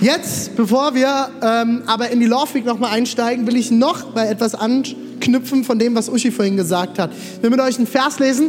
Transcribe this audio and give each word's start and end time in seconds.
Jetzt, 0.00 0.54
bevor 0.54 0.94
wir 0.94 1.28
ähm, 1.42 1.82
aber 1.86 2.10
in 2.10 2.20
die 2.20 2.26
Love 2.26 2.54
Week 2.54 2.64
nochmal 2.64 2.92
einsteigen, 2.92 3.48
will 3.48 3.56
ich 3.56 3.72
noch 3.72 4.12
bei 4.12 4.28
etwas 4.28 4.54
anknüpfen 4.54 5.64
von 5.64 5.76
dem, 5.80 5.96
was 5.96 6.08
Uschi 6.08 6.30
vorhin 6.30 6.56
gesagt 6.56 7.00
hat. 7.00 7.10
Ich 7.12 7.42
will 7.42 7.50
mit 7.50 7.58
euch 7.60 7.78
einen 7.78 7.88
Vers 7.88 8.20
lesen, 8.20 8.48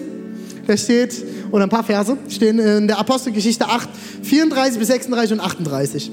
der 0.68 0.78
steht, 0.78 1.26
oder 1.52 1.64
ein 1.64 1.70
paar 1.70 1.84
Verse, 1.84 2.16
stehen 2.30 2.60
in 2.60 2.88
der 2.88 3.00
Apostelgeschichte 3.00 3.66
8, 3.68 3.90
34 4.22 4.78
bis 4.78 4.90
36 4.90 5.34
und 5.34 5.40
38. 5.40 6.12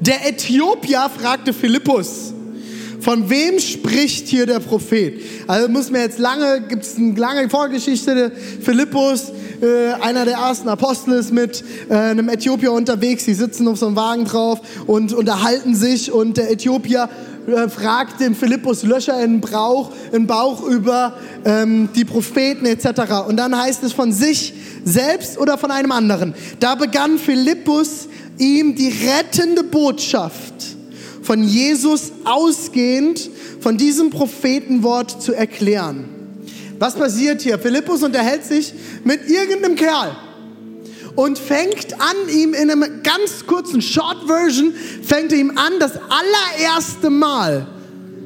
Der 0.00 0.28
Äthiopier 0.28 1.08
fragte 1.08 1.52
Philippus, 1.52 2.34
von 3.06 3.30
wem 3.30 3.60
spricht 3.60 4.26
hier 4.26 4.46
der 4.46 4.58
Prophet? 4.58 5.20
Also 5.46 5.68
muss 5.68 5.92
man 5.92 6.00
jetzt 6.00 6.18
lange, 6.18 6.62
gibt 6.62 6.82
es 6.82 6.96
eine 6.96 7.14
lange 7.14 7.48
Vorgeschichte. 7.48 8.32
Philippus, 8.60 9.30
äh, 9.62 9.92
einer 10.02 10.24
der 10.24 10.38
ersten 10.38 10.68
Apostel, 10.68 11.14
ist 11.14 11.32
mit 11.32 11.62
äh, 11.88 11.94
einem 11.94 12.28
Äthiopier 12.28 12.72
unterwegs. 12.72 13.24
Sie 13.24 13.34
sitzen 13.34 13.68
auf 13.68 13.78
so 13.78 13.86
einem 13.86 13.94
Wagen 13.94 14.24
drauf 14.24 14.58
und 14.88 15.12
unterhalten 15.12 15.76
sich. 15.76 16.10
Und 16.10 16.36
der 16.36 16.50
Äthiopier 16.50 17.08
äh, 17.46 17.68
fragt 17.68 18.18
den 18.18 18.34
Philippus 18.34 18.82
Löcher 18.82 19.22
in 19.22 19.34
den 19.34 19.40
Bauch, 19.40 19.92
in 20.10 20.26
Bauch 20.26 20.66
über 20.66 21.14
ähm, 21.44 21.90
die 21.94 22.04
Propheten 22.04 22.66
etc. 22.66 23.28
Und 23.28 23.36
dann 23.36 23.56
heißt 23.56 23.84
es 23.84 23.92
von 23.92 24.10
sich 24.10 24.52
selbst 24.84 25.38
oder 25.38 25.58
von 25.58 25.70
einem 25.70 25.92
anderen. 25.92 26.34
Da 26.58 26.74
begann 26.74 27.18
Philippus 27.18 28.08
ihm 28.36 28.74
die 28.74 28.92
rettende 29.06 29.62
Botschaft 29.62 30.75
von 31.26 31.42
Jesus 31.42 32.12
ausgehend 32.24 33.28
von 33.60 33.76
diesem 33.76 34.10
Prophetenwort 34.10 35.20
zu 35.20 35.32
erklären. 35.34 36.04
Was 36.78 36.94
passiert 36.94 37.42
hier? 37.42 37.58
Philippus 37.58 38.04
unterhält 38.04 38.44
sich 38.44 38.72
mit 39.02 39.28
irgendeinem 39.28 39.74
Kerl 39.74 40.16
und 41.16 41.36
fängt 41.36 41.94
an, 41.94 42.16
ihm 42.32 42.54
in 42.54 42.70
einem 42.70 43.02
ganz 43.02 43.44
kurzen 43.44 43.82
Short 43.82 44.28
Version, 44.28 44.72
fängt 45.02 45.32
er 45.32 45.38
ihm 45.38 45.58
an, 45.58 45.72
das 45.80 45.92
allererste 45.96 47.10
Mal 47.10 47.66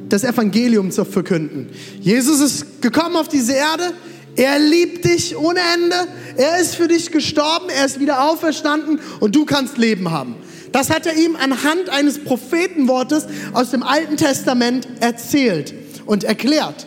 das 0.09 0.23
Evangelium 0.23 0.91
zu 0.91 1.05
verkünden. 1.05 1.69
Jesus 2.01 2.39
ist 2.39 2.81
gekommen 2.81 3.15
auf 3.15 3.29
diese 3.29 3.53
Erde, 3.53 3.93
er 4.35 4.59
liebt 4.59 5.05
dich 5.05 5.35
ohne 5.37 5.59
Ende, 5.73 5.95
er 6.35 6.59
ist 6.59 6.75
für 6.75 6.87
dich 6.87 7.11
gestorben, 7.11 7.69
er 7.69 7.85
ist 7.85 7.99
wieder 7.99 8.29
auferstanden 8.29 8.99
und 9.19 9.35
du 9.35 9.45
kannst 9.45 9.77
Leben 9.77 10.11
haben. 10.11 10.35
Das 10.71 10.89
hat 10.89 11.05
er 11.05 11.15
ihm 11.15 11.35
anhand 11.35 11.89
eines 11.89 12.19
Prophetenwortes 12.23 13.27
aus 13.53 13.71
dem 13.71 13.83
Alten 13.83 14.17
Testament 14.17 14.87
erzählt 14.99 15.73
und 16.05 16.23
erklärt. 16.23 16.85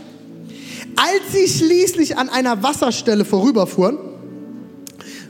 Als 0.96 1.32
sie 1.32 1.48
schließlich 1.48 2.16
an 2.16 2.28
einer 2.28 2.62
Wasserstelle 2.62 3.24
vorüberfuhren, 3.24 3.98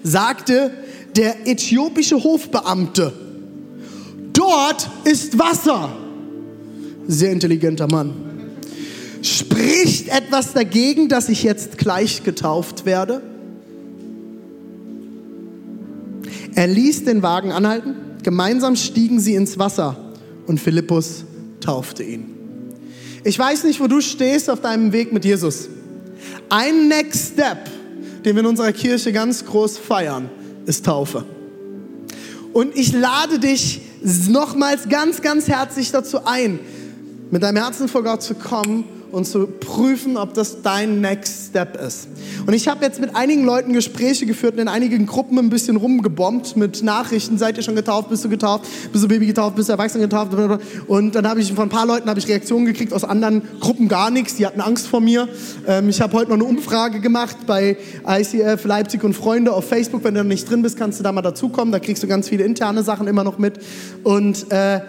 sagte 0.02 0.70
der 1.16 1.48
äthiopische 1.48 2.22
Hofbeamte, 2.22 3.12
dort 4.32 4.91
ist 5.05 5.38
Wasser. 5.38 5.97
Sehr 7.06 7.32
intelligenter 7.32 7.88
Mann. 7.88 8.14
Spricht 9.22 10.09
etwas 10.09 10.53
dagegen, 10.53 11.09
dass 11.09 11.28
ich 11.28 11.42
jetzt 11.42 11.78
gleich 11.78 12.25
getauft 12.25 12.84
werde? 12.84 13.22
Er 16.54 16.66
ließ 16.66 17.04
den 17.04 17.22
Wagen 17.22 17.50
anhalten 17.50 17.94
Gemeinsam 18.24 18.74
stiegen 18.74 19.20
sie 19.20 19.34
ins 19.34 19.58
Wasser 19.58 19.96
und 20.46 20.58
Philippus 20.58 21.24
taufte 21.60 22.02
ihn. 22.02 22.34
Ich 23.22 23.38
weiß 23.38 23.64
nicht, 23.64 23.80
wo 23.80 23.86
du 23.86 24.00
stehst 24.00 24.50
auf 24.50 24.60
deinem 24.60 24.92
Weg 24.92 25.12
mit 25.12 25.24
Jesus. 25.24 25.68
Ein 26.48 26.88
Next 26.88 27.34
Step, 27.34 27.58
den 28.24 28.34
wir 28.34 28.40
in 28.40 28.46
unserer 28.46 28.72
Kirche 28.72 29.12
ganz 29.12 29.44
groß 29.44 29.78
feiern, 29.78 30.30
ist 30.66 30.84
Taufe. 30.86 31.24
Und 32.52 32.76
ich 32.76 32.92
lade 32.92 33.38
dich 33.38 33.82
nochmals 34.28 34.88
ganz, 34.88 35.20
ganz 35.20 35.48
herzlich 35.48 35.91
dazu 35.91 36.24
ein, 36.24 36.58
mit 37.30 37.42
deinem 37.42 37.62
Herzen 37.62 37.88
vor 37.88 38.02
Gott 38.02 38.22
zu 38.22 38.34
kommen 38.34 38.84
und 39.14 39.26
zu 39.26 39.47
prüfen, 39.47 40.16
ob 40.16 40.34
das 40.34 40.62
dein 40.62 41.00
Next 41.00 41.48
Step 41.48 41.80
ist. 41.80 42.08
Und 42.47 42.52
ich 42.52 42.69
habe 42.69 42.84
jetzt 42.84 43.00
mit 43.00 43.14
einigen 43.14 43.44
Leuten 43.44 43.72
Gespräche 43.72 44.26
geführt 44.26 44.54
und 44.54 44.60
in 44.60 44.69
einigen 44.69 45.06
Gruppen 45.06 45.38
ein 45.38 45.48
bisschen 45.48 45.76
rumgebombt 45.76 46.56
mit 46.56 46.82
Nachrichten. 46.82 47.38
Seid 47.38 47.56
ihr 47.56 47.62
schon 47.62 47.76
getauft? 47.76 48.10
Bist 48.10 48.24
du 48.24 48.28
getauft? 48.28 48.66
Bist 48.92 49.04
du 49.04 49.08
Baby 49.08 49.26
getauft? 49.26 49.56
Bist 49.56 49.69
du 49.69 49.72
Erwachsene 49.72 50.04
getauft? 50.04 50.32
Und 50.88 51.14
dann 51.14 51.28
habe 51.28 51.41
ich 51.41 51.53
von 51.53 51.64
ein 51.66 51.69
paar 51.69 51.86
Leuten 51.86 52.10
ich 52.16 52.28
Reaktionen 52.28 52.66
gekriegt, 52.66 52.92
aus 52.92 53.04
anderen 53.04 53.42
Gruppen 53.60 53.88
gar 53.88 54.10
nichts. 54.10 54.36
Die 54.36 54.47
hatten 54.47 54.60
Angst 54.60 54.86
vor 54.86 55.00
mir. 55.00 55.28
Ähm, 55.66 55.88
ich 55.88 56.00
habe 56.00 56.12
heute 56.14 56.30
noch 56.30 56.36
eine 56.36 56.44
Umfrage 56.44 57.00
gemacht 57.00 57.36
bei 57.47 57.76
ICF 58.06 58.64
Leipzig 58.64 59.04
und 59.04 59.14
Freunde 59.14 59.53
auf 59.53 59.69
Facebook. 59.69 60.04
Wenn 60.04 60.14
du 60.14 60.22
noch 60.22 60.28
nicht 60.28 60.50
drin 60.50 60.62
bist, 60.62 60.76
kannst 60.76 60.98
du 60.98 61.04
da 61.04 61.12
mal 61.12 61.22
dazukommen. 61.22 61.72
Da 61.72 61.78
kriegst 61.78 62.03
du 62.03 62.06
ganz 62.06 62.28
viele 62.28 62.44
interne 62.44 62.82
Sachen 62.82 63.06
immer 63.06 63.24
noch 63.24 63.38
mit. 63.38 63.54
Und 64.03 64.50
äh, 64.50 64.80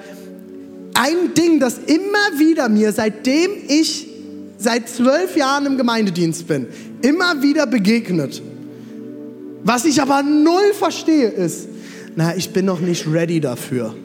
ein 0.96 1.34
Ding, 1.38 1.59
das 1.59 1.78
immer 1.78 2.40
wieder 2.40 2.69
mir, 2.69 2.91
seitdem 2.91 3.52
ich 3.68 4.08
seit 4.58 4.90
zwölf 4.90 5.36
Jahren 5.36 5.66
im 5.66 5.78
Gemeindedienst 5.78 6.48
bin, 6.48 6.68
immer 7.02 7.42
wieder 7.42 7.68
begegnet. 7.68 8.42
Was 9.64 9.86
ich 9.86 10.02
aber 10.02 10.24
null 10.24 10.74
verstehe 10.78 11.28
ist, 11.28 11.68
na, 12.16 12.36
ich 12.36 12.52
bin 12.52 12.66
noch 12.66 12.80
nicht 12.80 13.08
ready 13.12 13.40
dafür. 13.40 13.96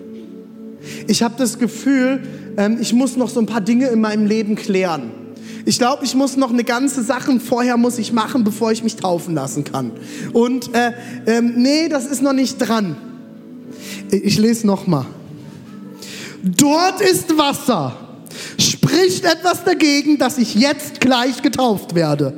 Ich 1.06 1.22
habe 1.22 1.34
das 1.37 1.59
Gefühl, 1.59 2.22
ähm, 2.56 2.78
ich 2.81 2.93
muss 2.93 3.16
noch 3.16 3.28
so 3.28 3.41
ein 3.41 3.47
paar 3.47 3.60
Dinge 3.60 3.89
in 3.89 4.00
meinem 4.00 4.27
Leben 4.27 4.56
klären. 4.56 5.12
Ich 5.66 5.78
glaube, 5.78 6.05
ich 6.05 6.15
muss 6.15 6.37
noch 6.37 6.50
eine 6.50 6.65
ganze 6.65 7.03
Sachen 7.03 7.41
vorher 7.41 7.77
muss 7.77 7.99
ich 7.99 8.12
machen, 8.12 8.44
bevor 8.44 8.72
ich 8.72 8.83
mich 8.83 8.97
taufen 8.97 9.34
lassen 9.34 9.65
kann. 9.65 9.93
Und 10.33 10.75
äh, 10.75 10.93
ähm, 11.27 11.55
nee, 11.56 11.89
das 11.89 12.06
ist 12.06 12.22
noch 12.22 12.33
nicht 12.33 12.56
dran. 12.56 12.97
Ich 14.10 14.39
lese 14.39 14.66
noch 14.66 14.87
mal. 14.87 15.06
Dort 16.43 17.00
ist 17.03 17.37
Wasser 17.37 18.09
spricht 18.58 19.24
etwas 19.24 19.64
dagegen, 19.64 20.18
dass 20.18 20.38
ich 20.38 20.54
jetzt 20.54 21.00
gleich 21.00 21.42
getauft 21.42 21.94
werde. 21.94 22.34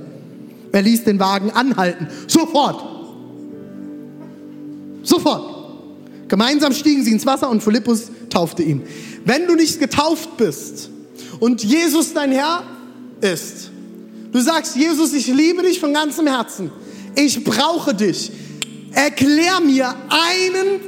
Er 0.72 0.82
ließ 0.82 1.04
den 1.04 1.19
Wagen 1.20 1.50
anhalten. 1.50 2.08
Sofort. 2.26 2.82
Sofort. 5.03 5.53
Gemeinsam 6.28 6.72
stiegen 6.72 7.04
sie 7.04 7.12
ins 7.12 7.26
Wasser 7.26 7.50
und 7.50 7.62
Philippus 7.62 8.10
taufte 8.30 8.62
ihn. 8.62 8.82
Wenn 9.25 9.47
du 9.47 9.54
nicht 9.54 9.78
getauft 9.78 10.36
bist 10.38 10.91
und 11.41 11.62
Jesus 11.62 12.14
dein 12.14 12.32
Herr 12.32 12.62
ist, 13.20 13.70
du 14.32 14.41
sagst, 14.41 14.76
Jesus, 14.76 15.12
ich 15.12 15.26
liebe 15.26 15.62
dich 15.62 15.78
von 15.78 15.92
ganzem 15.92 16.26
Herzen. 16.26 16.70
Ich 17.14 17.44
brauche 17.44 17.94
dich. 17.94 18.32
Erklär 18.92 19.60
mir 19.60 19.94
einen 20.09 20.80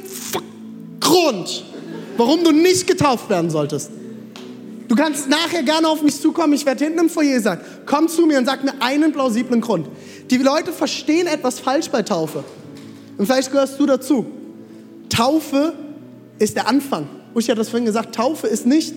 Grund, 1.01 1.65
warum 2.17 2.43
du 2.43 2.51
nicht 2.51 2.87
getauft 2.87 3.29
werden 3.29 3.51
solltest. 3.51 3.91
Du 4.89 4.95
kannst 4.97 5.29
nachher 5.29 5.63
gerne 5.63 5.89
auf 5.89 6.03
mich 6.03 6.21
zukommen. 6.21 6.53
Ich 6.53 6.67
werde 6.67 6.85
hinten 6.85 7.01
im 7.01 7.11
Foyer 7.11 7.41
sein. 7.41 7.59
Komm 7.87 8.09
zu 8.09 8.27
mir 8.27 8.39
und 8.39 8.47
sag 8.47 8.65
mir 8.65 8.75
einen 8.81 9.13
plausiblen 9.13 9.61
Grund. 9.61 9.89
Die 10.31 10.37
Leute 10.39 10.73
verstehen 10.73 11.27
etwas 11.27 11.59
falsch 11.59 11.89
bei 11.91 12.03
Taufe. 12.03 12.45
Und 13.17 13.27
vielleicht 13.27 13.51
gehörst 13.51 13.79
du 13.79 13.87
dazu. 13.87 14.27
Taufe 15.09 15.75
ist 16.39 16.57
der 16.57 16.69
Anfang. 16.69 17.09
Uschi 17.35 17.49
hat 17.49 17.59
das 17.59 17.69
vorhin 17.69 17.85
gesagt, 17.85 18.15
Taufe 18.15 18.47
ist 18.47 18.65
nicht, 18.65 18.95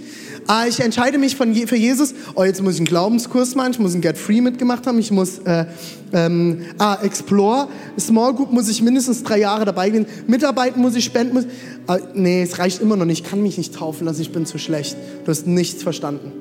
äh, 0.50 0.69
ich 0.69 0.80
entscheide 0.80 1.18
mich 1.18 1.36
von, 1.36 1.54
für 1.56 1.75
Jesus, 1.75 2.13
oh, 2.36 2.44
jetzt 2.44 2.62
muss 2.62 2.75
ich 2.75 2.81
einen 2.81 2.86
Glaubenskurs 2.86 3.56
machen, 3.56 3.72
ich 3.72 3.80
muss 3.80 3.94
einen 3.94 4.01
Get 4.01 4.18
Free 4.18 4.42
mitgemacht 4.42 4.86
haben, 4.86 5.00
ich 5.00 5.12
muss 5.12 5.39
äh, 5.39 5.66
ähm, 6.13 6.62
ah, 6.78 7.00
Explore, 7.01 7.68
Small 8.00 8.34
Group 8.36 8.51
muss 8.51 8.69
ich 8.69 8.81
mindestens 8.81 9.24
drei 9.24 9.39
Jahre 9.39 9.66
dabei 9.66 9.89
gehen, 9.89 10.06
mitarbeiten 10.28 10.81
muss 10.81 10.95
ich, 10.95 11.06
spenden 11.06 11.34
muss. 11.34 11.45
Äh, 11.88 12.00
nee, 12.13 12.42
es 12.42 12.60
reicht 12.60 12.81
immer 12.81 12.95
noch 12.95 13.06
nicht, 13.06 13.24
ich 13.24 13.30
kann 13.30 13.42
mich 13.42 13.57
nicht 13.57 13.75
taufen 13.75 14.06
lassen, 14.06 14.22
ich 14.22 14.31
bin 14.31 14.45
zu 14.45 14.57
schlecht. 14.57 14.98
Du 15.25 15.31
hast 15.31 15.48
nichts 15.48 15.84
verstanden. 15.84 16.31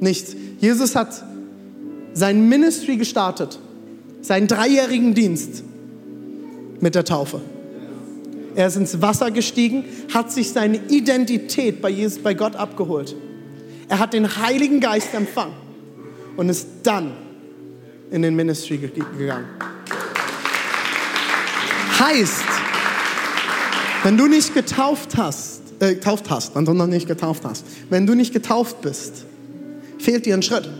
Nichts. 0.00 0.36
Jesus 0.60 0.94
hat 0.94 1.24
sein 2.12 2.48
Ministry 2.48 2.96
gestartet, 2.96 3.58
seinen 4.22 4.46
dreijährigen 4.46 5.14
Dienst 5.14 5.62
mit 6.80 6.94
der 6.94 7.04
Taufe. 7.04 7.40
Er 8.54 8.68
ist 8.68 8.76
ins 8.76 9.02
Wasser 9.02 9.30
gestiegen, 9.30 9.84
hat 10.14 10.32
sich 10.32 10.50
seine 10.50 10.80
Identität 10.88 11.82
bei, 11.82 11.90
Jesus, 11.90 12.18
bei 12.22 12.32
Gott 12.32 12.56
abgeholt. 12.56 13.14
Er 13.88 13.98
hat 13.98 14.14
den 14.14 14.38
Heiligen 14.38 14.80
Geist 14.80 15.12
empfangen 15.12 15.54
und 16.36 16.48
ist 16.48 16.66
dann 16.82 17.12
in 18.10 18.22
den 18.22 18.34
Ministry 18.34 18.78
gegangen. 18.78 19.46
Heißt, 21.98 22.44
wenn 24.06 24.16
du 24.16 24.28
nicht 24.28 24.54
getauft 24.54 25.16
hast, 25.16 25.62
äh, 25.80 25.94
getauft 25.94 26.30
hast, 26.30 26.54
noch 26.54 26.86
nicht 26.86 27.08
getauft 27.08 27.42
hast, 27.44 27.64
wenn 27.90 28.06
du 28.06 28.14
nicht 28.14 28.32
getauft 28.32 28.80
bist, 28.80 29.24
fehlt 29.98 30.26
dir 30.26 30.34
ein 30.34 30.44
Schritt. 30.44 30.70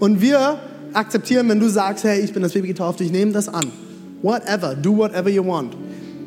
Und 0.00 0.20
wir 0.20 0.58
akzeptieren, 0.92 1.48
wenn 1.48 1.60
du 1.60 1.70
sagst, 1.70 2.04
hey, 2.04 2.20
ich 2.20 2.34
bin 2.34 2.42
das 2.42 2.52
Baby 2.52 2.68
getauft, 2.68 3.00
ich 3.00 3.10
nehme 3.10 3.32
das 3.32 3.48
an. 3.48 3.72
Whatever, 4.20 4.74
do 4.74 4.98
whatever 4.98 5.30
you 5.30 5.46
want. 5.46 5.74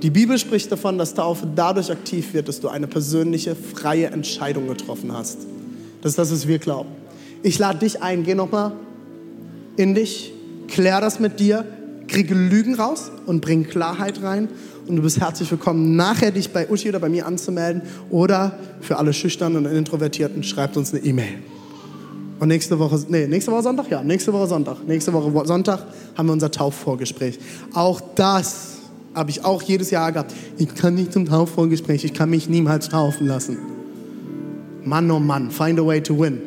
Die 0.01 0.09
Bibel 0.09 0.39
spricht 0.39 0.71
davon, 0.71 0.97
dass 0.97 1.13
Taufe 1.13 1.47
dadurch 1.55 1.91
aktiv 1.91 2.33
wird, 2.33 2.47
dass 2.47 2.59
du 2.59 2.69
eine 2.69 2.87
persönliche, 2.87 3.55
freie 3.55 4.07
Entscheidung 4.07 4.67
getroffen 4.67 5.13
hast. 5.13 5.37
Das 6.01 6.13
ist 6.13 6.17
das, 6.17 6.31
was 6.31 6.47
wir 6.47 6.57
glauben. 6.57 6.89
Ich 7.43 7.59
lade 7.59 7.77
dich 7.77 8.01
ein, 8.01 8.23
geh 8.23 8.33
nochmal 8.33 8.71
in 9.77 9.93
dich, 9.93 10.33
klär 10.69 11.01
das 11.01 11.19
mit 11.19 11.39
dir, 11.39 11.65
kriege 12.07 12.33
Lügen 12.33 12.73
raus 12.73 13.11
und 13.27 13.41
bring 13.41 13.65
Klarheit 13.65 14.23
rein. 14.23 14.49
Und 14.89 14.95
du 14.95 15.03
bist 15.03 15.19
herzlich 15.19 15.51
willkommen, 15.51 15.95
nachher 15.95 16.31
dich 16.31 16.49
bei 16.49 16.67
Uschi 16.67 16.89
oder 16.89 16.99
bei 16.99 17.09
mir 17.09 17.27
anzumelden. 17.27 17.83
Oder 18.09 18.57
für 18.81 18.97
alle 18.97 19.13
Schüchternen 19.13 19.63
und 19.67 19.71
Introvertierten, 19.71 20.41
schreibt 20.41 20.77
uns 20.77 20.91
eine 20.91 21.03
E-Mail. 21.05 21.35
Und 22.39 22.47
nächste 22.47 22.79
Woche, 22.79 22.99
nee, 23.07 23.27
nächste 23.27 23.51
Woche 23.51 23.61
Sonntag? 23.61 23.91
Ja, 23.91 24.01
nächste 24.01 24.33
Woche 24.33 24.47
Sonntag. 24.47 24.77
Nächste 24.87 25.13
Woche 25.13 25.45
Sonntag 25.45 25.85
haben 26.17 26.25
wir 26.25 26.33
unser 26.33 26.49
Taufvorgespräch. 26.49 27.37
Auch 27.75 28.01
das 28.15 28.77
habe 29.13 29.29
ich 29.29 29.45
auch 29.45 29.61
jedes 29.61 29.91
Jahr 29.91 30.11
gehabt. 30.11 30.33
Ich 30.57 30.73
kann 30.73 30.95
nicht 30.95 31.13
zum 31.13 31.27
Taufvorgespräch, 31.27 32.03
ich 32.03 32.15
kann 32.15 32.31
mich 32.31 32.49
niemals 32.49 32.89
taufen 32.89 33.27
lassen. 33.27 33.59
Mann, 34.83 35.11
oh 35.11 35.19
Mann, 35.19 35.51
find 35.51 35.79
a 35.79 35.85
way 35.85 36.01
to 36.01 36.19
win. 36.19 36.41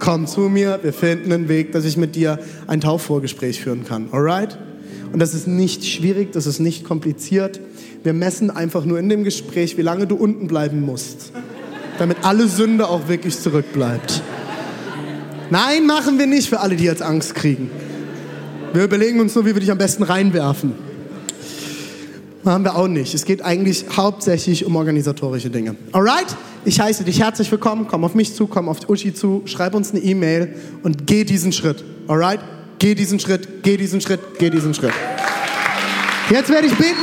Komm 0.00 0.26
zu 0.26 0.40
mir, 0.40 0.80
wir 0.82 0.92
finden 0.92 1.32
einen 1.32 1.48
Weg, 1.48 1.70
dass 1.70 1.84
ich 1.84 1.96
mit 1.96 2.16
dir 2.16 2.40
ein 2.66 2.80
Taufvorgespräch 2.80 3.60
führen 3.60 3.84
kann. 3.84 4.08
Alright? 4.10 4.58
Und 5.12 5.20
das 5.20 5.34
ist 5.34 5.46
nicht 5.46 5.84
schwierig, 5.84 6.32
das 6.32 6.46
ist 6.46 6.58
nicht 6.58 6.84
kompliziert. 6.84 7.60
Wir 8.02 8.12
messen 8.12 8.50
einfach 8.50 8.84
nur 8.84 8.98
in 8.98 9.08
dem 9.08 9.24
Gespräch, 9.24 9.76
wie 9.76 9.82
lange 9.82 10.06
du 10.06 10.16
unten 10.16 10.46
bleiben 10.46 10.84
musst, 10.84 11.32
damit 11.98 12.18
alle 12.22 12.46
Sünde 12.48 12.88
auch 12.88 13.08
wirklich 13.08 13.38
zurückbleibt. 13.38 14.22
Nein, 15.50 15.86
machen 15.86 16.18
wir 16.18 16.26
nicht 16.26 16.48
für 16.48 16.60
alle, 16.60 16.76
die 16.76 16.84
jetzt 16.84 17.02
Angst 17.02 17.34
kriegen. 17.34 17.70
Wir 18.72 18.84
überlegen 18.84 19.20
uns 19.20 19.34
nur, 19.34 19.46
wie 19.46 19.54
wir 19.54 19.60
dich 19.60 19.70
am 19.70 19.78
besten 19.78 20.02
reinwerfen. 20.02 20.74
Machen 22.42 22.62
wir 22.62 22.76
auch 22.76 22.88
nicht. 22.88 23.12
Es 23.14 23.24
geht 23.24 23.42
eigentlich 23.42 23.86
hauptsächlich 23.96 24.64
um 24.64 24.76
organisatorische 24.76 25.50
Dinge. 25.50 25.74
Alright? 25.92 26.36
Ich 26.64 26.80
heiße 26.80 27.02
dich 27.02 27.20
herzlich 27.20 27.50
willkommen. 27.50 27.86
Komm 27.88 28.04
auf 28.04 28.14
mich 28.14 28.34
zu, 28.34 28.46
komm 28.46 28.68
auf 28.68 28.88
Uschi 28.88 29.12
zu, 29.14 29.42
schreib 29.46 29.74
uns 29.74 29.90
eine 29.90 30.00
E-Mail 30.00 30.54
und 30.82 31.06
geh 31.06 31.24
diesen 31.24 31.52
Schritt. 31.52 31.82
Alright? 32.06 32.40
Geh 32.78 32.94
diesen 32.94 33.18
Schritt, 33.18 33.62
geh 33.62 33.76
diesen 33.76 34.00
Schritt, 34.00 34.20
geh 34.38 34.50
diesen 34.50 34.74
Schritt. 34.74 34.92
Jetzt 36.30 36.50
werde 36.50 36.66
ich 36.66 36.74
beten. 36.74 36.94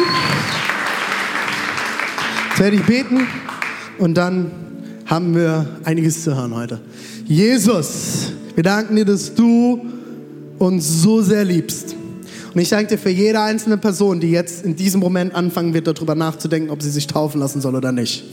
Werde 2.58 2.76
ich 2.76 2.84
beten 2.84 3.28
und 3.98 4.16
dann 4.16 4.52
haben 5.08 5.36
wir 5.36 5.68
einiges 5.84 6.24
zu 6.24 6.36
hören 6.36 6.56
heute. 6.56 6.80
Jesus, 7.26 8.32
wir 8.54 8.64
danken 8.64 8.96
dir, 8.96 9.06
dass 9.06 9.34
du 9.34 9.82
uns 10.60 11.02
so 11.02 11.22
sehr 11.24 11.44
liebst. 11.44 11.96
Und 12.54 12.62
ich 12.62 12.70
danke 12.70 12.90
dir 12.90 12.98
für 13.00 13.10
jede 13.10 13.42
einzelne 13.42 13.78
Person, 13.78 14.20
die 14.20 14.30
jetzt 14.30 14.64
in 14.64 14.76
diesem 14.76 15.00
Moment 15.00 15.34
anfangen 15.34 15.74
wird, 15.74 15.88
darüber 15.88 16.14
nachzudenken, 16.14 16.70
ob 16.70 16.84
sie 16.84 16.92
sich 16.92 17.08
taufen 17.08 17.40
lassen 17.40 17.60
soll 17.60 17.74
oder 17.74 17.92
nicht. 17.92 18.24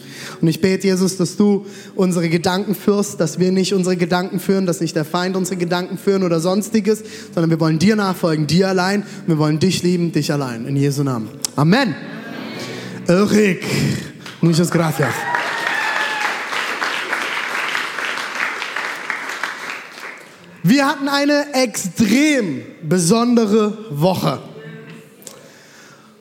Und 0.42 0.48
ich 0.48 0.60
bete, 0.60 0.88
Jesus, 0.88 1.16
dass 1.16 1.38
du 1.38 1.64
unsere 1.94 2.28
Gedanken 2.28 2.74
führst, 2.74 3.18
dass 3.18 3.38
wir 3.38 3.50
nicht 3.50 3.72
unsere 3.72 3.96
Gedanken 3.96 4.38
führen, 4.38 4.66
dass 4.66 4.82
nicht 4.82 4.94
der 4.94 5.06
Feind 5.06 5.36
unsere 5.36 5.56
Gedanken 5.56 5.96
führen 5.96 6.22
oder 6.22 6.40
sonstiges, 6.40 7.02
sondern 7.34 7.48
wir 7.48 7.58
wollen 7.58 7.78
dir 7.78 7.96
nachfolgen, 7.96 8.46
dir 8.46 8.68
allein. 8.68 9.04
Wir 9.26 9.38
wollen 9.38 9.58
dich 9.58 9.82
lieben, 9.82 10.12
dich 10.12 10.30
allein. 10.30 10.66
In 10.66 10.76
Jesu 10.76 11.02
Namen. 11.02 11.28
Amen. 11.56 11.94
Ulrich. 13.08 13.64
Muchas 14.42 14.70
gracias. 14.70 15.12
Wir 20.62 20.86
hatten 20.86 21.08
eine 21.08 21.52
extrem 21.52 22.62
besondere 22.82 23.76
Woche. 23.90 24.40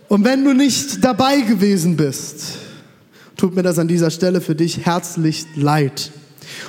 Und 0.10 0.26
wenn 0.26 0.44
du 0.44 0.54
nicht 0.54 1.04
dabei 1.04 1.42
gewesen 1.42 1.96
bist, 1.96 2.58
tut 3.38 3.56
mir 3.56 3.64
das 3.64 3.80
an 3.80 3.88
dieser 3.88 4.12
Stelle 4.12 4.42
für 4.42 4.56
dich 4.56 4.86
herzlich 4.86 5.46
leid. 5.56 6.12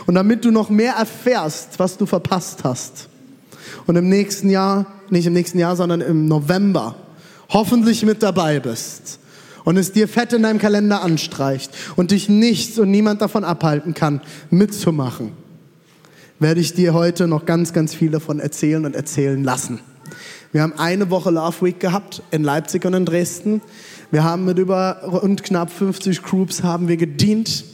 Und 0.06 0.14
damit 0.14 0.44
du 0.44 0.52
noch 0.52 0.70
mehr 0.70 0.94
erfährst, 0.94 1.78
was 1.78 1.96
du 1.96 2.06
verpasst 2.06 2.60
hast, 2.62 3.08
und 3.86 3.96
im 3.96 4.08
nächsten 4.08 4.50
Jahr, 4.50 4.86
nicht 5.08 5.26
im 5.26 5.32
nächsten 5.32 5.58
Jahr, 5.58 5.74
sondern 5.74 6.00
im 6.00 6.26
November, 6.26 6.94
hoffentlich 7.48 8.04
mit 8.04 8.22
dabei 8.22 8.60
bist 8.60 9.19
und 9.64 9.76
es 9.76 9.92
dir 9.92 10.08
fett 10.08 10.32
in 10.32 10.42
deinem 10.42 10.58
Kalender 10.58 11.02
anstreicht 11.02 11.70
und 11.96 12.10
dich 12.10 12.28
nichts 12.28 12.78
und 12.78 12.90
niemand 12.90 13.20
davon 13.20 13.44
abhalten 13.44 13.94
kann, 13.94 14.20
mitzumachen 14.50 15.32
werde 16.40 16.60
ich 16.60 16.72
dir 16.72 16.94
heute 16.94 17.28
noch 17.28 17.44
ganz, 17.44 17.72
ganz 17.74 17.94
viel 17.94 18.10
davon 18.10 18.40
erzählen 18.40 18.84
und 18.86 18.96
erzählen 18.96 19.44
lassen. 19.44 19.78
Wir 20.52 20.62
haben 20.62 20.72
eine 20.78 21.10
Woche 21.10 21.30
Love 21.30 21.66
Week 21.66 21.78
gehabt 21.78 22.22
in 22.30 22.42
Leipzig 22.42 22.84
und 22.86 22.94
in 22.94 23.04
Dresden. 23.04 23.60
Wir 24.10 24.24
haben 24.24 24.46
mit 24.46 24.58
über 24.58 25.02
rund 25.04 25.44
knapp 25.44 25.70
50 25.70 26.22
Groups 26.22 26.62
haben 26.62 26.88
wir 26.88 26.96
gedient. 26.96 27.64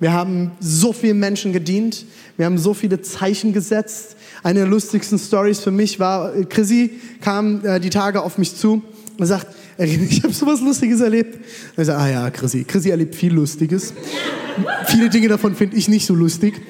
Wir 0.00 0.12
haben 0.12 0.52
so 0.58 0.92
vielen 0.92 1.20
Menschen 1.20 1.52
gedient. 1.52 2.06
Wir 2.36 2.46
haben 2.46 2.58
so 2.58 2.74
viele 2.74 3.02
Zeichen 3.02 3.52
gesetzt. 3.52 4.16
Eine 4.42 4.60
der 4.60 4.68
lustigsten 4.68 5.18
Stories 5.18 5.60
für 5.60 5.70
mich 5.70 6.00
war, 6.00 6.32
Chrissy 6.48 6.98
kam 7.20 7.64
äh, 7.64 7.78
die 7.78 7.90
Tage 7.90 8.22
auf 8.22 8.38
mich 8.38 8.56
zu 8.56 8.82
und 9.18 9.26
sagt, 9.26 9.46
ich 9.78 10.22
habe 10.22 10.32
so 10.32 10.46
was 10.46 10.60
Lustiges 10.60 11.00
erlebt. 11.00 11.38
Und 11.76 11.82
ich 11.82 11.90
ah 11.90 12.08
ja, 12.08 12.30
Chrissy. 12.30 12.64
Chrissy 12.64 12.90
erlebt 12.90 13.14
viel 13.14 13.32
Lustiges. 13.32 13.92
Viele 14.86 15.10
Dinge 15.10 15.28
davon 15.28 15.54
finde 15.54 15.76
ich 15.76 15.88
nicht 15.88 16.06
so 16.06 16.14
lustig. 16.14 16.54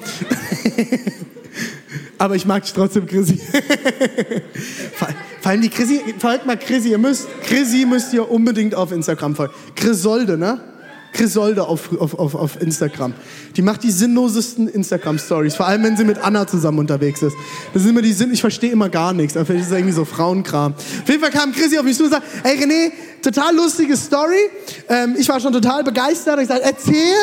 Aber 2.17 2.35
ich 2.35 2.45
mag 2.45 2.63
dich 2.63 2.73
trotzdem, 2.73 3.05
Chrissy. 3.05 3.37
Vor 5.41 5.51
allem 5.51 5.61
die 5.61 5.69
Chrissy, 5.69 6.01
folgt 6.17 6.45
mal 6.45 6.57
Chrissy, 6.57 6.89
ihr 6.89 6.97
müsst, 6.97 7.27
Chrissy 7.43 7.85
müsst 7.85 8.13
ihr 8.13 8.29
unbedingt 8.29 8.75
auf 8.75 8.91
Instagram 8.91 9.35
folgen. 9.35 9.53
Chrisolde, 9.75 10.37
ne? 10.37 10.59
Chrisolde 11.17 11.67
auf, 11.67 11.99
auf, 11.99 12.17
auf, 12.17 12.35
auf 12.35 12.61
Instagram. 12.61 13.13
Die 13.55 13.61
macht 13.61 13.83
die 13.83 13.91
sinnlosesten 13.91 14.67
Instagram-Stories, 14.67 15.55
vor 15.55 15.67
allem 15.67 15.83
wenn 15.83 15.97
sie 15.97 16.05
mit 16.05 16.19
Anna 16.23 16.45
zusammen 16.45 16.79
unterwegs 16.79 17.21
ist. 17.21 17.35
Das 17.73 17.81
sind 17.81 17.91
immer 17.91 18.01
die 18.01 18.13
Sinn, 18.13 18.31
ich 18.31 18.41
verstehe 18.41 18.71
immer 18.71 18.89
gar 18.89 19.13
nichts, 19.13 19.35
aber 19.35 19.45
vielleicht 19.45 19.65
ist 19.65 19.71
es 19.71 19.77
irgendwie 19.77 19.93
so 19.93 20.05
Frauenkram. 20.05 20.73
Auf 20.75 21.09
jeden 21.09 21.21
Fall 21.21 21.31
kam 21.31 21.51
Chrissy 21.51 21.77
auf 21.77 21.83
mich 21.83 21.97
zu 21.97 22.03
und 22.03 22.11
sagte, 22.11 22.27
ey 22.43 22.57
René, 22.57 22.91
total 23.21 23.55
lustige 23.55 23.97
Story. 23.97 24.49
Ähm, 24.87 25.15
ich 25.17 25.27
war 25.27 25.39
schon 25.39 25.53
total 25.53 25.83
begeistert. 25.83 26.39
Ich 26.39 26.47
sagte, 26.47 26.63
erzähl. 26.63 27.15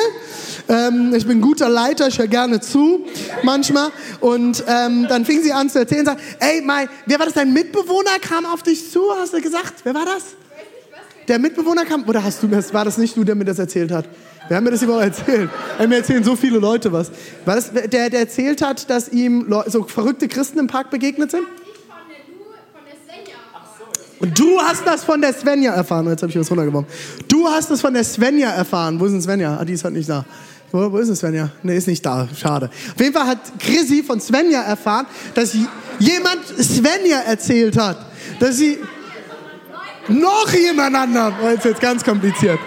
Ähm, 0.68 1.14
ich 1.14 1.26
bin 1.26 1.40
guter 1.40 1.68
Leiter, 1.68 2.08
ich 2.08 2.18
höre 2.18 2.26
gerne 2.26 2.60
zu 2.60 3.04
manchmal. 3.42 3.90
Und 4.20 4.64
ähm, 4.66 5.06
dann 5.08 5.24
fing 5.24 5.42
sie 5.42 5.52
an 5.52 5.68
zu 5.68 5.78
erzählen 5.78 6.00
und 6.00 6.06
sagt, 6.06 6.22
ey, 6.40 6.62
mein, 6.62 6.88
wer 7.06 7.18
war 7.18 7.26
das, 7.26 7.34
dein 7.34 7.52
Mitbewohner 7.52 8.18
kam 8.20 8.46
auf 8.46 8.62
dich 8.62 8.90
zu, 8.90 9.02
hast 9.18 9.34
du 9.34 9.40
gesagt? 9.40 9.74
Wer 9.84 9.94
war 9.94 10.04
das? 10.04 10.43
Der 11.28 11.38
Mitbewohner 11.38 11.84
kam, 11.84 12.04
oder 12.04 12.22
hast 12.22 12.42
du 12.42 12.48
das, 12.48 12.74
war 12.74 12.84
das 12.84 12.98
nicht 12.98 13.16
du, 13.16 13.24
der 13.24 13.34
mir 13.34 13.44
das 13.44 13.58
erzählt 13.58 13.90
hat? 13.90 14.06
Wer 14.48 14.58
hat 14.58 14.64
mir 14.64 14.70
das 14.70 14.82
überhaupt 14.82 15.04
erzählt? 15.04 15.48
Mir 15.88 15.96
erzählen 15.96 16.22
so 16.22 16.36
viele 16.36 16.58
Leute 16.58 16.92
was. 16.92 17.10
War 17.46 17.56
das 17.56 17.72
der, 17.72 18.10
der 18.10 18.20
erzählt 18.20 18.60
hat, 18.60 18.90
dass 18.90 19.08
ihm 19.08 19.46
so 19.66 19.84
verrückte 19.84 20.28
Christen 20.28 20.58
im 20.58 20.66
Park 20.66 20.90
begegnet 20.90 21.30
sind? 21.30 21.44
Und 24.20 24.38
du 24.38 24.58
hast 24.60 24.86
das 24.86 25.04
von 25.04 25.20
der 25.20 25.32
Svenja 25.34 25.74
erfahren. 25.74 26.08
Jetzt 26.08 26.22
habe 26.22 26.30
ich 26.30 26.38
was 26.38 26.50
runtergeworfen. 26.50 26.88
Du 27.28 27.46
hast 27.46 27.70
das 27.70 27.80
von 27.80 27.92
der 27.92 28.04
Svenja 28.04 28.50
erfahren. 28.50 28.98
Wo 28.98 29.06
ist 29.06 29.12
denn 29.12 29.20
Svenja? 29.20 29.58
Ah, 29.58 29.64
die 29.64 29.74
ist 29.74 29.84
halt 29.84 29.94
nicht 29.94 30.08
da. 30.08 30.24
Wo, 30.72 30.90
wo 30.90 30.98
ist 30.98 31.08
denn 31.08 31.16
Svenja? 31.16 31.50
Nee, 31.62 31.76
ist 31.76 31.88
nicht 31.88 32.04
da. 32.04 32.28
Schade. 32.34 32.70
Auf 32.94 33.00
jeden 33.00 33.12
Fall 33.12 33.26
hat 33.26 33.38
Chrissy 33.58 34.02
von 34.02 34.20
Svenja 34.20 34.62
erfahren, 34.62 35.06
dass 35.34 35.54
jemand 35.98 36.40
Svenja 36.58 37.20
erzählt 37.20 37.76
hat, 37.76 37.98
dass 38.40 38.56
sie 38.56 38.78
noch 40.08 40.52
jemand 40.52 40.96
anderen. 40.96 41.34
Oh, 41.42 41.48
jetzt 41.48 41.64
wird 41.64 41.80
ganz 41.80 42.04
kompliziert. 42.04 42.58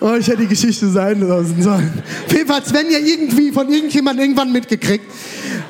Oh, 0.00 0.14
ich 0.18 0.26
hätte 0.26 0.38
die 0.38 0.48
Geschichte 0.48 0.88
sein 0.88 1.20
lassen 1.20 1.62
sollen. 1.62 2.02
Auf 2.26 2.32
jeden 2.32 2.48
Fall 2.48 2.56
hat 2.56 2.66
Sven 2.66 2.90
ja 2.90 2.98
irgendwie 2.98 3.52
von 3.52 3.72
irgendjemandem 3.72 4.24
irgendwann 4.24 4.50
mitgekriegt, 4.50 5.04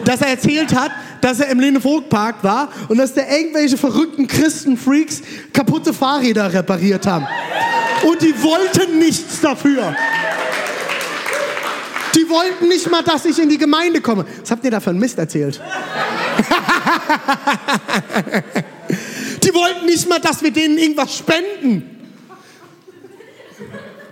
dass 0.07 0.23
er 0.23 0.29
erzählt 0.29 0.75
hat, 0.75 0.91
dass 1.21 1.41
er 1.41 1.51
im 1.51 1.61
Lene-Vogt-Park 1.61 2.37
war 2.43 2.71
und 2.89 2.97
dass 2.97 3.13
da 3.13 3.21
irgendwelche 3.29 3.77
verrückten 3.77 4.27
Christen-Freaks 4.27 5.21
kaputte 5.53 5.93
Fahrräder 5.93 6.51
repariert 6.51 7.07
haben. 7.07 7.27
Und 8.07 8.23
die 8.23 8.35
wollten 8.43 8.99
nichts 8.99 9.43
dafür. 9.43 9.95
Die 12.15 12.29
wollten 12.29 12.69
nicht 12.69 12.91
mal, 12.91 13.03
dass 13.03 13.27
ich 13.27 13.39
in 13.39 13.51
die 13.51 13.59
Gemeinde 13.59 14.01
komme. 14.01 14.25
Was 14.41 14.51
habt 14.51 14.65
ihr 14.65 14.71
da 14.71 14.81
für 14.81 14.91
einen 14.91 14.99
Mist 14.99 15.19
erzählt? 15.19 15.61
Die 19.53 19.59
wollten 19.59 19.87
nicht 19.87 20.09
mal, 20.09 20.19
dass 20.19 20.43
wir 20.43 20.51
denen 20.51 20.79
irgendwas 20.79 21.17
spenden. 21.17 21.91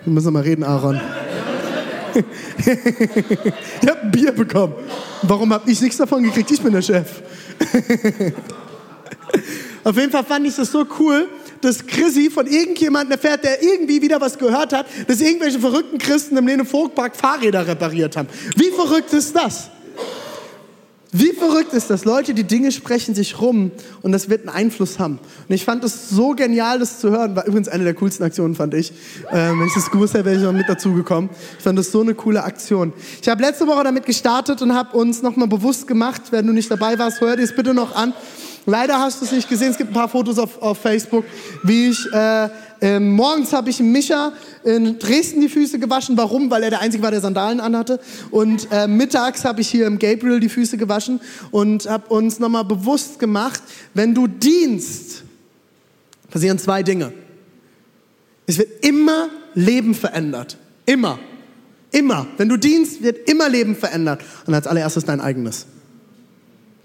Wir 0.05 0.13
müssen 0.13 0.33
mal 0.33 0.43
reden, 0.43 0.65
Aaron. 0.65 1.01
ich 2.65 3.89
habe 3.89 4.01
ein 4.03 4.11
Bier 4.11 4.33
bekommen. 4.33 4.75
Warum 5.23 5.53
habe 5.53 5.71
ich 5.71 5.81
nichts 5.81 5.97
davon 5.97 6.23
gekriegt? 6.23 6.51
Ich 6.51 6.61
bin 6.61 6.73
der 6.73 6.83
Chef. 6.83 7.23
Auf 9.85 9.97
jeden 9.97 10.11
Fall 10.11 10.25
fand 10.25 10.47
ich 10.47 10.57
das 10.57 10.71
so 10.73 10.85
cool, 10.99 11.29
dass 11.61 11.87
Chrissy 11.87 12.31
von 12.31 12.47
irgendjemandem 12.47 13.13
erfährt, 13.13 13.45
der 13.45 13.63
irgendwie 13.63 14.03
wieder 14.03 14.21
was 14.21 14.37
gehört 14.39 14.73
hat, 14.73 14.87
dass 15.07 15.21
irgendwelche 15.21 15.61
verrückten 15.61 15.99
Christen 15.99 16.37
im 16.37 16.47
Lene 16.47 16.65
Vogtpark 16.65 17.17
Fahrräder 17.17 17.67
repariert 17.67 18.17
haben. 18.17 18.29
Wie 18.57 18.71
verrückt 18.71 19.13
ist 19.13 19.35
das? 19.37 19.71
Wie 21.13 21.33
verrückt 21.33 21.73
ist 21.73 21.91
das? 21.91 22.05
Leute, 22.05 22.35
die 22.35 22.45
Dinge 22.45 22.71
sprechen 22.71 23.17
sich 23.17 23.41
rum 23.41 23.73
und 24.03 24.13
das 24.13 24.29
wird 24.29 24.43
einen 24.43 24.57
Einfluss 24.57 25.01
haben. 25.01 25.19
Und 25.49 25.55
ich 25.55 25.65
fand 25.65 25.83
es 25.83 26.09
so 26.09 26.37
genial, 26.37 26.79
das 26.79 27.01
zu 27.01 27.11
hören. 27.11 27.35
War 27.35 27.47
übrigens 27.47 27.69
eine 27.69 27.83
der 27.83 27.95
coolsten 27.95 28.23
Aktionen, 28.23 28.55
fand 28.55 28.75
ich. 28.75 28.93
Ähm, 29.33 29.59
wenn 29.59 29.67
ich 29.67 29.75
das 29.75 29.91
gewusst 29.91 30.15
hätte, 30.15 30.27
wäre 30.27 30.37
ich 30.37 30.43
noch 30.43 30.53
mit 30.53 30.69
dazugekommen. 30.69 31.29
Ich 31.59 31.65
fand 31.65 31.77
das 31.77 31.91
so 31.91 32.01
eine 32.03 32.15
coole 32.15 32.45
Aktion. 32.45 32.93
Ich 33.21 33.29
habe 33.29 33.43
letzte 33.43 33.67
Woche 33.67 33.83
damit 33.83 34.07
gestartet 34.07 34.63
und 34.63 34.73
habe 34.73 34.97
uns 34.97 35.21
nochmal 35.21 35.49
bewusst 35.49 35.89
gemacht, 35.89 36.23
wenn 36.31 36.47
du 36.47 36.53
nicht 36.53 36.71
dabei 36.71 36.97
warst, 36.99 37.21
hör 37.21 37.35
dir 37.35 37.43
es 37.43 37.57
bitte 37.57 37.75
noch 37.75 37.97
an. 37.97 38.15
Leider 38.67 38.99
hast 38.99 39.21
du 39.21 39.25
es 39.25 39.33
nicht 39.33 39.49
gesehen. 39.49 39.71
Es 39.71 39.79
gibt 39.79 39.91
ein 39.91 39.95
paar 39.95 40.09
Fotos 40.09 40.39
auf, 40.39 40.61
auf 40.61 40.79
Facebook, 40.79 41.25
wie 41.63 41.89
ich 41.89 42.13
äh, 42.13 42.49
äh, 42.81 42.99
morgens 42.99 43.53
habe 43.53 43.69
ich 43.69 43.81
Micha 43.81 44.33
in 44.65 44.99
Dresden 44.99 45.41
die 45.41 45.49
Füße 45.49 45.79
gewaschen. 45.79 46.17
Warum? 46.17 46.51
Weil 46.51 46.63
er 46.63 46.71
der 46.71 46.81
Einzige 46.81 47.03
war, 47.03 47.11
der 47.11 47.21
Sandalen 47.21 47.61
anhatte. 47.61 48.01
Und 48.31 48.69
äh, 48.71 48.87
mittags 48.87 49.45
habe 49.45 49.61
ich 49.61 49.69
hier 49.69 49.87
im 49.87 49.99
Gabriel 49.99 50.41
die 50.41 50.49
Füße 50.49 50.79
gewaschen 50.79 51.21
und 51.51 51.89
habe 51.89 52.13
uns 52.13 52.39
nochmal 52.39 52.65
bewusst 52.65 53.19
gemacht, 53.19 53.63
wenn 53.93 54.15
du 54.15 54.27
dienst, 54.27 55.25
passieren 56.31 56.59
zwei 56.59 56.83
Dinge. 56.83 57.13
Es 58.47 58.59
wird 58.59 58.85
immer 58.85 59.29
Leben 59.55 59.95
verändert. 59.95 60.57
Immer. 60.87 61.19
Immer. 61.93 62.27
Wenn 62.39 62.49
du 62.49 62.57
dienst, 62.57 63.03
wird 63.03 63.29
immer 63.29 63.49
Leben 63.49 63.77
verändert. 63.77 64.23
Und 64.47 64.55
als 64.55 64.67
allererstes 64.67 65.05
dein 65.05 65.21
eigenes. 65.21 65.67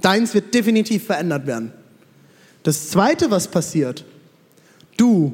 Deins 0.05 0.35
wird 0.35 0.53
definitiv 0.53 1.07
verändert 1.07 1.47
werden. 1.47 1.71
Das 2.61 2.91
Zweite, 2.91 3.31
was 3.31 3.47
passiert, 3.47 4.05
du 4.97 5.33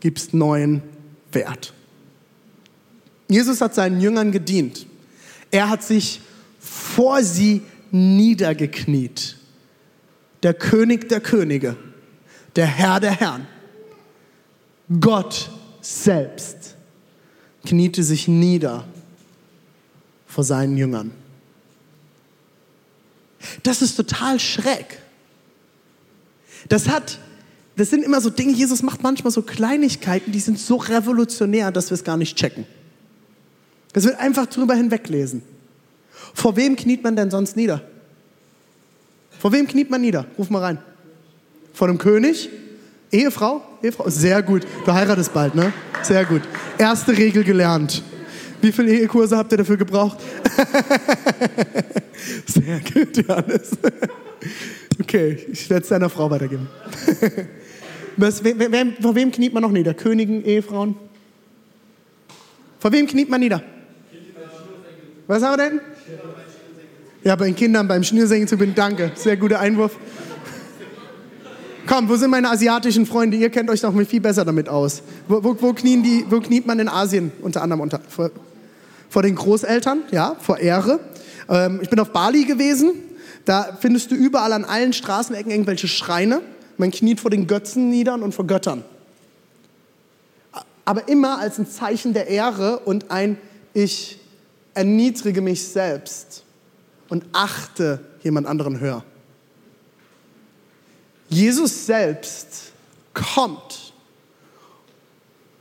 gibst 0.00 0.34
neuen 0.34 0.82
Wert. 1.30 1.72
Jesus 3.28 3.60
hat 3.60 3.76
seinen 3.76 4.00
Jüngern 4.00 4.32
gedient. 4.32 4.86
Er 5.52 5.70
hat 5.70 5.84
sich 5.84 6.20
vor 6.58 7.22
sie 7.22 7.62
niedergekniet. 7.92 9.36
Der 10.42 10.54
König 10.54 11.08
der 11.08 11.20
Könige, 11.20 11.76
der 12.56 12.66
Herr 12.66 12.98
der 12.98 13.12
Herren, 13.12 13.46
Gott 14.98 15.48
selbst 15.80 16.74
kniete 17.64 18.02
sich 18.02 18.26
nieder 18.26 18.84
vor 20.26 20.42
seinen 20.42 20.76
Jüngern. 20.76 21.12
Das 23.62 23.82
ist 23.82 23.96
total 23.96 24.40
schräg. 24.40 24.98
Das 26.68 26.88
hat, 26.88 27.18
das 27.76 27.90
sind 27.90 28.04
immer 28.04 28.20
so 28.20 28.30
Dinge, 28.30 28.52
Jesus 28.52 28.82
macht 28.82 29.02
manchmal 29.02 29.32
so 29.32 29.42
Kleinigkeiten, 29.42 30.32
die 30.32 30.40
sind 30.40 30.58
so 30.58 30.76
revolutionär, 30.76 31.70
dass 31.70 31.90
wir 31.90 31.94
es 31.94 32.04
gar 32.04 32.16
nicht 32.16 32.36
checken. 32.36 32.66
Das 33.92 34.04
wird 34.04 34.18
einfach 34.18 34.46
drüber 34.46 34.74
hinweglesen. 34.74 35.42
Vor 36.34 36.56
wem 36.56 36.76
kniet 36.76 37.02
man 37.02 37.16
denn 37.16 37.30
sonst 37.30 37.56
nieder? 37.56 37.82
Vor 39.38 39.52
wem 39.52 39.66
kniet 39.66 39.90
man 39.90 40.00
nieder? 40.00 40.26
Ruf 40.36 40.50
mal 40.50 40.62
rein. 40.62 40.78
Vor 41.72 41.86
dem 41.86 41.98
König? 41.98 42.50
Ehefrau? 43.10 43.62
Ehefrau? 43.82 44.10
Sehr 44.10 44.42
gut. 44.42 44.66
Du 44.84 44.92
heiratest 44.92 45.32
bald, 45.32 45.54
ne? 45.54 45.72
Sehr 46.02 46.24
gut. 46.24 46.42
Erste 46.76 47.16
Regel 47.16 47.44
gelernt. 47.44 48.02
Wie 48.60 48.72
viele 48.72 48.92
Ehekurse 48.92 49.36
habt 49.36 49.52
ihr 49.52 49.58
dafür 49.58 49.76
gebraucht? 49.76 50.18
Sehr 52.46 52.80
gut, 52.80 53.16
Johannes. 53.16 53.70
Okay, 55.00 55.38
ich 55.50 55.70
werde 55.70 55.82
es 55.82 55.88
deiner 55.88 56.10
Frau 56.10 56.30
weitergeben. 56.30 56.68
Was, 58.16 58.42
wer, 58.42 58.58
wer, 58.58 58.86
vor 59.00 59.14
wem 59.14 59.30
kniet 59.30 59.54
man 59.54 59.62
noch 59.62 59.70
nieder? 59.70 59.94
Königen, 59.94 60.44
Ehefrauen? 60.44 60.96
Vor 62.80 62.92
wem 62.92 63.06
kniet 63.06 63.28
man 63.28 63.40
nieder? 63.40 63.62
Was 65.28 65.42
haben 65.42 65.56
wir 65.56 65.70
denn? 65.70 65.80
Ja, 67.22 67.36
bei 67.36 67.46
den 67.46 67.54
Kindern 67.54 67.86
beim 67.86 68.02
Schnürsenkel 68.02 68.48
zu 68.48 68.56
bin. 68.56 68.74
Danke, 68.74 69.12
sehr 69.14 69.36
guter 69.36 69.60
Einwurf. 69.60 69.96
Komm, 71.86 72.08
wo 72.08 72.16
sind 72.16 72.30
meine 72.30 72.50
asiatischen 72.50 73.06
Freunde? 73.06 73.36
Ihr 73.36 73.50
kennt 73.50 73.70
euch 73.70 73.80
doch 73.80 73.94
viel 74.04 74.20
besser 74.20 74.44
damit 74.44 74.68
aus. 74.68 75.02
Wo, 75.26 75.42
wo, 75.42 75.56
wo, 75.60 75.72
die, 75.72 76.24
wo 76.28 76.40
kniet 76.40 76.66
man 76.66 76.78
in 76.80 76.88
Asien 76.88 77.32
unter 77.40 77.62
anderem 77.62 77.80
unter? 77.80 78.00
Vor, 78.08 78.30
vor 79.08 79.22
den 79.22 79.34
Großeltern, 79.34 80.02
ja, 80.10 80.36
vor 80.40 80.58
Ehre. 80.58 81.00
Ähm, 81.48 81.80
ich 81.82 81.90
bin 81.90 82.00
auf 82.00 82.10
Bali 82.10 82.44
gewesen. 82.44 82.92
Da 83.44 83.78
findest 83.80 84.10
du 84.10 84.14
überall 84.14 84.52
an 84.52 84.64
allen 84.64 84.92
Straßenecken 84.92 85.50
irgendwelche 85.50 85.88
Schreine. 85.88 86.42
Man 86.76 86.90
kniet 86.90 87.20
vor 87.20 87.30
den 87.30 87.46
Götzen 87.46 87.88
nieder 87.88 88.14
und 88.14 88.34
vor 88.34 88.46
Göttern. 88.46 88.84
Aber 90.84 91.08
immer 91.08 91.38
als 91.38 91.58
ein 91.58 91.66
Zeichen 91.66 92.12
der 92.12 92.28
Ehre 92.28 92.80
und 92.80 93.10
ein 93.10 93.38
Ich 93.74 94.20
erniedrige 94.74 95.40
mich 95.40 95.66
selbst 95.66 96.44
und 97.08 97.24
achte 97.32 98.00
jemand 98.22 98.46
anderen 98.46 98.80
höher. 98.80 99.04
Jesus 101.28 101.86
selbst 101.86 102.72
kommt 103.12 103.92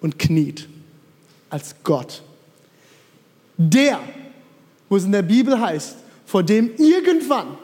und 0.01 0.19
kniet 0.19 0.69
als 1.49 1.75
Gott. 1.83 2.23
Der, 3.57 3.99
wo 4.87 4.97
es 4.97 5.03
in 5.03 5.11
der 5.11 5.23
Bibel 5.23 5.59
heißt, 5.59 5.95
vor 6.25 6.43
dem 6.43 6.71
irgendwann 6.77 7.57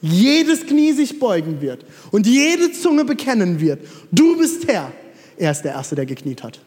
jedes 0.00 0.66
Knie 0.66 0.92
sich 0.92 1.18
beugen 1.18 1.60
wird 1.60 1.84
und 2.10 2.26
jede 2.26 2.72
Zunge 2.72 3.04
bekennen 3.04 3.60
wird, 3.60 3.80
du 4.10 4.36
bist 4.36 4.66
Herr. 4.66 4.92
Er 5.36 5.52
ist 5.52 5.62
der 5.62 5.72
Erste, 5.72 5.94
der 5.94 6.06
gekniet 6.06 6.42
hat. 6.42 6.60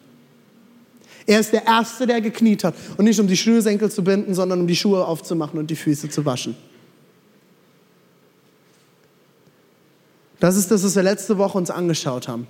Er 1.26 1.40
ist 1.40 1.54
der 1.54 1.66
Erste, 1.66 2.08
der 2.08 2.22
gekniet 2.22 2.64
hat. 2.64 2.74
Und 2.98 3.06
nicht 3.06 3.20
um 3.20 3.28
die 3.28 3.38
Schnürsenkel 3.38 3.92
zu 3.92 4.04
binden, 4.04 4.34
sondern 4.34 4.62
um 4.62 4.68
die 4.68 4.76
Schuhe 4.76 5.06
aufzumachen 5.06 5.60
und 5.60 5.70
die 5.70 5.76
Füße 5.76 6.10
zu 6.10 6.26
waschen. 6.26 6.56
Das 10.40 10.56
ist 10.56 10.72
das, 10.72 10.84
was 10.84 10.96
wir 10.96 11.04
letzte 11.04 11.38
Woche 11.38 11.58
uns 11.58 11.70
angeschaut 11.70 12.28
haben. 12.28 12.48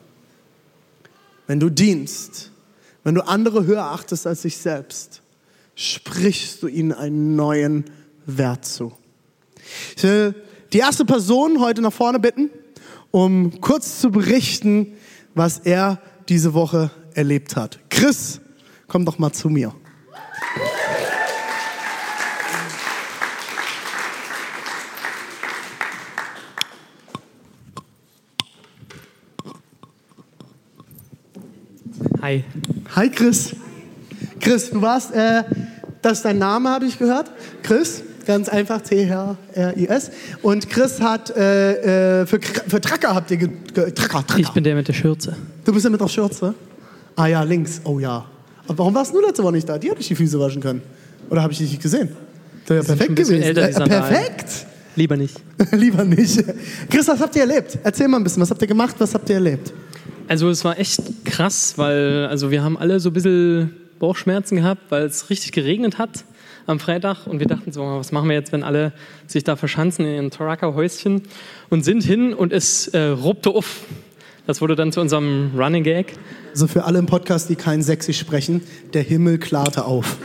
Wenn 1.47 1.59
du 1.59 1.69
dienst, 1.69 2.51
wenn 3.03 3.15
du 3.15 3.27
andere 3.27 3.65
höher 3.65 3.83
achtest 3.83 4.25
als 4.25 4.43
dich 4.43 4.57
selbst, 4.57 5.20
sprichst 5.75 6.61
du 6.63 6.67
ihnen 6.67 6.91
einen 6.91 7.35
neuen 7.35 7.85
Wert 8.25 8.65
zu. 8.65 8.93
Ich 9.95 10.03
will 10.03 10.35
die 10.73 10.79
erste 10.79 11.05
Person 11.05 11.59
heute 11.59 11.81
nach 11.81 11.93
vorne 11.93 12.19
bitten, 12.19 12.49
um 13.11 13.59
kurz 13.61 13.99
zu 13.99 14.11
berichten, 14.11 14.93
was 15.35 15.59
er 15.59 16.01
diese 16.29 16.53
Woche 16.53 16.91
erlebt 17.13 17.55
hat. 17.55 17.79
Chris, 17.89 18.39
komm 18.87 19.05
doch 19.05 19.19
mal 19.19 19.31
zu 19.31 19.49
mir. 19.49 19.73
Hi. 32.21 32.43
Hi 32.95 33.09
Chris. 33.09 33.55
Chris, 34.39 34.69
du 34.69 34.81
warst, 34.81 35.11
äh, 35.13 35.43
das 36.01 36.19
ist 36.19 36.25
dein 36.25 36.37
Name, 36.37 36.69
habe 36.69 36.85
ich 36.85 36.97
gehört. 36.97 37.31
Chris, 37.63 38.03
ganz 38.25 38.49
einfach, 38.49 38.81
C-H-R-I-S. 38.81 40.11
Und 40.41 40.69
Chris 40.69 40.99
hat, 41.01 41.35
äh, 41.35 42.21
äh, 42.21 42.25
für, 42.25 42.39
für 42.41 42.81
Tracker 42.81 43.15
habt 43.15 43.31
ihr, 43.31 43.37
ge, 43.37 43.49
ge, 43.73 43.91
Tracker, 43.91 44.25
Tracker. 44.25 44.39
Ich 44.39 44.49
bin 44.49 44.63
der 44.63 44.75
mit 44.75 44.87
der 44.87 44.93
Schürze. 44.93 45.35
Du 45.65 45.73
bist 45.73 45.85
ja 45.85 45.91
mit 45.91 46.01
der 46.01 46.07
Schürze? 46.07 46.53
Ah 47.15 47.27
ja, 47.27 47.43
links, 47.43 47.81
oh 47.83 47.99
ja. 47.99 48.25
Aber 48.67 48.77
warum 48.77 48.95
warst 48.95 49.13
du 49.13 49.19
letzte 49.19 49.43
Woche 49.43 49.53
nicht 49.53 49.67
da? 49.67 49.77
Die 49.77 49.89
hätte 49.89 50.01
ich 50.01 50.07
die 50.07 50.15
Füße 50.15 50.39
waschen 50.39 50.61
können. 50.61 50.81
Oder 51.29 51.41
habe 51.41 51.53
ich 51.53 51.59
dich 51.59 51.71
nicht 51.71 51.81
gesehen? 51.81 52.09
Das 52.65 52.87
wäre 52.87 52.97
perfekt 52.97 53.15
gewesen. 53.15 53.41
älter, 53.41 53.69
äh, 53.69 53.89
perfekt. 53.89 54.65
Lieber 54.95 55.17
nicht. 55.17 55.35
Lieber 55.71 56.03
nicht. 56.03 56.43
Chris, 56.89 57.07
was 57.07 57.19
habt 57.19 57.35
ihr 57.35 57.43
erlebt? 57.43 57.79
Erzähl 57.83 58.07
mal 58.07 58.17
ein 58.17 58.23
bisschen, 58.23 58.41
was 58.41 58.49
habt 58.49 58.61
ihr 58.61 58.67
gemacht, 58.67 58.95
was 58.99 59.13
habt 59.13 59.29
ihr 59.29 59.35
erlebt? 59.35 59.73
Also 60.27 60.49
es 60.49 60.63
war 60.63 60.77
echt 60.79 61.01
krass, 61.25 61.73
weil 61.77 62.27
also 62.29 62.51
wir 62.51 62.63
haben 62.63 62.77
alle 62.77 62.99
so 62.99 63.09
ein 63.09 63.13
bisschen 63.13 63.80
Bauchschmerzen 64.01 64.55
gehabt, 64.55 64.81
weil 64.89 65.03
es 65.03 65.29
richtig 65.29 65.51
geregnet 65.51 65.99
hat 65.99 66.25
am 66.65 66.79
Freitag 66.79 67.27
und 67.27 67.39
wir 67.39 67.45
dachten 67.45 67.71
so, 67.71 67.81
was 67.83 68.11
machen 68.11 68.29
wir 68.29 68.35
jetzt, 68.35 68.51
wenn 68.51 68.63
alle 68.63 68.93
sich 69.27 69.43
da 69.43 69.55
verschanzen 69.55 70.05
in 70.05 70.15
ihren 70.15 70.31
Toraka-Häuschen 70.31 71.21
und 71.69 71.85
sind 71.85 72.03
hin 72.03 72.33
und 72.33 72.51
es 72.51 72.87
äh, 72.89 72.99
ruppte 72.99 73.51
auf. 73.51 73.81
Das 74.47 74.59
wurde 74.59 74.75
dann 74.75 74.91
zu 74.91 75.01
unserem 75.01 75.51
Running 75.55 75.83
Gag. 75.83 76.13
Also 76.49 76.65
für 76.65 76.83
alle 76.85 76.97
im 76.97 77.05
Podcast, 77.05 77.49
die 77.51 77.55
kein 77.55 77.83
Sächsisch 77.83 78.17
sprechen, 78.17 78.63
der 78.93 79.03
Himmel 79.03 79.37
klarte 79.37 79.85
auf. 79.85 80.17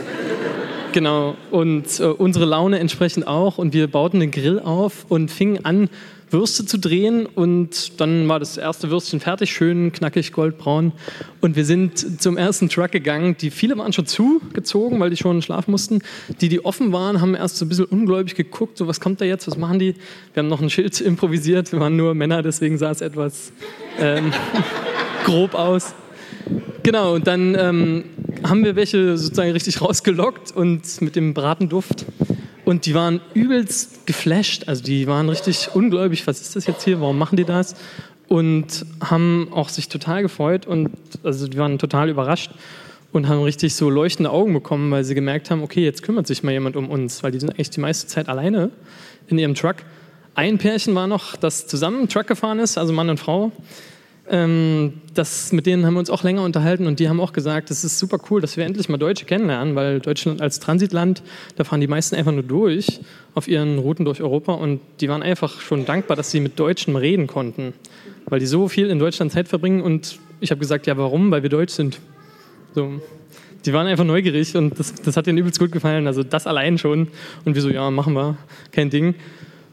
Genau, 0.92 1.37
und 1.50 2.00
äh, 2.00 2.04
unsere 2.04 2.47
Laune 2.47 2.78
entsprechend 2.78 3.26
auch. 3.26 3.59
Und 3.59 3.75
wir 3.75 3.87
bauten 3.87 4.21
den 4.21 4.30
Grill 4.30 4.59
auf 4.59 5.04
und 5.11 5.30
fingen 5.30 5.66
an, 5.66 5.90
Würste 6.30 6.66
zu 6.66 6.78
drehen. 6.78 7.26
Und 7.26 8.00
dann 8.00 8.28
war 8.28 8.38
das 8.38 8.56
erste 8.56 8.90
Würstchen 8.90 9.21
fertig, 9.21 9.52
schön 9.52 9.92
knackig 9.92 10.33
goldbraun. 10.33 10.92
Und 11.40 11.56
wir 11.56 11.64
sind 11.64 12.21
zum 12.21 12.37
ersten 12.37 12.68
Truck 12.68 12.92
gegangen. 12.92 13.37
Die 13.40 13.50
viele 13.50 13.78
waren 13.78 13.92
schon 13.92 14.06
zugezogen, 14.06 14.99
weil 15.00 15.11
die 15.11 15.16
schon 15.16 15.42
schlafen 15.42 15.71
mussten. 15.71 16.00
Die, 16.40 16.49
die 16.49 16.64
offen 16.64 16.92
waren, 16.92 17.21
haben 17.21 17.35
erst 17.35 17.56
so 17.56 17.64
ein 17.64 17.68
bisschen 17.68 17.87
ungläubig 17.87 18.35
geguckt, 18.35 18.78
so 18.78 18.87
was 18.87 19.00
kommt 19.00 19.21
da 19.21 19.25
jetzt, 19.25 19.47
was 19.47 19.56
machen 19.56 19.78
die? 19.78 19.95
Wir 20.35 20.42
haben 20.42 20.49
noch 20.49 20.61
ein 20.61 20.71
Schild 20.71 21.00
improvisiert. 21.00 21.73
Wir 21.73 21.80
waren 21.80 21.97
nur 21.97 22.14
Männer, 22.14 22.42
deswegen 22.42 22.78
sah 22.78 22.90
es 22.90 23.00
etwas 23.00 23.52
ähm, 23.99 24.33
grob 25.25 25.54
aus. 25.54 25.95
Genau, 26.83 27.14
und 27.14 27.26
dann 27.26 27.56
ähm, 27.56 28.04
haben 28.45 28.64
wir 28.64 28.76
welche 28.76 29.18
sozusagen 29.18 29.50
richtig 29.50 29.80
rausgelockt 29.80 30.52
und 30.54 31.00
mit 31.00 31.16
dem 31.16 31.35
Bratenduft. 31.35 32.06
Und 32.66 32.85
die 32.85 32.94
waren 32.94 33.20
übelst 33.32 34.08
geflasht. 34.08 34.64
Also 34.66 34.82
die 34.82 35.06
waren 35.06 35.28
richtig 35.28 35.70
ungläubig, 35.73 36.26
was 36.26 36.40
ist 36.40 36.56
das 36.56 36.66
jetzt 36.66 36.82
hier, 36.82 37.00
warum 37.00 37.16
machen 37.16 37.37
die 37.37 37.44
das? 37.44 37.76
Und 38.26 38.85
haben 39.00 39.50
auch 39.52 39.68
sich 39.68 39.88
total 39.88 40.23
gefreut 40.23 40.66
und 40.66 40.90
also 41.23 41.46
die 41.46 41.58
waren 41.58 41.78
total 41.78 42.08
überrascht 42.08 42.50
und 43.12 43.28
haben 43.28 43.40
richtig 43.44 43.76
so 43.76 43.88
leuchtende 43.88 44.32
Augen 44.32 44.52
bekommen, 44.52 44.90
weil 44.90 45.04
sie 45.04 45.14
gemerkt 45.14 45.49
haben, 45.52 45.62
okay, 45.62 45.85
jetzt 45.85 46.02
kümmert 46.02 46.26
sich 46.26 46.42
mal 46.42 46.50
jemand 46.50 46.75
um 46.75 46.90
uns, 46.90 47.23
weil 47.23 47.30
die 47.30 47.38
sind 47.38 47.50
eigentlich 47.50 47.70
die 47.70 47.78
meiste 47.78 48.08
Zeit 48.08 48.28
alleine 48.28 48.70
in 49.28 49.38
ihrem 49.38 49.54
Truck. 49.54 49.76
Ein 50.35 50.58
Pärchen 50.58 50.92
war 50.96 51.06
noch, 51.06 51.37
das 51.37 51.68
zusammen 51.68 52.08
Truck 52.08 52.26
gefahren 52.26 52.58
ist, 52.58 52.78
also 52.78 52.92
Mann 52.92 53.08
und 53.08 53.20
Frau. 53.20 53.52
Ähm, 54.28 54.95
das, 55.14 55.52
mit 55.52 55.66
denen 55.66 55.87
haben 55.87 55.95
wir 55.95 56.00
uns 56.00 56.11
auch 56.11 56.25
länger 56.25 56.42
unterhalten 56.42 56.87
und 56.87 56.99
die 56.99 57.09
haben 57.09 57.21
auch 57.21 57.33
gesagt, 57.33 57.71
es 57.71 57.85
ist 57.85 57.99
super 57.99 58.18
cool, 58.28 58.40
dass 58.40 58.56
wir 58.56 58.64
endlich 58.64 58.88
mal 58.88 58.97
Deutsche 58.97 59.25
kennenlernen, 59.25 59.76
weil 59.76 60.00
Deutschland 60.00 60.42
als 60.42 60.59
Transitland, 60.59 61.23
da 61.54 61.62
fahren 61.62 61.80
die 61.80 61.87
meisten 61.87 62.16
einfach 62.16 62.33
nur 62.33 62.42
durch 62.42 63.00
auf 63.35 63.47
ihren 63.47 63.78
Routen 63.78 64.04
durch 64.04 64.21
Europa 64.21 64.54
und 64.54 64.80
die 65.00 65.09
waren 65.09 65.23
einfach 65.23 65.61
schon 65.61 65.85
dankbar, 65.85 66.16
dass 66.16 66.33
sie 66.33 66.40
mit 66.40 66.59
Deutschen 66.59 66.97
reden 66.97 67.28
konnten, 67.28 67.73
weil 68.26 68.40
die 68.40 68.47
so 68.47 68.66
viel 68.66 68.90
in 68.90 68.99
Deutschland 68.99 69.30
Zeit 69.30 69.47
verbringen 69.47 69.80
und 69.80 70.18
ich 70.40 70.50
habe 70.50 70.59
gesagt, 70.59 70.88
ja 70.88 70.97
warum? 70.97 71.30
Weil 71.30 71.42
wir 71.42 71.50
Deutsch 71.50 71.73
sind. 71.73 72.00
So. 72.75 73.00
Die 73.64 73.73
waren 73.73 73.87
einfach 73.87 74.04
neugierig 74.04 74.56
und 74.56 74.78
das, 74.78 74.95
das 74.95 75.16
hat 75.16 75.26
ihnen 75.28 75.38
übelst 75.38 75.59
gut 75.59 75.71
gefallen, 75.71 76.06
also 76.06 76.25
das 76.25 76.47
allein 76.47 76.78
schon 76.78 77.09
und 77.45 77.54
wir 77.54 77.62
so, 77.62 77.68
ja 77.68 77.90
machen 77.90 78.14
wir, 78.14 78.37
kein 78.73 78.90
Ding. 78.90 79.14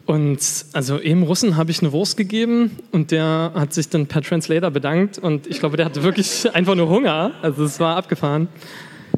Und 0.05 0.65
also 0.73 0.99
eben 0.99 1.23
Russen 1.23 1.55
habe 1.55 1.71
ich 1.71 1.81
eine 1.81 1.93
Wurst 1.93 2.17
gegeben 2.17 2.71
und 2.91 3.11
der 3.11 3.51
hat 3.55 3.73
sich 3.73 3.87
dann 3.87 4.07
per 4.07 4.21
Translator 4.21 4.69
bedankt 4.69 5.17
und 5.17 5.47
ich 5.47 5.59
glaube, 5.59 5.77
der 5.77 5.85
hatte 5.85 6.03
wirklich 6.03 6.47
einfach 6.53 6.75
nur 6.75 6.89
Hunger. 6.89 7.31
Also 7.41 7.63
es 7.63 7.79
war 7.79 7.95
abgefahren. 7.95 8.49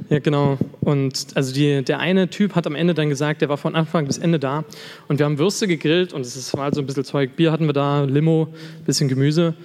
Ja, 0.09 0.19
genau. 0.19 0.59
Und 0.81 1.27
also 1.33 1.53
die, 1.53 1.83
der 1.83 1.99
eine 1.99 2.29
Typ 2.29 2.53
hat 2.53 2.67
am 2.67 2.75
Ende 2.75 2.93
dann 2.93 3.09
gesagt, 3.09 3.41
der 3.41 3.49
war 3.49 3.57
von 3.57 3.75
Anfang 3.75 4.05
bis 4.05 4.19
Ende 4.19 4.37
da 4.37 4.63
und 5.07 5.17
wir 5.17 5.25
haben 5.25 5.39
Würste 5.39 5.67
gegrillt 5.67 6.13
und 6.13 6.21
es 6.21 6.53
war 6.53 6.65
also 6.65 6.81
ein 6.81 6.85
bisschen 6.85 7.05
Zeug. 7.05 7.35
Bier 7.35 7.51
hatten 7.51 7.65
wir 7.65 7.73
da, 7.73 8.03
Limo, 8.03 8.53
bisschen 8.85 9.07
Gemüse. 9.07 9.55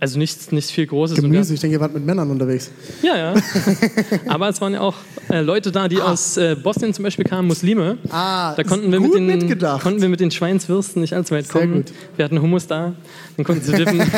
Also 0.00 0.18
nichts, 0.18 0.50
nichts 0.50 0.70
viel 0.70 0.86
Großes. 0.86 1.20
Gemüse, 1.20 1.52
ich 1.52 1.60
denke, 1.60 1.76
ihr 1.76 1.80
wart 1.80 1.92
mit 1.92 2.06
Männern 2.06 2.30
unterwegs. 2.30 2.70
Ja, 3.02 3.16
ja. 3.18 3.34
Aber 4.26 4.48
es 4.48 4.58
waren 4.62 4.72
ja 4.72 4.80
auch 4.80 4.96
äh, 5.28 5.42
Leute 5.42 5.70
da, 5.70 5.88
die 5.88 6.00
ah. 6.00 6.12
aus 6.12 6.38
äh, 6.38 6.56
Bosnien 6.56 6.94
zum 6.94 7.02
Beispiel 7.02 7.26
kamen, 7.26 7.46
Muslime. 7.46 7.98
Ah, 8.08 8.54
da 8.54 8.64
konnten 8.64 8.90
wir, 8.90 8.98
mit 8.98 9.14
den, 9.14 9.58
konnten 9.58 10.00
wir 10.00 10.08
mit 10.08 10.20
den 10.20 10.30
Schweinswürsten 10.30 11.02
nicht 11.02 11.12
allzu 11.12 11.34
weit 11.34 11.46
Sehr 11.46 11.60
kommen. 11.60 11.74
Gut. 11.74 11.92
Wir 12.16 12.24
hatten 12.24 12.40
Hummus 12.40 12.66
da, 12.66 12.94
den 13.36 13.44
konnten 13.44 13.62
sie 13.62 13.72
dippen. 13.72 14.02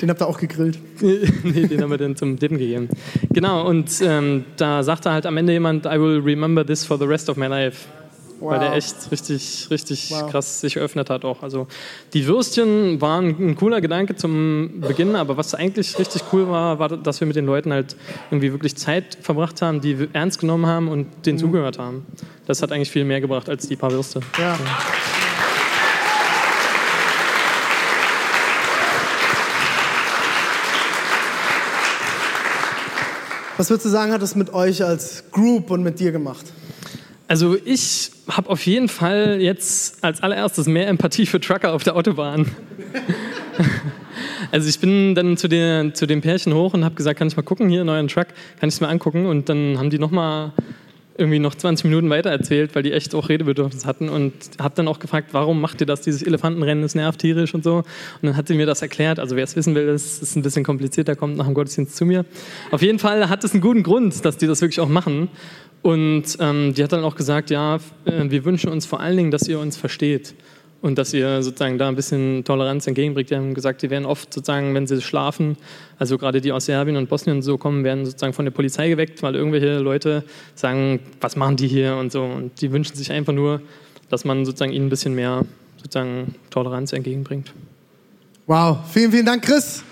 Den 0.00 0.10
habt 0.10 0.20
ihr 0.20 0.26
auch 0.26 0.38
gegrillt? 0.38 0.78
nee, 1.00 1.66
den 1.66 1.82
haben 1.82 1.90
wir 1.90 1.98
dann 1.98 2.16
zum 2.16 2.38
Dippen 2.38 2.58
gegeben. 2.58 2.88
Genau, 3.30 3.66
und 3.66 3.90
ähm, 4.02 4.44
da 4.56 4.82
sagte 4.82 5.10
halt 5.10 5.26
am 5.26 5.36
Ende 5.36 5.54
jemand, 5.54 5.86
I 5.86 5.98
will 5.98 6.20
remember 6.20 6.64
this 6.64 6.84
for 6.84 6.98
the 6.98 7.06
rest 7.06 7.28
of 7.28 7.36
my 7.36 7.46
life. 7.46 7.86
Wow. 8.40 8.52
Weil 8.52 8.60
der 8.60 8.74
echt 8.74 9.10
richtig, 9.10 9.66
richtig 9.70 10.10
wow. 10.10 10.30
krass 10.30 10.60
sich 10.60 10.74
geöffnet 10.74 11.10
hat 11.10 11.24
auch. 11.24 11.42
Also 11.42 11.66
die 12.12 12.26
Würstchen 12.26 13.00
waren 13.00 13.36
ein 13.40 13.56
cooler 13.56 13.80
Gedanke 13.80 14.14
zum 14.14 14.80
Beginn, 14.80 15.16
aber 15.16 15.36
was 15.36 15.54
eigentlich 15.54 15.98
richtig 15.98 16.22
cool 16.32 16.48
war, 16.48 16.78
war, 16.78 16.88
dass 16.88 17.20
wir 17.20 17.26
mit 17.26 17.36
den 17.36 17.46
Leuten 17.46 17.72
halt 17.72 17.96
irgendwie 18.30 18.52
wirklich 18.52 18.76
Zeit 18.76 19.18
verbracht 19.20 19.60
haben, 19.60 19.80
die 19.80 19.98
wir 19.98 20.08
ernst 20.12 20.38
genommen 20.38 20.66
haben 20.66 20.88
und 20.88 21.26
denen 21.26 21.36
mhm. 21.36 21.42
zugehört 21.42 21.78
haben. 21.78 22.06
Das 22.46 22.62
hat 22.62 22.70
eigentlich 22.70 22.90
viel 22.90 23.04
mehr 23.04 23.20
gebracht 23.20 23.48
als 23.48 23.66
die 23.66 23.76
paar 23.76 23.90
Würste. 23.90 24.20
Ja. 24.38 24.52
ja. 24.52 24.58
Was 33.58 33.70
würdest 33.70 33.86
du 33.86 33.90
sagen, 33.90 34.12
hat 34.12 34.22
es 34.22 34.36
mit 34.36 34.54
euch 34.54 34.84
als 34.84 35.24
Group 35.32 35.72
und 35.72 35.82
mit 35.82 35.98
dir 35.98 36.12
gemacht? 36.12 36.46
Also 37.28 37.58
ich 37.62 38.10
habe 38.28 38.48
auf 38.48 38.64
jeden 38.64 38.88
Fall 38.88 39.38
jetzt 39.40 40.02
als 40.02 40.22
allererstes 40.22 40.66
mehr 40.66 40.88
Empathie 40.88 41.26
für 41.26 41.38
Trucker 41.38 41.74
auf 41.74 41.84
der 41.84 41.94
Autobahn. 41.94 42.46
also 44.50 44.66
ich 44.66 44.80
bin 44.80 45.14
dann 45.14 45.36
zu, 45.36 45.46
der, 45.46 45.92
zu 45.92 46.06
dem 46.06 46.22
Pärchen 46.22 46.54
hoch 46.54 46.72
und 46.72 46.86
habe 46.86 46.94
gesagt, 46.94 47.18
kann 47.18 47.28
ich 47.28 47.36
mal 47.36 47.42
gucken, 47.42 47.68
hier, 47.68 47.84
neuen 47.84 48.08
Truck, 48.08 48.28
kann 48.58 48.70
ich 48.70 48.76
es 48.76 48.80
mir 48.80 48.88
angucken? 48.88 49.26
Und 49.26 49.50
dann 49.50 49.76
haben 49.76 49.90
die 49.90 49.98
nochmal 49.98 50.52
irgendwie 51.18 51.40
noch 51.40 51.54
20 51.54 51.84
Minuten 51.84 52.08
weiter 52.08 52.30
erzählt, 52.30 52.74
weil 52.74 52.84
die 52.84 52.92
echt 52.92 53.14
auch 53.14 53.28
Redebedürfnis 53.28 53.84
hatten 53.84 54.08
und 54.08 54.32
habe 54.58 54.74
dann 54.76 54.86
auch 54.86 55.00
gefragt, 55.00 55.28
warum 55.32 55.60
macht 55.60 55.80
ihr 55.80 55.86
das, 55.86 56.00
dieses 56.00 56.22
Elefantenrennen, 56.22 56.80
das 56.80 56.94
nervt 56.94 57.20
tierisch 57.20 57.54
und 57.54 57.64
so. 57.64 57.78
Und 57.78 57.84
dann 58.22 58.36
hat 58.36 58.46
sie 58.46 58.54
mir 58.54 58.66
das 58.66 58.82
erklärt. 58.82 59.18
Also 59.18 59.34
wer 59.34 59.44
es 59.44 59.56
wissen 59.56 59.74
will, 59.74 59.86
das 59.86 60.22
ist 60.22 60.36
ein 60.36 60.42
bisschen 60.42 60.64
komplizierter, 60.64 61.16
kommt 61.16 61.36
nach 61.36 61.46
dem 61.46 61.54
Gottesdienst 61.54 61.96
zu 61.96 62.06
mir. 62.06 62.24
Auf 62.70 62.82
jeden 62.82 63.00
Fall 63.00 63.28
hat 63.28 63.42
es 63.42 63.52
einen 63.52 63.60
guten 63.60 63.82
Grund, 63.82 64.24
dass 64.24 64.38
die 64.38 64.46
das 64.46 64.60
wirklich 64.60 64.80
auch 64.80 64.88
machen. 64.88 65.28
Und 65.82 66.24
ähm, 66.40 66.74
die 66.74 66.82
hat 66.82 66.92
dann 66.92 67.04
auch 67.04 67.16
gesagt, 67.16 67.50
ja, 67.50 67.76
äh, 68.04 68.24
wir 68.28 68.44
wünschen 68.44 68.70
uns 68.70 68.86
vor 68.86 69.00
allen 69.00 69.16
Dingen, 69.16 69.30
dass 69.30 69.46
ihr 69.46 69.58
uns 69.58 69.76
versteht 69.76 70.34
und 70.80 70.96
dass 70.98 71.12
ihr 71.12 71.42
sozusagen 71.42 71.78
da 71.78 71.88
ein 71.88 71.96
bisschen 71.96 72.44
Toleranz 72.44 72.86
entgegenbringt. 72.86 73.30
Die 73.30 73.36
haben 73.36 73.54
gesagt, 73.54 73.82
die 73.82 73.90
werden 73.90 74.04
oft 74.04 74.32
sozusagen, 74.32 74.74
wenn 74.74 74.86
sie 74.86 75.00
schlafen, 75.00 75.56
also 75.98 76.18
gerade 76.18 76.40
die 76.40 76.52
aus 76.52 76.66
Serbien 76.66 76.96
und 76.96 77.08
Bosnien 77.08 77.36
und 77.36 77.42
so 77.42 77.58
kommen, 77.58 77.84
werden 77.84 78.04
sozusagen 78.04 78.32
von 78.32 78.44
der 78.44 78.52
Polizei 78.52 78.88
geweckt, 78.88 79.22
weil 79.22 79.34
irgendwelche 79.34 79.78
Leute 79.78 80.24
sagen, 80.54 81.00
was 81.20 81.36
machen 81.36 81.56
die 81.56 81.68
hier 81.68 81.96
und 81.96 82.12
so. 82.12 82.22
Und 82.22 82.60
die 82.60 82.70
wünschen 82.72 82.96
sich 82.96 83.10
einfach 83.10 83.32
nur, 83.32 83.60
dass 84.08 84.24
man 84.24 84.44
sozusagen 84.44 84.72
ihnen 84.72 84.86
ein 84.86 84.90
bisschen 84.90 85.14
mehr 85.14 85.44
sozusagen 85.76 86.34
Toleranz 86.50 86.92
entgegenbringt. 86.92 87.52
Wow, 88.46 88.78
vielen, 88.90 89.12
vielen 89.12 89.26
Dank, 89.26 89.44
Chris. 89.44 89.82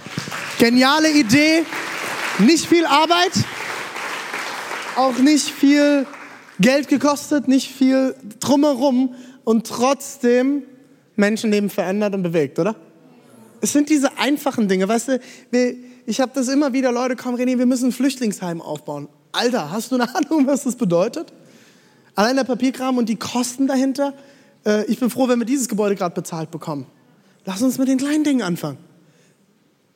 Geniale 0.58 1.10
Idee, 1.10 1.64
nicht 2.38 2.66
viel 2.66 2.86
Arbeit 2.86 3.32
auch 4.96 5.18
nicht 5.18 5.48
viel 5.48 6.06
Geld 6.58 6.88
gekostet, 6.88 7.48
nicht 7.48 7.70
viel 7.70 8.14
drumherum 8.40 9.14
und 9.44 9.66
trotzdem 9.66 10.62
Menschenleben 11.16 11.70
verändert 11.70 12.14
und 12.14 12.22
bewegt, 12.22 12.58
oder? 12.58 12.76
Es 13.60 13.72
sind 13.72 13.88
diese 13.88 14.18
einfachen 14.18 14.68
Dinge, 14.68 14.88
weißt 14.88 15.08
du, 15.08 15.20
ich 16.06 16.20
habe 16.20 16.32
das 16.34 16.48
immer 16.48 16.72
wieder, 16.72 16.92
Leute 16.92 17.16
kommen, 17.16 17.38
René, 17.38 17.58
wir 17.58 17.66
müssen 17.66 17.86
ein 17.88 17.92
Flüchtlingsheim 17.92 18.60
aufbauen. 18.60 19.08
Alter, 19.32 19.70
hast 19.70 19.90
du 19.90 19.96
eine 19.96 20.14
Ahnung, 20.14 20.46
was 20.46 20.64
das 20.64 20.76
bedeutet? 20.76 21.32
Allein 22.14 22.36
der 22.36 22.44
Papierkram 22.44 22.96
und 22.96 23.08
die 23.08 23.16
Kosten 23.16 23.66
dahinter. 23.66 24.14
Äh, 24.64 24.84
ich 24.86 24.98
bin 24.98 25.10
froh, 25.10 25.28
wenn 25.28 25.38
wir 25.38 25.46
dieses 25.46 25.68
Gebäude 25.68 25.96
gerade 25.96 26.14
bezahlt 26.14 26.50
bekommen. 26.50 26.86
Lass 27.44 27.60
uns 27.62 27.76
mit 27.76 27.88
den 27.88 27.98
kleinen 27.98 28.24
Dingen 28.24 28.42
anfangen. 28.42 28.78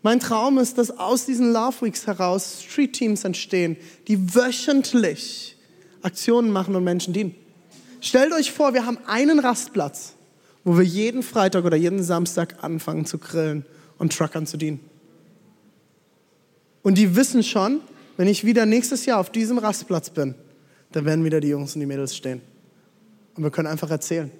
Mein 0.03 0.21
Traum 0.21 0.59
ist, 0.59 0.79
dass 0.79 0.91
aus 0.91 1.27
diesen 1.27 1.53
Love 1.53 1.87
Weeks 1.87 2.07
heraus 2.07 2.63
Street 2.63 2.95
Teams 2.95 3.25
entstehen, 3.25 3.77
die 4.09 4.35
wöchentlich 4.35 5.57
Aktionen 6.03 6.51
machen 6.51 6.75
und 6.75 6.85
Menschen 6.85 7.13
dienen. 7.13 7.35
Stellt 8.01 8.33
euch 8.33 8.51
vor, 8.51 8.73
wir 8.73 8.87
haben 8.87 8.99
einen 9.07 9.39
Rastplatz, 9.39 10.15
wo 10.65 10.79
wir 10.79 10.85
jeden 10.85 11.23
Freitag 11.23 11.65
oder 11.65 11.77
jeden 11.77 12.03
Samstag 12.03 12.65
anfangen 12.65 13.05
zu 13.05 13.19
grillen 13.19 13.67
und 13.99 14.17
Truckern 14.17 14.47
zu 14.47 14.57
dienen. 14.57 14.81
Und 16.83 16.97
die 16.97 17.15
wissen 17.15 17.43
schon, 17.43 17.81
wenn 18.17 18.27
ich 18.27 18.45
wieder 18.45 18.65
nächstes 18.65 19.05
Jahr 19.05 19.21
auf 19.21 19.31
diesem 19.31 19.59
Rastplatz 19.59 20.09
bin, 20.09 20.35
dann 20.93 21.05
werden 21.05 21.25
wieder 21.25 21.41
die 21.41 21.49
Jungs 21.49 21.75
und 21.75 21.81
die 21.81 21.87
Mädels 21.87 22.17
stehen. 22.17 22.41
Und 23.35 23.43
wir 23.43 23.51
können 23.51 23.69
einfach 23.69 23.91
erzählen. 23.91 24.31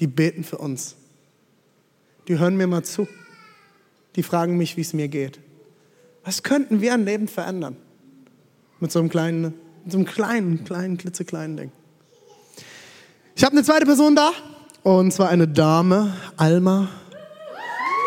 Die 0.00 0.06
beten 0.06 0.44
für 0.44 0.58
uns. 0.58 0.96
Die 2.28 2.38
hören 2.38 2.56
mir 2.56 2.66
mal 2.66 2.84
zu 2.84 3.08
die 4.16 4.22
fragen 4.22 4.56
mich, 4.56 4.76
wie 4.76 4.82
es 4.82 4.92
mir 4.92 5.08
geht. 5.08 5.40
Was 6.24 6.42
könnten 6.42 6.80
wir 6.80 6.94
ein 6.94 7.04
Leben 7.04 7.28
verändern? 7.28 7.76
Mit 8.80 8.92
so 8.92 8.98
einem 8.98 9.08
kleinen, 9.08 9.54
mit 9.84 9.92
so 9.92 9.98
einem 9.98 10.06
kleinen, 10.06 10.64
kleinen, 10.64 10.98
klitzekleinen 10.98 11.56
Ding. 11.56 11.72
Ich 13.34 13.44
habe 13.44 13.52
eine 13.52 13.64
zweite 13.64 13.86
Person 13.86 14.14
da, 14.14 14.30
und 14.82 15.12
zwar 15.12 15.28
eine 15.30 15.48
Dame, 15.48 16.14
Alma. 16.36 16.88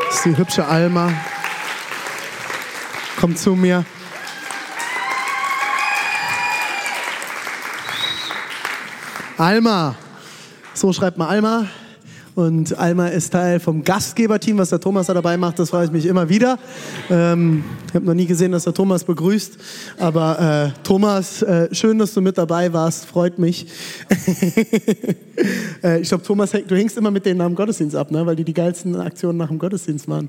Das 0.08 0.18
ist 0.18 0.26
die 0.26 0.38
hübsche 0.38 0.66
Alma. 0.66 1.12
Kommt 3.20 3.40
zu 3.40 3.56
mir. 3.56 3.86
Alma. 9.38 9.96
So 10.74 10.94
schreibt 10.94 11.18
man 11.18 11.28
Alma. 11.28 11.68
Und 12.36 12.78
Alma 12.78 13.08
ist 13.08 13.32
Teil 13.32 13.62
vom 13.62 13.86
Gastgeberteam, 13.86 14.58
was 14.58 14.70
der 14.70 14.82
Thomas 14.82 15.08
da 15.08 15.14
dabei 15.14 15.38
macht. 15.38 15.58
Das 15.58 15.70
freue 15.70 15.86
ich 15.86 15.92
mich 15.92 16.06
immer 16.06 16.28
wieder. 16.28 16.60
Ähm, 17.10 17.64
ich 17.88 17.96
habe 17.96 18.06
noch 18.06 18.14
nie 18.14 18.26
gesehen, 18.26 18.52
dass 18.52 18.66
der 18.66 18.74
Thomas 18.74 19.06
begrüßt. 19.06 19.58
Aber 19.98 20.74
äh, 20.76 20.80
Thomas, 20.84 21.42
äh, 21.42 21.74
schön, 21.74 21.98
dass 21.98 22.14
du 22.14 22.20
mit 22.20 22.38
dabei 22.38 22.74
warst. 22.74 23.06
Freut 23.06 23.40
mich. 23.40 23.68
äh, 25.84 26.02
ich 26.02 26.10
glaube, 26.10 26.26
Thomas, 26.26 26.52
du 26.52 26.76
hängst 26.76 26.98
immer 26.98 27.10
mit 27.10 27.26
denen 27.26 27.38
nach 27.38 27.46
dem 27.46 27.56
Gottesdienst 27.56 27.96
ab, 27.96 28.12
ne? 28.12 28.26
weil 28.26 28.36
die 28.36 28.44
die 28.44 28.54
geilsten 28.54 29.00
Aktionen 29.00 29.38
nach 29.38 29.48
dem 29.48 29.58
Gottesdienst 29.58 30.06
machen. 30.10 30.28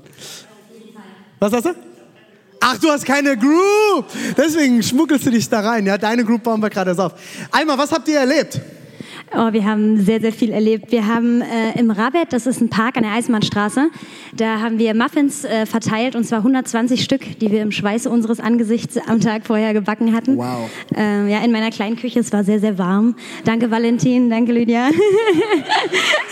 Was 1.39 1.51
hast 1.51 1.65
du? 1.65 1.71
Ach, 2.61 2.77
du 2.77 2.87
hast 2.87 3.05
keine 3.05 3.37
Group. 3.37 4.05
Deswegen 4.37 4.81
schmuggelst 4.81 5.25
du 5.25 5.29
dich 5.29 5.49
da 5.49 5.59
rein. 5.59 5.85
Ja, 5.85 5.97
deine 5.97 6.23
Group 6.23 6.43
bauen 6.43 6.61
wir 6.61 6.69
gerade 6.69 6.91
erst 6.91 7.01
auf. 7.01 7.13
Einmal, 7.51 7.77
was 7.77 7.91
habt 7.91 8.07
ihr 8.07 8.19
erlebt? 8.19 8.61
Oh, 9.33 9.51
wir 9.51 9.65
haben 9.65 9.99
sehr, 9.99 10.21
sehr 10.21 10.31
viel 10.31 10.51
erlebt. 10.51 10.91
Wir 10.91 11.05
haben 11.05 11.41
äh, 11.41 11.77
im 11.77 11.91
Rabet, 11.91 12.31
das 12.31 12.47
ist 12.47 12.61
ein 12.61 12.69
Park 12.69 12.95
an 12.95 13.03
der 13.03 13.11
Eisenbahnstraße, 13.11 13.89
da 14.33 14.61
haben 14.61 14.79
wir 14.79 14.93
Muffins 14.95 15.43
äh, 15.43 15.65
verteilt 15.65 16.15
und 16.15 16.23
zwar 16.23 16.39
120 16.39 17.03
Stück, 17.03 17.39
die 17.39 17.51
wir 17.51 17.61
im 17.61 17.71
Schweiße 17.71 18.09
unseres 18.09 18.39
Angesichts 18.39 18.97
am 18.97 19.19
Tag 19.19 19.45
vorher 19.45 19.73
gebacken 19.73 20.15
hatten. 20.15 20.37
Wow. 20.37 20.69
Ähm, 20.95 21.27
ja, 21.27 21.39
in 21.43 21.51
meiner 21.51 21.71
kleinen 21.71 21.97
Küche, 21.97 22.19
es 22.19 22.31
war 22.31 22.45
sehr, 22.45 22.59
sehr 22.59 22.77
warm. 22.77 23.15
Danke 23.43 23.69
Valentin, 23.69 24.29
danke 24.29 24.53
Lydia. 24.53 24.89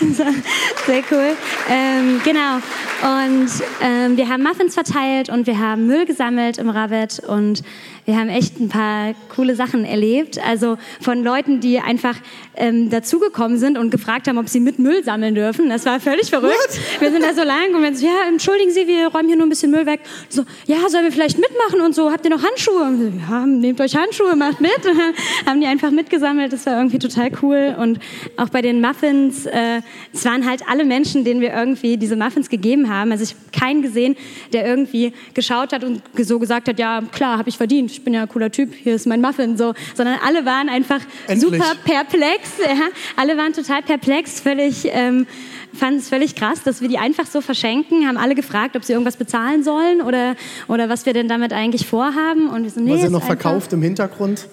sehr 0.86 1.02
cool. 1.10 1.36
Ähm, 1.70 2.20
genau. 2.24 2.56
Und 3.02 3.50
ähm, 3.82 4.16
wir 4.16 4.28
haben 4.28 4.42
Muffins 4.42 4.72
verteilt 4.72 5.28
und 5.28 5.46
wir 5.46 5.58
haben 5.58 5.86
Müll 5.86 6.06
gesammelt 6.06 6.56
im 6.56 6.70
Rabet 6.70 7.20
und 7.28 7.62
wir 8.06 8.16
haben 8.16 8.28
echt 8.28 8.60
ein 8.60 8.68
paar 8.68 9.14
coole 9.34 9.56
Sachen 9.56 9.84
erlebt. 9.84 10.38
Also 10.38 10.78
von 11.00 11.24
Leuten, 11.24 11.60
die 11.60 11.80
einfach 11.80 12.16
ähm, 12.54 12.88
dazugekommen 12.88 13.58
sind 13.58 13.76
und 13.76 13.90
gefragt 13.90 14.28
haben, 14.28 14.38
ob 14.38 14.48
sie 14.48 14.60
mit 14.60 14.78
Müll 14.78 15.02
sammeln 15.02 15.34
dürfen. 15.34 15.68
Das 15.68 15.84
war 15.86 15.98
völlig 15.98 16.30
verrückt. 16.30 16.54
What? 16.54 17.00
Wir 17.00 17.10
sind 17.10 17.24
da 17.24 17.34
so 17.34 17.42
lang 17.42 17.74
und 17.74 17.82
wir 17.82 17.94
so, 17.96 18.06
ja, 18.06 18.28
entschuldigen 18.28 18.70
Sie, 18.70 18.86
wir 18.86 19.08
räumen 19.08 19.26
hier 19.26 19.36
nur 19.36 19.46
ein 19.46 19.50
bisschen 19.50 19.72
Müll 19.72 19.86
weg. 19.86 20.00
So, 20.28 20.44
ja, 20.66 20.88
sollen 20.88 21.04
wir 21.04 21.10
vielleicht 21.10 21.38
mitmachen 21.38 21.80
und 21.80 21.96
so? 21.96 22.12
Habt 22.12 22.24
ihr 22.24 22.30
noch 22.30 22.44
Handschuhe? 22.44 22.84
Und 22.84 22.98
so, 22.98 23.12
ja, 23.28 23.44
nehmt 23.44 23.80
euch 23.80 23.96
Handschuhe, 23.96 24.36
macht 24.36 24.60
mit. 24.60 24.70
haben 25.46 25.60
die 25.60 25.66
einfach 25.66 25.90
mitgesammelt. 25.90 26.52
Das 26.52 26.64
war 26.66 26.76
irgendwie 26.76 27.00
total 27.00 27.32
cool. 27.42 27.74
Und 27.76 27.98
auch 28.36 28.50
bei 28.50 28.62
den 28.62 28.80
Muffins, 28.80 29.46
äh, 29.46 29.80
es 30.12 30.24
waren 30.24 30.48
halt 30.48 30.62
alle 30.68 30.84
Menschen, 30.84 31.24
denen 31.24 31.40
wir 31.40 31.52
irgendwie 31.52 31.96
diese 31.96 32.14
Muffins 32.14 32.48
gegeben 32.48 32.88
haben. 32.88 33.10
Also 33.10 33.24
ich 33.24 33.30
habe 33.30 33.40
keinen 33.50 33.82
gesehen, 33.82 34.14
der 34.52 34.64
irgendwie 34.64 35.12
geschaut 35.34 35.72
hat 35.72 35.82
und 35.82 36.02
so 36.16 36.38
gesagt 36.38 36.68
hat, 36.68 36.78
ja, 36.78 37.02
klar, 37.10 37.38
habe 37.38 37.48
ich 37.48 37.56
verdient 37.56 37.95
ich 37.96 38.04
bin 38.04 38.14
ja 38.14 38.22
ein 38.22 38.28
cooler 38.28 38.50
Typ, 38.50 38.74
hier 38.74 38.94
ist 38.94 39.06
mein 39.06 39.20
Muffin, 39.20 39.56
so, 39.56 39.74
sondern 39.94 40.18
alle 40.24 40.44
waren 40.44 40.68
einfach 40.68 41.00
Endlich. 41.26 41.52
super 41.52 41.72
perplex, 41.84 42.58
ja? 42.58 42.88
alle 43.16 43.36
waren 43.36 43.52
total 43.52 43.82
perplex, 43.82 44.40
völlig, 44.40 44.88
ähm, 44.90 45.26
fanden 45.72 45.98
es 45.98 46.08
völlig 46.08 46.34
krass, 46.34 46.62
dass 46.62 46.80
wir 46.80 46.88
die 46.88 46.98
einfach 46.98 47.26
so 47.26 47.40
verschenken, 47.40 48.06
haben 48.06 48.16
alle 48.16 48.34
gefragt, 48.34 48.76
ob 48.76 48.84
sie 48.84 48.92
irgendwas 48.92 49.16
bezahlen 49.16 49.62
sollen 49.62 50.00
oder, 50.02 50.36
oder 50.68 50.88
was 50.88 51.06
wir 51.06 51.12
denn 51.12 51.28
damit 51.28 51.52
eigentlich 51.52 51.86
vorhaben 51.86 52.48
und 52.48 52.64
wir 52.64 52.70
so, 52.70 52.80
nee, 52.80 52.90
War 52.90 52.98
sie 52.98 53.10
noch 53.10 53.24
verkauft 53.24 53.72
im 53.72 53.82
Hintergrund? 53.82 54.48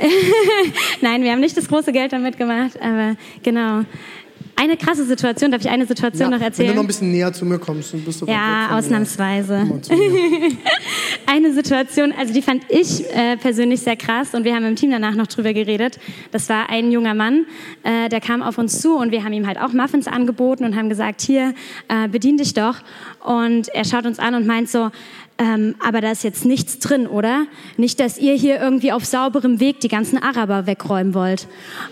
Nein, 1.01 1.23
wir 1.23 1.31
haben 1.31 1.39
nicht 1.39 1.57
das 1.57 1.67
große 1.67 1.91
Geld 1.91 2.13
damit 2.13 2.37
gemacht, 2.37 2.79
aber 2.81 3.15
genau. 3.41 3.83
Eine 4.55 4.77
krasse 4.77 5.05
Situation, 5.05 5.51
darf 5.51 5.61
ich 5.61 5.69
eine 5.69 5.85
Situation 5.85 6.31
ja, 6.31 6.37
noch 6.37 6.43
erzählen? 6.43 6.69
Wenn 6.69 6.75
du 6.75 6.81
noch 6.81 6.83
ein 6.83 6.87
bisschen 6.87 7.11
näher 7.11 7.33
zu 7.33 7.45
mir 7.45 7.57
kommst, 7.57 7.93
dann 7.93 8.01
bist 8.01 8.21
du 8.21 8.25
Ja, 8.27 8.77
ausnahmsweise. 8.77 9.67
eine 11.25 11.53
Situation, 11.53 12.13
also 12.17 12.33
die 12.33 12.41
fand 12.41 12.63
ich 12.69 13.03
äh, 13.13 13.37
persönlich 13.37 13.81
sehr 13.81 13.95
krass 13.95 14.33
und 14.33 14.43
wir 14.43 14.55
haben 14.55 14.65
im 14.65 14.75
Team 14.75 14.91
danach 14.91 15.15
noch 15.15 15.27
drüber 15.27 15.53
geredet. 15.53 15.99
Das 16.31 16.49
war 16.49 16.69
ein 16.69 16.91
junger 16.91 17.15
Mann, 17.15 17.45
äh, 17.83 18.09
der 18.09 18.21
kam 18.21 18.43
auf 18.43 18.57
uns 18.57 18.79
zu 18.79 18.95
und 18.95 19.11
wir 19.11 19.23
haben 19.23 19.33
ihm 19.33 19.47
halt 19.47 19.59
auch 19.59 19.73
Muffins 19.73 20.07
angeboten 20.07 20.65
und 20.65 20.75
haben 20.75 20.89
gesagt, 20.89 21.21
hier, 21.21 21.53
äh, 21.87 22.07
bedien 22.07 22.37
dich 22.37 22.53
doch. 22.53 22.77
Und 23.23 23.69
er 23.69 23.85
schaut 23.85 24.05
uns 24.05 24.19
an 24.19 24.35
und 24.35 24.45
meint 24.45 24.69
so, 24.69 24.91
ähm, 25.37 25.75
aber 25.83 26.01
da 26.01 26.11
ist 26.11 26.23
jetzt 26.23 26.45
nichts 26.45 26.77
drin, 26.79 27.07
oder? 27.07 27.45
Nicht, 27.77 27.99
dass 27.99 28.17
ihr 28.17 28.33
hier 28.35 28.59
irgendwie 28.59 28.91
auf 28.91 29.05
sauberem 29.05 29.59
Weg 29.59 29.79
die 29.79 29.87
ganzen 29.87 30.21
Araber 30.21 30.67
wegräumen 30.67 31.13
wollt. 31.13 31.47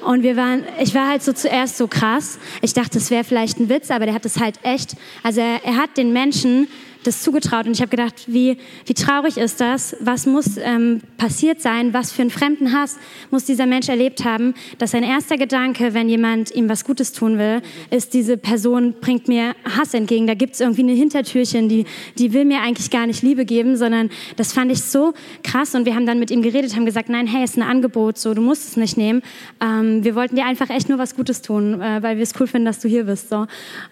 Und 0.05 0.23
wir 0.23 0.35
waren, 0.37 0.63
ich 0.79 0.93
war 0.93 1.07
halt 1.09 1.23
so 1.23 1.33
zuerst 1.33 1.77
so 1.77 1.87
krass. 1.87 2.37
Ich 2.61 2.73
dachte, 2.73 2.99
das 2.99 3.09
wäre 3.09 3.23
vielleicht 3.23 3.59
ein 3.59 3.69
Witz, 3.69 3.89
aber 3.89 4.05
der 4.05 4.13
hat 4.13 4.25
es 4.25 4.39
halt 4.39 4.59
echt. 4.63 4.95
Also 5.23 5.41
er, 5.41 5.63
er 5.63 5.77
hat 5.77 5.97
den 5.97 6.13
Menschen 6.13 6.67
das 7.03 7.21
zugetraut. 7.23 7.65
Und 7.65 7.73
ich 7.73 7.81
habe 7.81 7.89
gedacht, 7.89 8.25
wie, 8.27 8.57
wie 8.85 8.93
traurig 8.93 9.37
ist 9.37 9.59
das? 9.59 9.95
Was 9.99 10.25
muss 10.25 10.57
ähm, 10.57 11.01
passiert 11.17 11.61
sein? 11.61 11.93
Was 11.93 12.11
für 12.11 12.21
einen 12.21 12.31
fremden 12.31 12.73
Hass 12.73 12.97
muss 13.29 13.45
dieser 13.45 13.65
Mensch 13.65 13.89
erlebt 13.89 14.23
haben? 14.23 14.53
Dass 14.77 14.91
sein 14.91 15.03
erster 15.03 15.37
Gedanke, 15.37 15.93
wenn 15.93 16.09
jemand 16.09 16.51
ihm 16.51 16.69
was 16.69 16.83
Gutes 16.83 17.13
tun 17.13 17.37
will, 17.37 17.61
ist, 17.89 18.13
diese 18.13 18.37
Person 18.37 18.95
bringt 18.99 19.27
mir 19.27 19.55
Hass 19.65 19.93
entgegen. 19.93 20.27
Da 20.27 20.33
gibt 20.33 20.53
es 20.53 20.59
irgendwie 20.59 20.83
eine 20.83 20.93
Hintertürchen, 20.93 21.69
die, 21.69 21.85
die 22.17 22.33
will 22.33 22.45
mir 22.45 22.61
eigentlich 22.61 22.89
gar 22.89 23.07
nicht 23.07 23.21
Liebe 23.21 23.45
geben, 23.45 23.75
sondern 23.75 24.09
das 24.37 24.53
fand 24.53 24.71
ich 24.71 24.81
so 24.81 25.13
krass. 25.43 25.75
Und 25.75 25.85
wir 25.85 25.95
haben 25.95 26.05
dann 26.05 26.19
mit 26.19 26.31
ihm 26.31 26.41
geredet, 26.41 26.75
haben 26.75 26.85
gesagt, 26.85 27.09
nein, 27.09 27.27
hey, 27.27 27.43
ist 27.43 27.57
ein 27.57 27.63
Angebot, 27.63 28.17
so, 28.17 28.33
du 28.33 28.41
musst 28.41 28.67
es 28.67 28.77
nicht 28.77 28.97
nehmen. 28.97 29.21
Ähm, 29.61 30.03
wir 30.03 30.15
wollten 30.15 30.35
dir 30.35 30.45
einfach 30.45 30.69
echt 30.69 30.89
nur 30.89 30.97
was 30.97 31.15
Gutes 31.15 31.41
tun, 31.41 31.81
äh, 31.81 32.01
weil 32.01 32.17
wir 32.17 32.23
es 32.23 32.33
cool 32.39 32.47
finden, 32.47 32.65
dass 32.65 32.79
du 32.79 32.87
hier 32.87 33.05
bist. 33.05 33.29
So. 33.29 33.47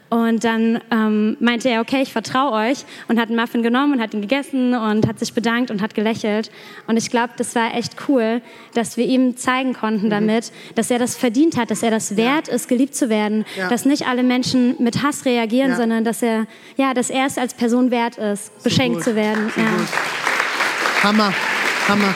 Und 0.09 0.43
dann 0.43 0.79
ähm, 0.91 1.37
meinte 1.39 1.69
er, 1.69 1.81
okay, 1.81 2.01
ich 2.01 2.11
vertraue 2.11 2.51
euch 2.51 2.85
und 3.07 3.19
hat 3.19 3.29
einen 3.29 3.39
Muffin 3.39 3.63
genommen 3.63 3.93
und 3.93 4.01
hat 4.01 4.13
ihn 4.13 4.21
gegessen 4.21 4.73
und 4.73 5.07
hat 5.07 5.19
sich 5.19 5.33
bedankt 5.33 5.71
und 5.71 5.81
hat 5.81 5.95
gelächelt. 5.95 6.51
Und 6.87 6.97
ich 6.97 7.09
glaube, 7.09 7.33
das 7.37 7.55
war 7.55 7.75
echt 7.75 7.95
cool, 8.07 8.41
dass 8.73 8.97
wir 8.97 9.05
ihm 9.05 9.37
zeigen 9.37 9.73
konnten 9.73 10.07
mhm. 10.07 10.11
damit, 10.11 10.51
dass 10.75 10.91
er 10.91 10.99
das 10.99 11.15
verdient 11.15 11.57
hat, 11.57 11.71
dass 11.71 11.83
er 11.83 11.91
das 11.91 12.17
wert 12.17 12.47
ja. 12.47 12.53
ist, 12.53 12.67
geliebt 12.67 12.95
zu 12.95 13.09
werden, 13.09 13.45
ja. 13.57 13.69
dass 13.69 13.85
nicht 13.85 14.07
alle 14.07 14.23
Menschen 14.23 14.75
mit 14.79 15.03
Hass 15.03 15.25
reagieren, 15.25 15.71
ja. 15.71 15.77
sondern 15.77 16.03
dass 16.03 16.21
er, 16.21 16.47
ja, 16.77 16.93
dass 16.93 17.09
er 17.09 17.25
es 17.25 17.37
als 17.37 17.53
Person 17.53 17.91
wert 17.91 18.17
ist, 18.17 18.47
so 18.57 18.63
beschenkt 18.63 18.97
gut. 18.97 19.03
zu 19.03 19.15
werden. 19.15 19.51
So 19.55 19.61
Hammer, 21.03 21.33
Hammer. 21.87 22.13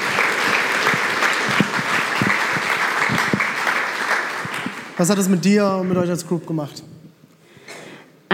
Was 4.98 5.10
hat 5.10 5.18
das 5.18 5.28
mit 5.28 5.44
dir 5.44 5.66
und 5.82 5.90
mit 5.90 5.98
euch 5.98 6.10
als 6.10 6.28
Group 6.28 6.46
gemacht? 6.46 6.84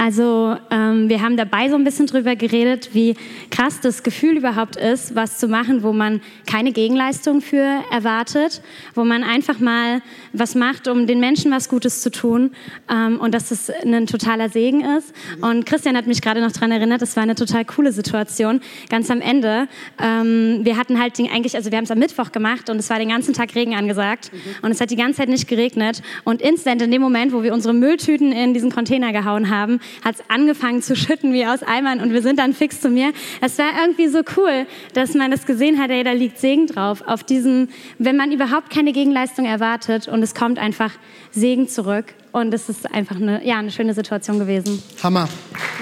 Also 0.02 0.56
ähm, 0.70 1.10
wir 1.10 1.20
haben 1.20 1.36
dabei 1.36 1.68
so 1.68 1.74
ein 1.74 1.84
bisschen 1.84 2.06
drüber 2.06 2.34
geredet, 2.34 2.94
wie 2.94 3.16
krass 3.50 3.80
das 3.82 4.02
Gefühl 4.02 4.38
überhaupt 4.38 4.76
ist, 4.76 5.14
was 5.14 5.36
zu 5.36 5.46
machen, 5.46 5.82
wo 5.82 5.92
man 5.92 6.22
keine 6.46 6.72
Gegenleistung 6.72 7.42
für 7.42 7.84
erwartet, 7.92 8.62
wo 8.94 9.04
man 9.04 9.22
einfach 9.22 9.58
mal 9.58 10.00
was 10.32 10.54
macht, 10.54 10.88
um 10.88 11.06
den 11.06 11.20
Menschen 11.20 11.50
was 11.50 11.68
Gutes 11.68 12.00
zu 12.00 12.10
tun 12.10 12.52
ähm, 12.90 13.20
und 13.20 13.34
dass 13.34 13.50
es 13.50 13.68
ein 13.68 14.06
totaler 14.06 14.48
Segen 14.48 14.80
ist. 14.80 15.12
Und 15.42 15.66
Christian 15.66 15.98
hat 15.98 16.06
mich 16.06 16.22
gerade 16.22 16.40
noch 16.40 16.52
daran 16.52 16.72
erinnert, 16.72 17.02
es 17.02 17.14
war 17.16 17.24
eine 17.24 17.34
total 17.34 17.66
coole 17.66 17.92
Situation. 17.92 18.62
Ganz 18.88 19.10
am 19.10 19.20
Ende, 19.20 19.68
ähm, 20.02 20.60
wir 20.62 20.78
hatten 20.78 20.98
halt 20.98 21.20
eigentlich, 21.20 21.56
also 21.56 21.70
wir 21.70 21.76
haben 21.76 21.84
es 21.84 21.90
am 21.90 21.98
Mittwoch 21.98 22.32
gemacht 22.32 22.70
und 22.70 22.78
es 22.78 22.88
war 22.88 22.98
den 22.98 23.10
ganzen 23.10 23.34
Tag 23.34 23.54
Regen 23.54 23.74
angesagt 23.74 24.32
mhm. 24.32 24.38
und 24.64 24.70
es 24.70 24.80
hat 24.80 24.90
die 24.90 24.96
ganze 24.96 25.18
Zeit 25.18 25.28
nicht 25.28 25.46
geregnet 25.46 26.00
und 26.24 26.40
instant 26.40 26.80
in 26.80 26.90
dem 26.90 27.02
Moment, 27.02 27.34
wo 27.34 27.42
wir 27.42 27.52
unsere 27.52 27.74
Mülltüten 27.74 28.32
in 28.32 28.54
diesen 28.54 28.72
Container 28.72 29.12
gehauen 29.12 29.50
haben, 29.50 29.78
hat 30.04 30.16
es 30.16 30.22
angefangen 30.28 30.82
zu 30.82 30.96
schütten 30.96 31.32
wie 31.32 31.46
aus 31.46 31.62
Eimern 31.62 32.00
und 32.00 32.12
wir 32.12 32.22
sind 32.22 32.38
dann 32.38 32.52
fix 32.54 32.80
zu 32.80 32.88
mir. 32.88 33.12
Es 33.40 33.58
war 33.58 33.70
irgendwie 33.80 34.08
so 34.08 34.20
cool, 34.36 34.66
dass 34.94 35.14
man 35.14 35.30
das 35.30 35.46
gesehen 35.46 35.78
hat, 35.78 35.90
ey, 35.90 36.04
da 36.04 36.12
liegt 36.12 36.38
Segen 36.38 36.66
drauf. 36.66 37.02
Auf 37.06 37.24
diesem, 37.24 37.68
wenn 37.98 38.16
man 38.16 38.32
überhaupt 38.32 38.70
keine 38.70 38.92
Gegenleistung 38.92 39.44
erwartet 39.44 40.08
und 40.08 40.22
es 40.22 40.34
kommt 40.34 40.58
einfach 40.58 40.92
Segen 41.30 41.68
zurück. 41.68 42.06
Und 42.32 42.54
es 42.54 42.68
ist 42.68 42.92
einfach 42.92 43.16
eine, 43.16 43.44
ja, 43.44 43.58
eine 43.58 43.72
schöne 43.72 43.92
Situation 43.92 44.38
gewesen. 44.38 44.80
Hammer. 45.02 45.28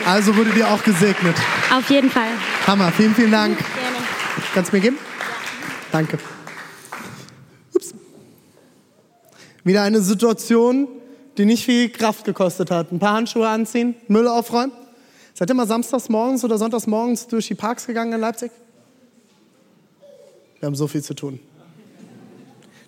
Also 0.06 0.34
wurde 0.34 0.50
dir 0.50 0.68
auch 0.68 0.82
gesegnet. 0.82 1.36
Auf 1.70 1.90
jeden 1.90 2.10
Fall. 2.10 2.30
Hammer. 2.66 2.90
Vielen, 2.90 3.14
vielen 3.14 3.30
Dank. 3.30 3.58
Gerne. 3.58 3.96
Kannst 4.54 4.72
du 4.72 4.76
mir 4.76 4.82
geben? 4.82 4.96
Danke. 5.92 6.18
Ups. 7.74 7.94
Wieder 9.64 9.82
eine 9.82 10.00
Situation, 10.00 10.88
die 11.38 11.44
nicht 11.44 11.64
viel 11.64 11.88
Kraft 11.88 12.24
gekostet 12.24 12.70
hat. 12.70 12.92
Ein 12.92 12.98
paar 12.98 13.14
Handschuhe 13.14 13.48
anziehen, 13.48 13.94
Müll 14.08 14.26
aufräumen. 14.26 14.72
Seid 15.34 15.48
ihr 15.50 15.54
mal 15.54 15.68
samstags 15.68 16.08
morgens 16.08 16.44
oder 16.44 16.58
sonntags 16.58 16.88
morgens 16.88 17.28
durch 17.28 17.46
die 17.46 17.54
Parks 17.54 17.86
gegangen 17.86 18.12
in 18.12 18.20
Leipzig? 18.20 18.50
Wir 20.58 20.66
haben 20.66 20.74
so 20.74 20.88
viel 20.88 21.02
zu 21.02 21.14
tun. 21.14 21.38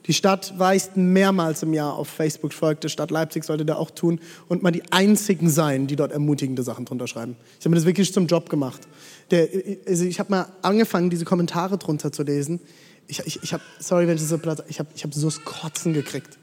Die 0.06 0.14
Stadt 0.14 0.58
weist 0.58 0.96
mehrmals 0.96 1.62
im 1.62 1.72
Jahr 1.72 1.94
auf 1.94 2.08
Facebook 2.08 2.52
folgt. 2.52 2.82
Die 2.82 2.88
Stadt 2.88 3.12
Leipzig 3.12 3.44
sollte 3.44 3.64
da 3.64 3.76
auch 3.76 3.92
tun 3.92 4.18
und 4.48 4.64
mal 4.64 4.72
die 4.72 4.82
einzigen 4.90 5.48
sein, 5.48 5.86
die 5.86 5.94
dort 5.94 6.10
ermutigende 6.10 6.64
Sachen 6.64 6.84
drunter 6.84 7.06
schreiben. 7.06 7.36
Ich 7.60 7.64
habe 7.64 7.70
mir 7.70 7.76
das 7.76 7.84
wirklich 7.84 8.12
zum 8.12 8.26
Job 8.26 8.50
gemacht. 8.50 8.88
Der, 9.30 9.48
also 9.86 10.04
ich 10.04 10.18
habe 10.18 10.30
mal 10.30 10.46
angefangen, 10.62 11.10
diese 11.10 11.24
Kommentare 11.24 11.78
drunter 11.78 12.10
zu 12.10 12.24
lesen. 12.24 12.58
Ich, 13.06 13.20
ich, 13.24 13.40
ich 13.44 13.52
habe, 13.52 13.62
sorry, 13.78 14.08
wenn 14.08 14.16
ich 14.16 14.22
so 14.22 14.38
platt, 14.38 14.64
ich 14.68 14.80
habe 14.80 14.88
ich 14.96 15.04
hab 15.04 15.14
so 15.14 15.26
das 15.28 15.44
Kotzen 15.44 15.92
gekriegt 15.92 16.40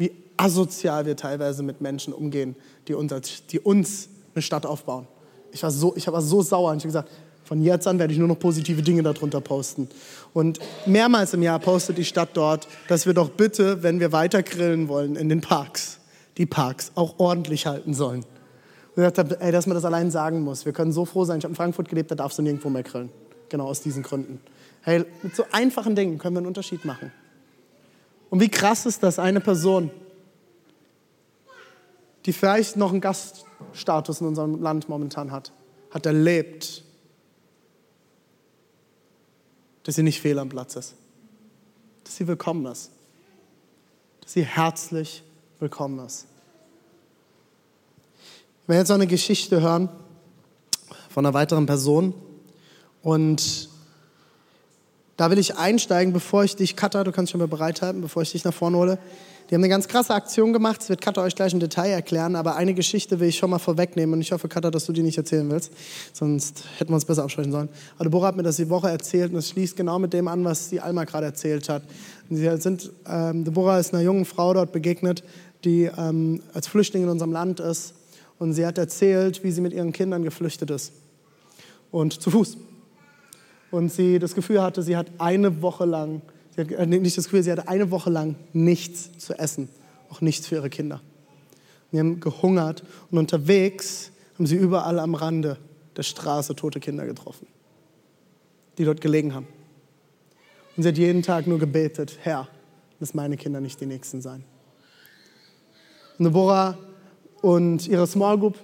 wie 0.00 0.12
asozial 0.40 1.04
wir 1.04 1.16
teilweise 1.16 1.62
mit 1.62 1.80
Menschen 1.80 2.14
umgehen, 2.14 2.56
die 2.88 2.94
uns, 2.94 3.12
die 3.50 3.60
uns 3.60 4.08
eine 4.34 4.42
Stadt 4.42 4.64
aufbauen. 4.64 5.06
Ich 5.52 5.62
war 5.62 5.70
so, 5.70 5.94
ich 5.96 6.06
war 6.06 6.22
so 6.22 6.42
sauer 6.42 6.70
und 6.70 6.78
ich 6.78 6.84
habe 6.84 6.88
gesagt, 6.88 7.10
von 7.44 7.62
jetzt 7.62 7.86
an 7.86 7.98
werde 7.98 8.12
ich 8.12 8.18
nur 8.18 8.28
noch 8.28 8.38
positive 8.38 8.80
Dinge 8.80 9.02
darunter 9.02 9.40
posten. 9.40 9.88
Und 10.32 10.60
mehrmals 10.86 11.34
im 11.34 11.42
Jahr 11.42 11.58
postet 11.58 11.98
die 11.98 12.04
Stadt 12.04 12.30
dort, 12.34 12.68
dass 12.88 13.06
wir 13.06 13.12
doch 13.12 13.30
bitte, 13.30 13.82
wenn 13.82 14.00
wir 14.00 14.12
weiter 14.12 14.42
grillen 14.42 14.88
wollen 14.88 15.16
in 15.16 15.28
den 15.28 15.40
Parks, 15.40 15.98
die 16.38 16.46
Parks 16.46 16.92
auch 16.94 17.18
ordentlich 17.18 17.66
halten 17.66 17.92
sollen. 17.92 18.24
Und 18.94 19.04
ich 19.04 19.12
dachte, 19.12 19.40
ey, 19.40 19.52
dass 19.52 19.66
man 19.66 19.74
das 19.74 19.84
allein 19.84 20.10
sagen 20.10 20.40
muss. 20.40 20.64
Wir 20.64 20.72
können 20.72 20.92
so 20.92 21.04
froh 21.04 21.24
sein. 21.24 21.38
Ich 21.38 21.44
habe 21.44 21.52
in 21.52 21.56
Frankfurt 21.56 21.88
gelebt, 21.88 22.10
da 22.10 22.14
darfst 22.14 22.38
du 22.38 22.42
nirgendwo 22.42 22.70
mehr 22.70 22.82
grillen. 22.82 23.10
Genau 23.48 23.66
aus 23.66 23.82
diesen 23.82 24.02
Gründen. 24.02 24.40
Hey, 24.82 25.04
mit 25.22 25.34
so 25.34 25.44
einfachen 25.50 25.94
Dingen 25.94 26.18
können 26.18 26.36
wir 26.36 26.38
einen 26.38 26.46
Unterschied 26.46 26.84
machen. 26.84 27.12
Und 28.30 28.40
wie 28.40 28.48
krass 28.48 28.86
ist 28.86 29.02
das, 29.02 29.18
eine 29.18 29.40
Person, 29.40 29.90
die 32.26 32.32
vielleicht 32.32 32.76
noch 32.76 32.90
einen 32.90 33.00
Gaststatus 33.00 34.20
in 34.20 34.26
unserem 34.26 34.60
Land 34.60 34.88
momentan 34.88 35.30
hat, 35.30 35.52
hat 35.90 36.06
erlebt, 36.06 36.82
dass 39.84 39.94
sie 39.94 40.02
nicht 40.02 40.20
fehl 40.20 40.38
am 40.38 40.48
Platz 40.48 40.76
ist, 40.76 40.94
dass 42.04 42.16
sie 42.16 42.26
willkommen 42.26 42.66
ist, 42.66 42.90
dass 44.20 44.34
sie 44.34 44.44
herzlich 44.44 45.22
willkommen 45.58 46.04
ist. 46.06 46.26
Wir 48.66 48.74
werden 48.74 48.82
jetzt 48.82 48.88
noch 48.90 48.96
eine 48.96 49.06
Geschichte 49.06 49.60
hören 49.60 49.88
von 51.08 51.26
einer 51.26 51.34
weiteren 51.34 51.66
Person. 51.66 52.14
Und 53.02 53.68
da 55.16 55.30
will 55.30 55.38
ich 55.38 55.56
einsteigen, 55.56 56.12
bevor 56.12 56.44
ich 56.44 56.56
dich, 56.56 56.76
Katha, 56.76 57.02
du 57.04 57.12
kannst 57.12 57.32
schon 57.32 57.40
mal 57.40 57.48
bereithalten, 57.48 58.00
bevor 58.00 58.22
ich 58.22 58.32
dich 58.32 58.44
nach 58.44 58.54
vorne 58.54 58.76
hole. 58.76 58.98
Die 59.50 59.56
haben 59.56 59.64
eine 59.64 59.68
ganz 59.68 59.88
krasse 59.88 60.14
Aktion 60.14 60.52
gemacht, 60.52 60.80
das 60.80 60.90
wird 60.90 61.00
Katha 61.00 61.24
euch 61.24 61.34
gleich 61.34 61.52
im 61.52 61.58
Detail 61.58 61.90
erklären, 61.90 62.36
aber 62.36 62.54
eine 62.54 62.72
Geschichte 62.72 63.18
will 63.18 63.30
ich 63.30 63.36
schon 63.36 63.50
mal 63.50 63.58
vorwegnehmen 63.58 64.12
und 64.14 64.20
ich 64.20 64.30
hoffe, 64.30 64.46
Katha, 64.46 64.70
dass 64.70 64.86
du 64.86 64.92
die 64.92 65.02
nicht 65.02 65.18
erzählen 65.18 65.50
willst, 65.50 65.72
sonst 66.12 66.62
hätten 66.78 66.92
wir 66.92 66.94
uns 66.94 67.04
besser 67.04 67.24
absprechen 67.24 67.50
sollen. 67.50 67.68
Aber 67.96 68.04
Deborah 68.04 68.28
hat 68.28 68.36
mir 68.36 68.44
das 68.44 68.56
die 68.56 68.70
Woche 68.70 68.88
erzählt 68.88 69.32
und 69.32 69.38
es 69.38 69.48
schließt 69.48 69.76
genau 69.76 69.98
mit 69.98 70.12
dem 70.12 70.28
an, 70.28 70.44
was 70.44 70.68
die 70.68 70.80
Alma 70.80 71.02
gerade 71.02 71.26
erzählt 71.26 71.68
hat. 71.68 71.82
Sie 72.30 72.48
sind, 72.58 72.92
ähm, 73.08 73.44
Deborah 73.44 73.80
ist 73.80 73.92
einer 73.92 74.04
jungen 74.04 74.24
Frau 74.24 74.54
dort 74.54 74.70
begegnet, 74.70 75.24
die 75.64 75.90
ähm, 75.98 76.40
als 76.54 76.68
Flüchtling 76.68 77.02
in 77.02 77.08
unserem 77.08 77.32
Land 77.32 77.58
ist 77.58 77.94
und 78.38 78.52
sie 78.52 78.64
hat 78.64 78.78
erzählt, 78.78 79.42
wie 79.42 79.50
sie 79.50 79.62
mit 79.62 79.72
ihren 79.72 79.92
Kindern 79.92 80.22
geflüchtet 80.22 80.70
ist 80.70 80.92
und 81.90 82.22
zu 82.22 82.30
Fuß. 82.30 82.56
Und 83.72 83.90
sie 83.90 84.20
das 84.20 84.36
Gefühl 84.36 84.62
hatte, 84.62 84.84
sie 84.84 84.96
hat 84.96 85.08
eine 85.18 85.60
Woche 85.60 85.86
lang 85.86 86.22
Sie 86.54 86.60
hat 86.60 86.70
äh, 86.70 86.86
nicht 86.86 87.16
das 87.16 87.24
Gefühl, 87.24 87.42
sie 87.42 87.52
hatte 87.52 87.68
eine 87.68 87.90
Woche 87.90 88.10
lang 88.10 88.36
nichts 88.52 89.10
zu 89.18 89.38
essen, 89.38 89.68
auch 90.08 90.20
nichts 90.20 90.46
für 90.46 90.56
ihre 90.56 90.70
Kinder. 90.70 91.00
Sie 91.92 91.98
haben 91.98 92.20
gehungert 92.20 92.84
und 93.10 93.18
unterwegs 93.18 94.10
haben 94.34 94.46
sie 94.46 94.56
überall 94.56 94.98
am 94.98 95.14
Rande 95.14 95.58
der 95.96 96.02
Straße 96.02 96.54
tote 96.54 96.80
Kinder 96.80 97.06
getroffen, 97.06 97.46
die 98.78 98.84
dort 98.84 99.00
gelegen 99.00 99.34
haben. 99.34 99.46
Und 100.76 100.84
sie 100.84 100.88
hat 100.88 100.98
jeden 100.98 101.22
Tag 101.22 101.46
nur 101.46 101.58
gebetet, 101.58 102.18
Herr, 102.22 102.48
dass 103.00 103.12
meine 103.12 103.36
Kinder 103.36 103.60
nicht 103.60 103.80
die 103.80 103.86
Nächsten 103.86 104.20
sein. 104.20 104.44
Und 106.18 106.26
Deborah 106.26 106.78
und 107.42 107.88
ihre 107.88 108.06
Small 108.06 108.38
Group 108.38 108.58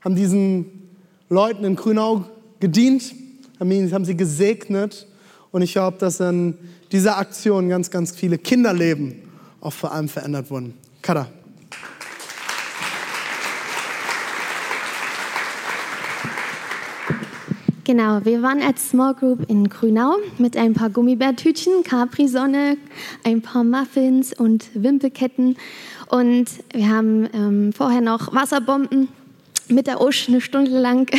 haben 0.00 0.14
diesen 0.14 0.96
Leuten 1.28 1.64
in 1.64 1.76
Grünau 1.76 2.24
gedient, 2.60 3.14
haben 3.60 4.04
sie 4.04 4.16
gesegnet 4.16 5.06
und 5.50 5.62
ich 5.62 5.72
glaube, 5.72 5.98
dass 5.98 6.20
in 6.20 6.56
dieser 6.92 7.18
Aktion 7.18 7.68
ganz, 7.68 7.90
ganz 7.90 8.14
viele 8.14 8.38
Kinderleben 8.38 9.22
auch 9.60 9.72
vor 9.72 9.92
allem 9.92 10.08
verändert 10.08 10.50
wurden. 10.50 10.74
Kada. 11.02 11.28
Genau, 17.84 18.22
wir 18.22 18.42
waren 18.42 18.60
als 18.60 18.90
Small 18.90 19.14
Group 19.14 19.48
in 19.48 19.66
Grünau 19.70 20.16
mit 20.36 20.58
ein 20.58 20.74
paar 20.74 20.90
Gummibärtütchen, 20.90 21.82
Capri-Sonne, 21.84 22.76
ein 23.24 23.40
paar 23.40 23.64
Muffins 23.64 24.38
und 24.38 24.66
Wimpelketten. 24.74 25.56
Und 26.10 26.46
wir 26.74 26.88
haben 26.90 27.28
ähm, 27.32 27.72
vorher 27.72 28.02
noch 28.02 28.34
Wasserbomben 28.34 29.08
mit 29.68 29.86
der 29.86 30.02
Usch 30.02 30.28
eine 30.28 30.42
Stunde 30.42 30.78
lang 30.78 31.10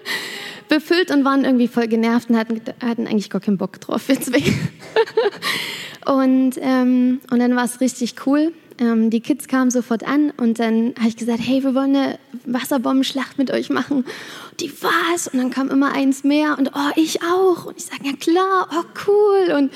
befüllt 0.70 1.10
und 1.10 1.24
waren 1.26 1.44
irgendwie 1.44 1.68
voll 1.68 1.86
genervt 1.86 2.30
und 2.30 2.38
hatten, 2.38 2.62
hatten 2.82 3.06
eigentlich 3.06 3.28
gar 3.28 3.42
keinen 3.42 3.58
Bock 3.58 3.78
drauf, 3.80 4.06
zwei. 4.06 4.42
und, 6.06 6.52
ähm, 6.60 7.20
und 7.30 7.38
dann 7.38 7.56
war 7.56 7.64
es 7.64 7.80
richtig 7.80 8.14
cool. 8.26 8.52
Ähm, 8.78 9.08
die 9.08 9.20
Kids 9.20 9.48
kamen 9.48 9.70
sofort 9.70 10.06
an 10.06 10.32
und 10.36 10.58
dann 10.58 10.94
habe 10.98 11.08
ich 11.08 11.16
gesagt, 11.16 11.40
hey, 11.42 11.62
wir 11.62 11.74
wollen 11.74 11.96
eine 11.96 12.18
Wasserbombenschlacht 12.44 13.38
mit 13.38 13.50
euch 13.50 13.70
machen. 13.70 14.04
Die 14.60 14.70
was? 14.82 15.28
Und 15.28 15.38
dann 15.38 15.50
kam 15.50 15.70
immer 15.70 15.92
eins 15.92 16.24
mehr 16.24 16.58
und 16.58 16.72
oh, 16.74 16.90
ich 16.96 17.22
auch. 17.22 17.66
Und 17.66 17.78
ich 17.78 17.84
sage, 17.84 18.02
ja 18.04 18.12
klar, 18.12 18.68
oh 18.72 18.84
cool. 19.06 19.54
Und 19.56 19.72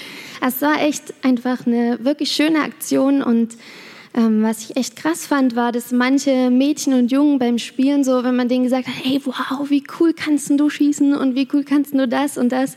es 0.47 0.61
war 0.61 0.83
echt 0.83 1.15
einfach 1.23 1.67
eine 1.67 1.99
wirklich 2.03 2.33
schöne 2.33 2.63
Aktion 2.63 3.23
und 3.23 3.57
ähm, 4.13 4.43
was 4.43 4.65
ich 4.65 4.77
echt 4.77 4.97
krass 4.97 5.25
fand, 5.25 5.55
war, 5.55 5.71
dass 5.71 5.93
manche 5.93 6.51
Mädchen 6.51 6.95
und 6.95 7.13
Jungen 7.13 7.39
beim 7.39 7.59
Spielen 7.59 8.03
so, 8.03 8.25
wenn 8.25 8.35
man 8.35 8.49
denen 8.49 8.65
gesagt 8.65 8.89
hat, 8.89 8.95
hey, 9.03 9.21
wow, 9.25 9.71
wie 9.71 9.85
cool 9.99 10.13
kannst 10.13 10.51
du 10.51 10.69
schießen 10.69 11.15
und 11.15 11.37
wie 11.37 11.47
cool 11.53 11.63
kannst 11.63 11.95
du 11.95 12.09
das 12.09 12.37
und 12.37 12.51
das, 12.51 12.77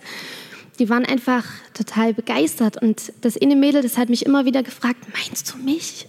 die 0.79 0.89
waren 0.89 1.05
einfach 1.05 1.45
total 1.73 2.13
begeistert. 2.13 2.81
Und 2.81 3.13
das 3.21 3.39
eine 3.39 3.55
Mädel, 3.55 3.81
das 3.81 3.97
hat 3.97 4.09
mich 4.09 4.25
immer 4.25 4.45
wieder 4.45 4.63
gefragt, 4.63 5.05
meinst 5.13 5.53
du 5.53 5.57
mich? 5.57 6.07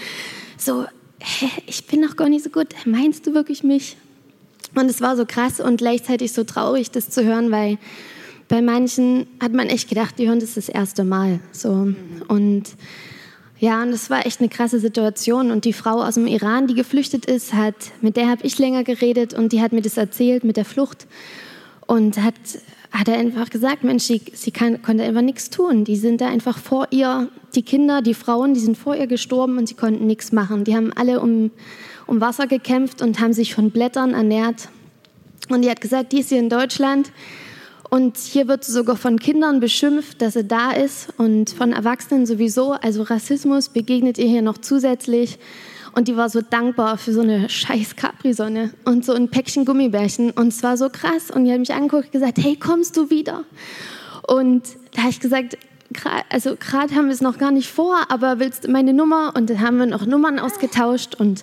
so, 0.56 0.86
hä, 1.18 1.48
ich 1.66 1.86
bin 1.86 2.00
noch 2.00 2.16
gar 2.16 2.28
nicht 2.28 2.44
so 2.44 2.50
gut, 2.50 2.68
meinst 2.84 3.26
du 3.26 3.34
wirklich 3.34 3.62
mich? 3.62 3.96
Und 4.74 4.90
es 4.90 5.00
war 5.00 5.16
so 5.16 5.26
krass 5.26 5.60
und 5.60 5.78
gleichzeitig 5.78 6.32
so 6.32 6.44
traurig, 6.44 6.90
das 6.90 7.10
zu 7.10 7.24
hören, 7.24 7.50
weil 7.50 7.78
bei 8.48 8.62
manchen 8.62 9.26
hat 9.40 9.52
man 9.52 9.68
echt 9.68 9.88
gedacht, 9.88 10.18
die 10.18 10.28
hören 10.28 10.40
das 10.40 10.54
das 10.54 10.68
erste 10.68 11.04
Mal. 11.04 11.40
So. 11.52 11.92
Und 12.28 12.64
ja, 13.60 13.82
und 13.82 13.92
das 13.92 14.10
war 14.10 14.26
echt 14.26 14.40
eine 14.40 14.48
krasse 14.48 14.80
Situation. 14.80 15.50
Und 15.50 15.64
die 15.64 15.72
Frau 15.72 16.02
aus 16.02 16.14
dem 16.14 16.26
Iran, 16.26 16.66
die 16.66 16.74
geflüchtet 16.74 17.26
ist, 17.26 17.52
hat, 17.52 17.74
mit 18.00 18.16
der 18.16 18.28
habe 18.28 18.44
ich 18.44 18.58
länger 18.58 18.84
geredet 18.84 19.34
und 19.34 19.52
die 19.52 19.60
hat 19.60 19.72
mir 19.72 19.82
das 19.82 19.96
erzählt 19.96 20.44
mit 20.44 20.56
der 20.56 20.64
Flucht. 20.64 21.06
Und 21.86 22.16
hat, 22.18 22.34
hat 22.92 23.08
er 23.08 23.18
einfach 23.18 23.50
gesagt, 23.50 23.84
Mensch, 23.84 24.04
sie, 24.04 24.20
sie 24.32 24.50
kann, 24.50 24.82
konnte 24.82 25.04
einfach 25.04 25.22
nichts 25.22 25.50
tun. 25.50 25.84
Die 25.84 25.96
sind 25.96 26.20
da 26.20 26.28
einfach 26.28 26.58
vor 26.58 26.88
ihr, 26.90 27.28
die 27.54 27.62
Kinder, 27.62 28.02
die 28.02 28.14
Frauen, 28.14 28.54
die 28.54 28.60
sind 28.60 28.76
vor 28.76 28.96
ihr 28.96 29.06
gestorben 29.06 29.58
und 29.58 29.68
sie 29.68 29.74
konnten 29.74 30.06
nichts 30.06 30.32
machen. 30.32 30.64
Die 30.64 30.74
haben 30.74 30.92
alle 30.94 31.20
um, 31.20 31.50
um 32.06 32.20
Wasser 32.20 32.46
gekämpft 32.46 33.00
und 33.00 33.20
haben 33.20 33.32
sich 33.32 33.54
von 33.54 33.70
Blättern 33.70 34.12
ernährt. 34.12 34.68
Und 35.48 35.62
die 35.62 35.70
hat 35.70 35.80
gesagt, 35.80 36.12
die 36.12 36.20
ist 36.20 36.30
hier 36.30 36.38
in 36.38 36.48
Deutschland 36.48 37.12
und 37.90 38.16
hier 38.16 38.46
wird 38.46 38.64
sogar 38.64 38.96
von 38.96 39.18
Kindern 39.18 39.58
beschimpft, 39.58 40.22
dass 40.22 40.34
sie 40.34 40.44
da 40.44 40.70
ist 40.70 41.08
und 41.16 41.50
von 41.50 41.72
Erwachsenen 41.72 42.24
sowieso. 42.24 42.72
Also 42.72 43.02
Rassismus 43.02 43.68
begegnet 43.68 44.16
ihr 44.16 44.28
hier 44.28 44.42
noch 44.42 44.58
zusätzlich. 44.58 45.38
Und 45.92 46.08
die 46.08 46.16
war 46.16 46.28
so 46.28 46.40
dankbar 46.40 46.98
für 46.98 47.12
so 47.12 47.20
eine 47.20 47.48
scheiß 47.48 47.96
Capri-Sonne 47.96 48.72
und 48.84 49.04
so 49.04 49.12
ein 49.12 49.28
Päckchen 49.28 49.64
Gummibärchen. 49.64 50.30
Und 50.30 50.48
es 50.48 50.62
war 50.62 50.76
so 50.76 50.88
krass. 50.88 51.30
Und 51.30 51.44
die 51.44 51.52
hat 51.52 51.58
mich 51.58 51.72
angeguckt 51.72 52.06
und 52.06 52.12
gesagt, 52.12 52.38
hey, 52.38 52.56
kommst 52.56 52.96
du 52.96 53.10
wieder? 53.10 53.44
Und 54.26 54.62
da 54.94 55.02
habe 55.02 55.10
ich 55.10 55.20
gesagt, 55.20 55.58
also 56.28 56.56
gerade 56.56 56.94
haben 56.94 57.06
wir 57.06 57.12
es 57.14 57.20
noch 57.20 57.38
gar 57.38 57.50
nicht 57.50 57.68
vor, 57.68 57.96
aber 58.08 58.38
willst 58.38 58.64
du 58.64 58.70
meine 58.70 58.92
Nummer? 58.92 59.32
Und 59.36 59.50
dann 59.50 59.60
haben 59.60 59.78
wir 59.78 59.86
noch 59.86 60.06
Nummern 60.06 60.38
ausgetauscht. 60.38 61.16
Und 61.16 61.42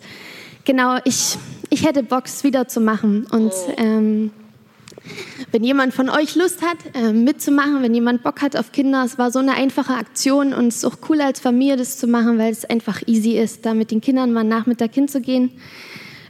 genau, 0.63 0.97
ich, 1.03 1.37
ich 1.69 1.85
hätte 1.85 2.03
Bock, 2.03 2.25
es 2.25 2.43
wieder 2.43 2.67
zu 2.67 2.79
machen. 2.79 3.27
Und 3.29 3.51
ähm, 3.77 4.31
wenn 5.51 5.63
jemand 5.63 5.93
von 5.93 6.09
euch 6.09 6.35
Lust 6.35 6.61
hat, 6.61 6.77
äh, 6.93 7.13
mitzumachen, 7.13 7.81
wenn 7.81 7.93
jemand 7.93 8.23
Bock 8.23 8.41
hat 8.41 8.55
auf 8.55 8.71
Kinder, 8.71 9.03
es 9.05 9.17
war 9.17 9.31
so 9.31 9.39
eine 9.39 9.53
einfache 9.53 9.93
Aktion 9.93 10.53
und 10.53 10.67
es 10.67 10.77
ist 10.77 10.85
auch 10.85 10.97
cool 11.09 11.21
als 11.21 11.39
Familie 11.39 11.77
das 11.77 11.97
zu 11.97 12.07
machen, 12.07 12.37
weil 12.37 12.51
es 12.51 12.65
einfach 12.65 13.01
easy 13.07 13.37
ist, 13.37 13.65
da 13.65 13.73
mit 13.73 13.91
den 13.91 14.01
Kindern 14.01 14.33
mal 14.33 14.43
Nachmittag 14.43 14.93
hinzugehen. 14.93 15.51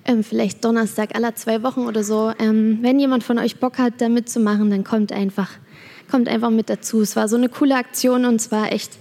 Ähm, 0.06 0.24
vielleicht 0.24 0.64
Donnerstag 0.64 1.16
aller 1.16 1.36
zwei 1.36 1.64
Wochen 1.64 1.82
oder 1.82 2.04
so. 2.04 2.32
Ähm, 2.40 2.80
wenn 2.82 3.00
jemand 3.00 3.24
von 3.24 3.38
euch 3.40 3.60
Bock 3.60 3.78
hat, 3.78 3.96
da 4.00 4.08
mitzumachen, 4.08 4.70
dann 4.70 4.84
kommt 4.86 5.12
einfach, 5.12 5.50
kommt 6.10 6.30
einfach 6.30 6.50
mit 6.50 6.70
dazu. 6.70 7.02
Es 7.02 7.16
war 7.16 7.28
so 7.28 7.36
eine 7.36 7.50
coole 7.50 7.76
Aktion 7.76 8.24
und 8.26 8.36
es 8.36 8.52
war 8.52 8.72
echt, 8.72 8.92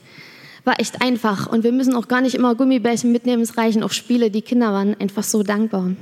war 0.64 0.80
echt 0.80 1.02
einfach. 1.02 1.46
Und 1.46 1.62
wir 1.62 1.70
müssen 1.70 1.94
auch 1.94 2.08
gar 2.08 2.22
nicht 2.22 2.34
immer 2.34 2.56
Gummibärchen 2.56 3.12
mitnehmen, 3.12 3.42
es 3.42 3.56
reichen 3.56 3.84
auch 3.84 3.92
Spiele. 3.92 4.32
Die 4.32 4.42
Kinder 4.42 4.72
waren 4.72 4.96
einfach 4.98 5.22
so 5.22 5.44
dankbar. 5.44 5.92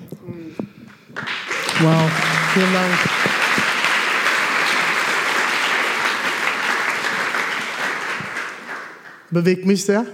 Wow, 1.81 2.11
vielen 2.55 2.73
Dank. 2.73 3.34
Bewegt 9.35 9.66
mich 9.66 9.85
sehr. 9.85 10.07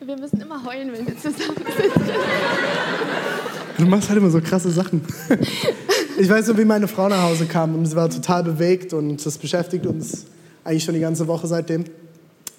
Wir 0.00 0.16
müssen 0.16 0.40
immer 0.40 0.64
heulen, 0.64 0.92
wenn 0.92 1.06
wir 1.06 1.16
zusammen 1.16 1.56
sind. 1.76 1.92
Du 3.78 3.86
machst 3.86 4.08
halt 4.08 4.18
immer 4.18 4.30
so 4.30 4.40
krasse 4.40 4.70
Sachen. 4.70 5.02
Ich 6.18 6.28
weiß 6.28 6.48
nur, 6.48 6.58
wie 6.58 6.64
meine 6.64 6.88
Frau 6.88 7.08
nach 7.08 7.22
Hause 7.22 7.46
kam 7.46 7.74
und 7.74 7.86
sie 7.86 7.96
war 7.96 8.10
total 8.10 8.42
bewegt 8.42 8.92
und 8.92 9.24
das 9.24 9.38
beschäftigt 9.38 9.86
uns 9.86 10.26
eigentlich 10.64 10.84
schon 10.84 10.94
die 10.94 11.00
ganze 11.00 11.26
Woche 11.26 11.46
seitdem. 11.46 11.84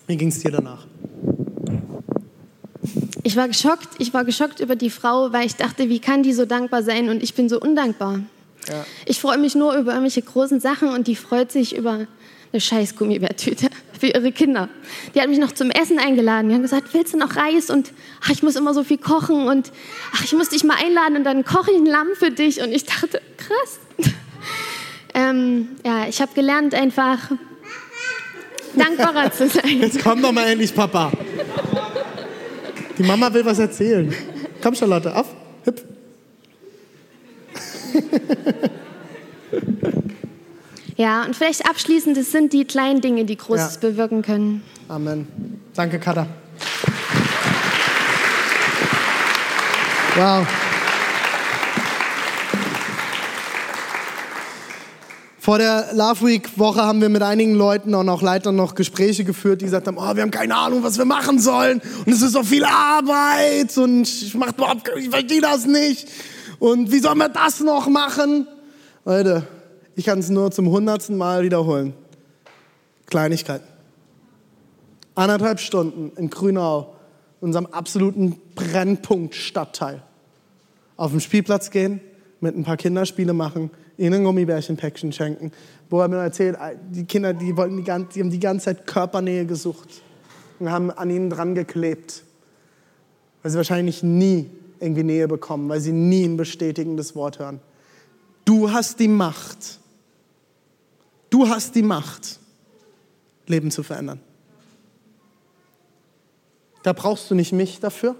Wie 0.07 0.17
ging 0.17 0.29
es 0.29 0.39
dir 0.39 0.51
danach? 0.51 0.85
Ich 3.23 3.37
war 3.37 3.47
geschockt. 3.47 3.89
Ich 3.99 4.13
war 4.13 4.25
geschockt 4.25 4.59
über 4.59 4.75
die 4.75 4.89
Frau, 4.89 5.31
weil 5.31 5.45
ich 5.45 5.55
dachte, 5.55 5.89
wie 5.89 5.99
kann 5.99 6.23
die 6.23 6.33
so 6.33 6.45
dankbar 6.45 6.83
sein 6.83 7.09
und 7.09 7.23
ich 7.23 7.33
bin 7.35 7.47
so 7.47 7.59
undankbar. 7.59 8.19
Ja. 8.69 8.85
Ich 9.05 9.19
freue 9.19 9.37
mich 9.37 9.55
nur 9.55 9.73
über 9.73 9.91
irgendwelche 9.91 10.21
großen 10.21 10.59
Sachen 10.59 10.89
und 10.89 11.07
die 11.07 11.15
freut 11.15 11.51
sich 11.51 11.75
über 11.75 12.07
eine 12.51 12.61
scheiß 12.61 12.95
Gummibärtüte 12.95 13.69
für 13.99 14.07
ihre 14.07 14.31
Kinder. 14.31 14.69
Die 15.13 15.21
hat 15.21 15.29
mich 15.29 15.39
noch 15.39 15.51
zum 15.51 15.71
Essen 15.71 15.99
eingeladen. 15.99 16.49
Die 16.49 16.55
haben 16.55 16.61
gesagt, 16.61 16.93
willst 16.93 17.13
du 17.13 17.17
noch 17.17 17.35
Reis? 17.35 17.69
Und 17.69 17.91
ach, 18.23 18.29
ich 18.29 18.43
muss 18.43 18.55
immer 18.55 18.73
so 18.73 18.83
viel 18.83 18.97
kochen 18.97 19.47
und 19.47 19.71
ach, 20.13 20.23
ich 20.23 20.33
muss 20.33 20.49
dich 20.49 20.63
mal 20.63 20.77
einladen 20.77 21.17
und 21.17 21.23
dann 21.23 21.43
koche 21.43 21.71
ich 21.71 21.77
ein 21.77 21.85
Lamm 21.85 22.09
für 22.15 22.31
dich. 22.31 22.61
Und 22.61 22.71
ich 22.71 22.85
dachte, 22.85 23.21
krass. 23.37 23.79
ähm, 25.13 25.69
ja, 25.85 26.07
ich 26.07 26.21
habe 26.21 26.33
gelernt, 26.33 26.75
einfach 26.75 27.31
dankbarer 28.75 29.31
zu 29.31 29.49
sein. 29.49 29.81
Jetzt 29.81 30.03
komm 30.03 30.21
doch 30.21 30.31
mal 30.31 30.47
endlich, 30.47 30.73
Papa. 30.73 31.11
Die 32.97 33.03
Mama 33.03 33.33
will 33.33 33.43
was 33.45 33.59
erzählen. 33.59 34.13
Komm, 34.61 34.75
Charlotte, 34.75 35.15
auf, 35.15 35.27
hüpf. 35.65 35.83
Ja, 40.95 41.23
und 41.25 41.35
vielleicht 41.35 41.67
abschließend, 41.67 42.17
es 42.17 42.31
sind 42.31 42.53
die 42.53 42.65
kleinen 42.65 43.01
Dinge, 43.01 43.25
die 43.25 43.35
Großes 43.37 43.79
Ja. 43.81 43.89
bewirken 43.89 44.21
können. 44.21 44.63
Amen. 44.87 45.27
Danke, 45.73 45.99
Katha. 45.99 46.27
Wow. 50.15 50.45
Vor 55.39 55.57
der 55.57 55.87
Love 55.93 56.25
Week 56.25 56.57
Woche 56.57 56.81
haben 56.83 57.01
wir 57.01 57.09
mit 57.09 57.21
einigen 57.21 57.55
Leuten 57.55 57.95
und 57.95 58.07
auch 58.07 58.21
Leitern 58.21 58.55
noch 58.55 58.75
Gespräche 58.75 59.25
geführt, 59.25 59.59
die 59.59 59.65
gesagt 59.65 59.87
haben, 59.87 59.97
oh, 59.97 60.15
wir 60.15 60.21
haben 60.21 60.31
keine 60.31 60.55
Ahnung, 60.55 60.83
was 60.83 60.97
wir 60.97 61.03
machen 61.03 61.39
sollen 61.39 61.81
und 62.05 62.13
es 62.13 62.21
ist 62.21 62.31
so 62.31 62.43
viel 62.43 62.63
Arbeit 62.63 63.77
und 63.77 64.07
ich 64.07 64.33
mach 64.35 64.53
überhaupt, 64.53 64.89
ich 64.97 65.09
verstehe 65.09 65.41
das 65.41 65.65
nicht 65.65 66.07
und 66.63 66.93
wie 66.93 66.99
sollen 66.99 67.17
wir 67.17 67.27
das 67.27 67.59
noch 67.59 67.89
machen? 67.89 68.47
Leute, 69.03 69.45
ich 69.95 70.05
kann 70.05 70.19
es 70.19 70.29
nur 70.29 70.49
zum 70.51 70.69
hundertsten 70.69 71.17
Mal 71.17 71.43
wiederholen. 71.43 71.93
Kleinigkeiten 73.05 73.67
anderthalb 75.15 75.59
Stunden 75.59 76.11
in 76.17 76.29
Grünau, 76.29 76.95
unserem 77.41 77.65
absoluten 77.65 78.39
Brennpunkt 78.55 79.35
Stadtteil, 79.35 80.01
auf 80.95 81.11
den 81.11 81.19
Spielplatz 81.19 81.69
gehen, 81.69 81.99
mit 82.39 82.55
ein 82.55 82.63
paar 82.63 82.77
Kinderspiele 82.77 83.33
machen, 83.33 83.69
ihnen 83.97 84.13
ein 84.13 84.23
Gummibärchenpäckchen 84.23 85.11
schenken. 85.11 85.51
Wo 85.89 85.99
er 85.99 86.07
mir 86.07 86.17
erzählt, 86.17 86.57
die 86.91 87.03
Kinder, 87.03 87.33
die, 87.33 87.55
wollten 87.57 87.77
die, 87.77 87.83
ganze, 87.83 88.13
die 88.13 88.21
haben 88.21 88.31
die 88.31 88.39
ganze 88.39 88.65
Zeit 88.65 88.87
Körpernähe 88.87 89.45
gesucht 89.45 90.01
und 90.59 90.71
haben 90.71 90.91
an 90.91 91.09
ihnen 91.09 91.29
dran 91.29 91.55
geklebt, 91.55 92.23
weil 93.41 93.51
sie 93.51 93.57
wahrscheinlich 93.57 94.01
nie 94.01 94.49
irgendwie 94.83 95.03
Nähe 95.03 95.27
bekommen, 95.27 95.69
weil 95.69 95.79
sie 95.79 95.91
nie 95.91 96.23
ein 96.25 96.37
bestätigendes 96.37 97.15
Wort 97.15 97.39
hören. 97.39 97.59
Du 98.45 98.71
hast 98.71 98.99
die 98.99 99.07
Macht. 99.07 99.79
Du 101.29 101.47
hast 101.47 101.73
die 101.75 101.81
Macht, 101.81 102.39
Leben 103.47 103.71
zu 103.71 103.81
verändern. 103.81 104.19
Da 106.83 106.93
brauchst 106.93 107.31
du 107.31 107.35
nicht 107.35 107.53
mich 107.53 107.79
dafür. 107.79 108.15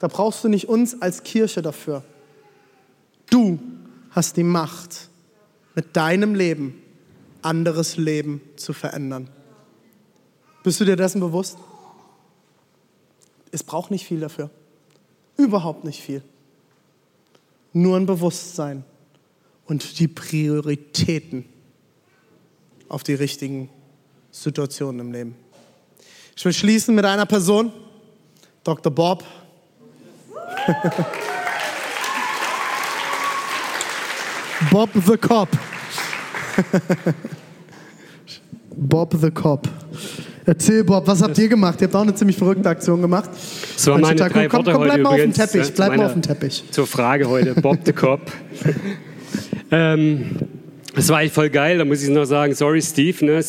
Da 0.00 0.08
brauchst 0.08 0.42
du 0.42 0.48
nicht 0.48 0.68
uns 0.68 1.00
als 1.00 1.22
Kirche 1.22 1.62
dafür. 1.62 2.02
Du 3.30 3.58
hast 4.10 4.36
die 4.36 4.42
Macht, 4.42 5.08
mit 5.74 5.96
deinem 5.96 6.34
Leben 6.34 6.82
anderes 7.42 7.96
Leben 7.96 8.40
zu 8.56 8.72
verändern. 8.72 9.30
Bist 10.64 10.80
du 10.80 10.84
dir 10.84 10.96
dessen 10.96 11.20
bewusst? 11.20 11.56
Es 13.52 13.62
braucht 13.62 13.90
nicht 13.90 14.06
viel 14.06 14.20
dafür. 14.20 14.50
Überhaupt 15.38 15.84
nicht 15.84 16.02
viel. 16.02 16.22
Nur 17.72 17.96
ein 17.96 18.06
Bewusstsein 18.06 18.82
und 19.66 20.00
die 20.00 20.08
Prioritäten 20.08 21.44
auf 22.88 23.04
die 23.04 23.14
richtigen 23.14 23.70
Situationen 24.32 25.00
im 25.00 25.12
Leben. 25.12 25.36
Ich 26.36 26.44
will 26.44 26.52
schließen 26.52 26.94
mit 26.94 27.04
einer 27.04 27.26
Person, 27.26 27.72
Dr. 28.64 28.92
Bob. 28.92 29.24
Bob 34.72 34.90
the 35.06 35.16
Cop. 35.16 35.48
Bob 38.76 39.14
the 39.20 39.30
Cop. 39.30 39.68
Erzähl, 40.48 40.82
Bob, 40.82 41.06
was 41.06 41.20
habt 41.20 41.36
ihr 41.36 41.46
gemacht? 41.46 41.78
Ihr 41.82 41.88
habt 41.88 41.94
auch 41.94 42.00
eine 42.00 42.14
ziemlich 42.14 42.38
verrückte 42.38 42.70
Aktion 42.70 43.02
gemacht. 43.02 43.28
Das 43.74 43.86
waren 43.86 44.00
meine 44.00 44.16
drei 44.16 44.48
komm, 44.48 44.60
Worte 44.60 44.72
komm, 44.72 44.82
bleib 44.84 45.02
mal 45.02 45.10
auf 45.10 45.16
dem 45.16 45.34
Teppich. 45.34 45.74
Bleib 45.74 45.94
mal 45.94 46.06
auf 46.06 46.14
dem 46.14 46.22
Teppich. 46.22 46.64
Zur 46.70 46.86
Frage 46.86 47.28
heute, 47.28 47.54
Bob 47.54 47.80
the 47.84 47.92
Cop. 47.92 48.22
ähm, 49.70 50.36
das 50.94 51.10
war 51.10 51.18
eigentlich 51.18 51.32
voll 51.32 51.50
geil, 51.50 51.76
da 51.76 51.84
muss 51.84 52.02
ich 52.02 52.08
noch 52.08 52.24
sagen, 52.24 52.54
sorry 52.54 52.80
Steve, 52.80 53.24
ne? 53.26 53.44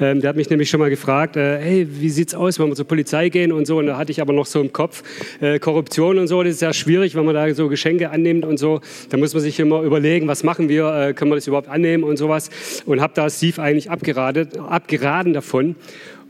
Ähm, 0.00 0.22
der 0.22 0.30
hat 0.30 0.36
mich 0.36 0.48
nämlich 0.48 0.70
schon 0.70 0.80
mal 0.80 0.88
gefragt, 0.88 1.36
äh, 1.36 1.58
hey, 1.58 1.86
wie 1.88 2.08
sieht's 2.08 2.34
aus, 2.34 2.58
wenn 2.58 2.68
wir 2.68 2.74
zur 2.76 2.88
Polizei 2.88 3.28
gehen 3.28 3.52
und 3.52 3.66
so, 3.66 3.76
und 3.78 3.86
da 3.86 3.98
hatte 3.98 4.10
ich 4.10 4.22
aber 4.22 4.32
noch 4.32 4.46
so 4.46 4.60
im 4.60 4.72
Kopf, 4.72 5.02
äh, 5.40 5.58
Korruption 5.58 6.18
und 6.18 6.28
so, 6.28 6.42
das 6.42 6.54
ist 6.54 6.62
ja 6.62 6.72
schwierig, 6.72 7.14
wenn 7.14 7.26
man 7.26 7.34
da 7.34 7.52
so 7.54 7.68
Geschenke 7.68 8.10
annimmt 8.10 8.46
und 8.46 8.58
so, 8.58 8.80
da 9.10 9.18
muss 9.18 9.34
man 9.34 9.42
sich 9.42 9.60
immer 9.60 9.82
überlegen, 9.82 10.26
was 10.28 10.42
machen 10.44 10.70
wir, 10.70 10.92
äh, 10.92 11.12
können 11.12 11.30
wir 11.30 11.36
das 11.36 11.46
überhaupt 11.46 11.68
annehmen 11.68 12.04
und 12.04 12.16
sowas 12.16 12.48
und 12.86 13.02
habe 13.02 13.12
da 13.14 13.28
Steve 13.28 13.62
eigentlich 13.62 13.90
abgeraten 13.90 15.34
davon. 15.34 15.76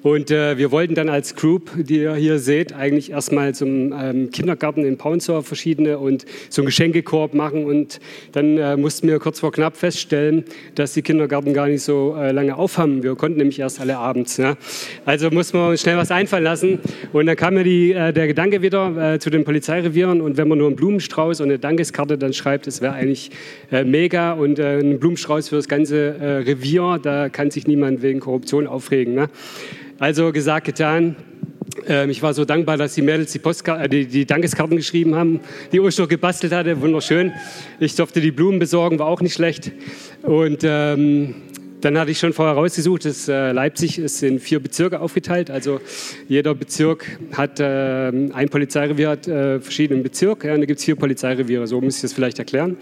Und 0.02 0.30
äh, 0.30 0.56
wir 0.56 0.70
wollten 0.70 0.94
dann 0.94 1.08
als 1.08 1.34
Group, 1.34 1.70
die 1.76 1.98
ihr 1.98 2.14
hier 2.14 2.38
seht, 2.38 2.72
eigentlich 2.72 3.10
erstmal 3.10 3.52
zum 3.52 3.92
ähm, 3.92 4.30
Kindergarten 4.30 4.84
in 4.84 4.96
Paunsdorf 4.96 5.48
verschiedene 5.48 5.98
und 5.98 6.24
so 6.50 6.62
einen 6.62 6.66
Geschenkekorb 6.66 7.34
machen. 7.34 7.64
Und 7.64 7.98
dann 8.30 8.58
äh, 8.58 8.76
mussten 8.76 9.08
wir 9.08 9.18
kurz 9.18 9.40
vor 9.40 9.50
knapp 9.50 9.76
feststellen, 9.76 10.44
dass 10.76 10.92
die 10.92 11.02
Kindergärten 11.02 11.52
gar 11.52 11.66
nicht 11.66 11.82
so 11.82 12.14
äh, 12.16 12.30
lange 12.30 12.56
aufhaben. 12.56 13.02
Wir 13.02 13.16
konnten 13.16 13.38
nämlich 13.38 13.58
erst 13.58 13.80
alle 13.80 13.98
abends. 13.98 14.36
Ja. 14.36 14.56
Also 15.04 15.30
mussten 15.30 15.58
wir 15.58 15.70
uns 15.70 15.80
schnell 15.80 15.96
was 15.96 16.12
einfallen 16.12 16.44
lassen. 16.44 16.78
Und 17.12 17.26
dann 17.26 17.34
kam 17.34 17.54
mir 17.54 17.64
die, 17.64 17.92
äh, 17.92 18.12
der 18.12 18.28
Gedanke 18.28 18.62
wieder 18.62 19.14
äh, 19.14 19.18
zu 19.18 19.30
den 19.30 19.42
Polizeirevieren. 19.42 20.20
Und 20.20 20.36
wenn 20.36 20.46
man 20.46 20.58
nur 20.58 20.68
einen 20.68 20.76
Blumenstrauß 20.76 21.40
und 21.40 21.48
eine 21.48 21.58
Dankeskarte 21.58 22.16
dann 22.16 22.32
schreibt, 22.32 22.68
das 22.68 22.80
wäre 22.80 22.92
eigentlich 22.92 23.32
äh, 23.72 23.82
mega. 23.82 24.32
Und 24.34 24.60
äh, 24.60 24.78
ein 24.78 25.00
Blumenstrauß 25.00 25.48
für 25.48 25.56
das 25.56 25.66
ganze 25.66 25.88
Revier, 26.46 27.00
da 27.02 27.28
kann 27.28 27.50
sich 27.50 27.66
niemand 27.66 28.02
wegen 28.02 28.20
Korruption 28.20 28.66
aufregen. 28.66 29.14
Ne? 29.14 29.28
Also 30.00 30.30
gesagt, 30.30 30.64
getan. 30.64 31.16
Ähm, 31.88 32.10
ich 32.10 32.22
war 32.22 32.32
so 32.32 32.44
dankbar, 32.44 32.76
dass 32.76 32.94
die 32.94 33.02
Mädels 33.02 33.32
die, 33.32 33.40
Postka 33.40 33.82
äh, 33.82 33.88
die, 33.88 34.06
die 34.06 34.26
Dankeskarten 34.26 34.76
geschrieben 34.76 35.16
haben, 35.16 35.40
die 35.72 35.80
noch 35.80 36.08
gebastelt 36.08 36.52
hatte. 36.52 36.80
Wunderschön. 36.80 37.32
Ich 37.80 37.96
durfte 37.96 38.20
die 38.20 38.30
Blumen 38.30 38.60
besorgen, 38.60 39.00
war 39.00 39.06
auch 39.06 39.20
nicht 39.20 39.34
schlecht. 39.34 39.72
Und 40.22 40.60
ähm, 40.62 41.34
dann 41.80 41.98
hatte 41.98 42.12
ich 42.12 42.20
schon 42.20 42.32
vorher 42.32 42.54
rausgesucht, 42.54 43.06
dass 43.06 43.26
äh, 43.26 43.50
Leipzig 43.50 43.98
ist 43.98 44.22
in 44.22 44.38
vier 44.38 44.60
Bezirke 44.60 45.00
aufgeteilt. 45.00 45.50
Also 45.50 45.80
jeder 46.28 46.54
Bezirk 46.54 47.18
hat, 47.32 47.58
äh, 47.58 47.64
ein 47.64 48.48
Polizeirevier 48.50 49.10
hat 49.10 49.26
äh, 49.26 49.60
verschiedenen 49.60 50.04
Bezirk. 50.04 50.44
Ja, 50.44 50.54
und 50.54 50.60
da 50.60 50.66
gibt 50.66 50.78
es 50.78 50.84
vier 50.84 50.94
Polizeireviere, 50.94 51.66
so 51.66 51.80
muss 51.80 51.96
ich 51.96 52.02
das 52.02 52.12
vielleicht 52.12 52.38
erklären. 52.38 52.76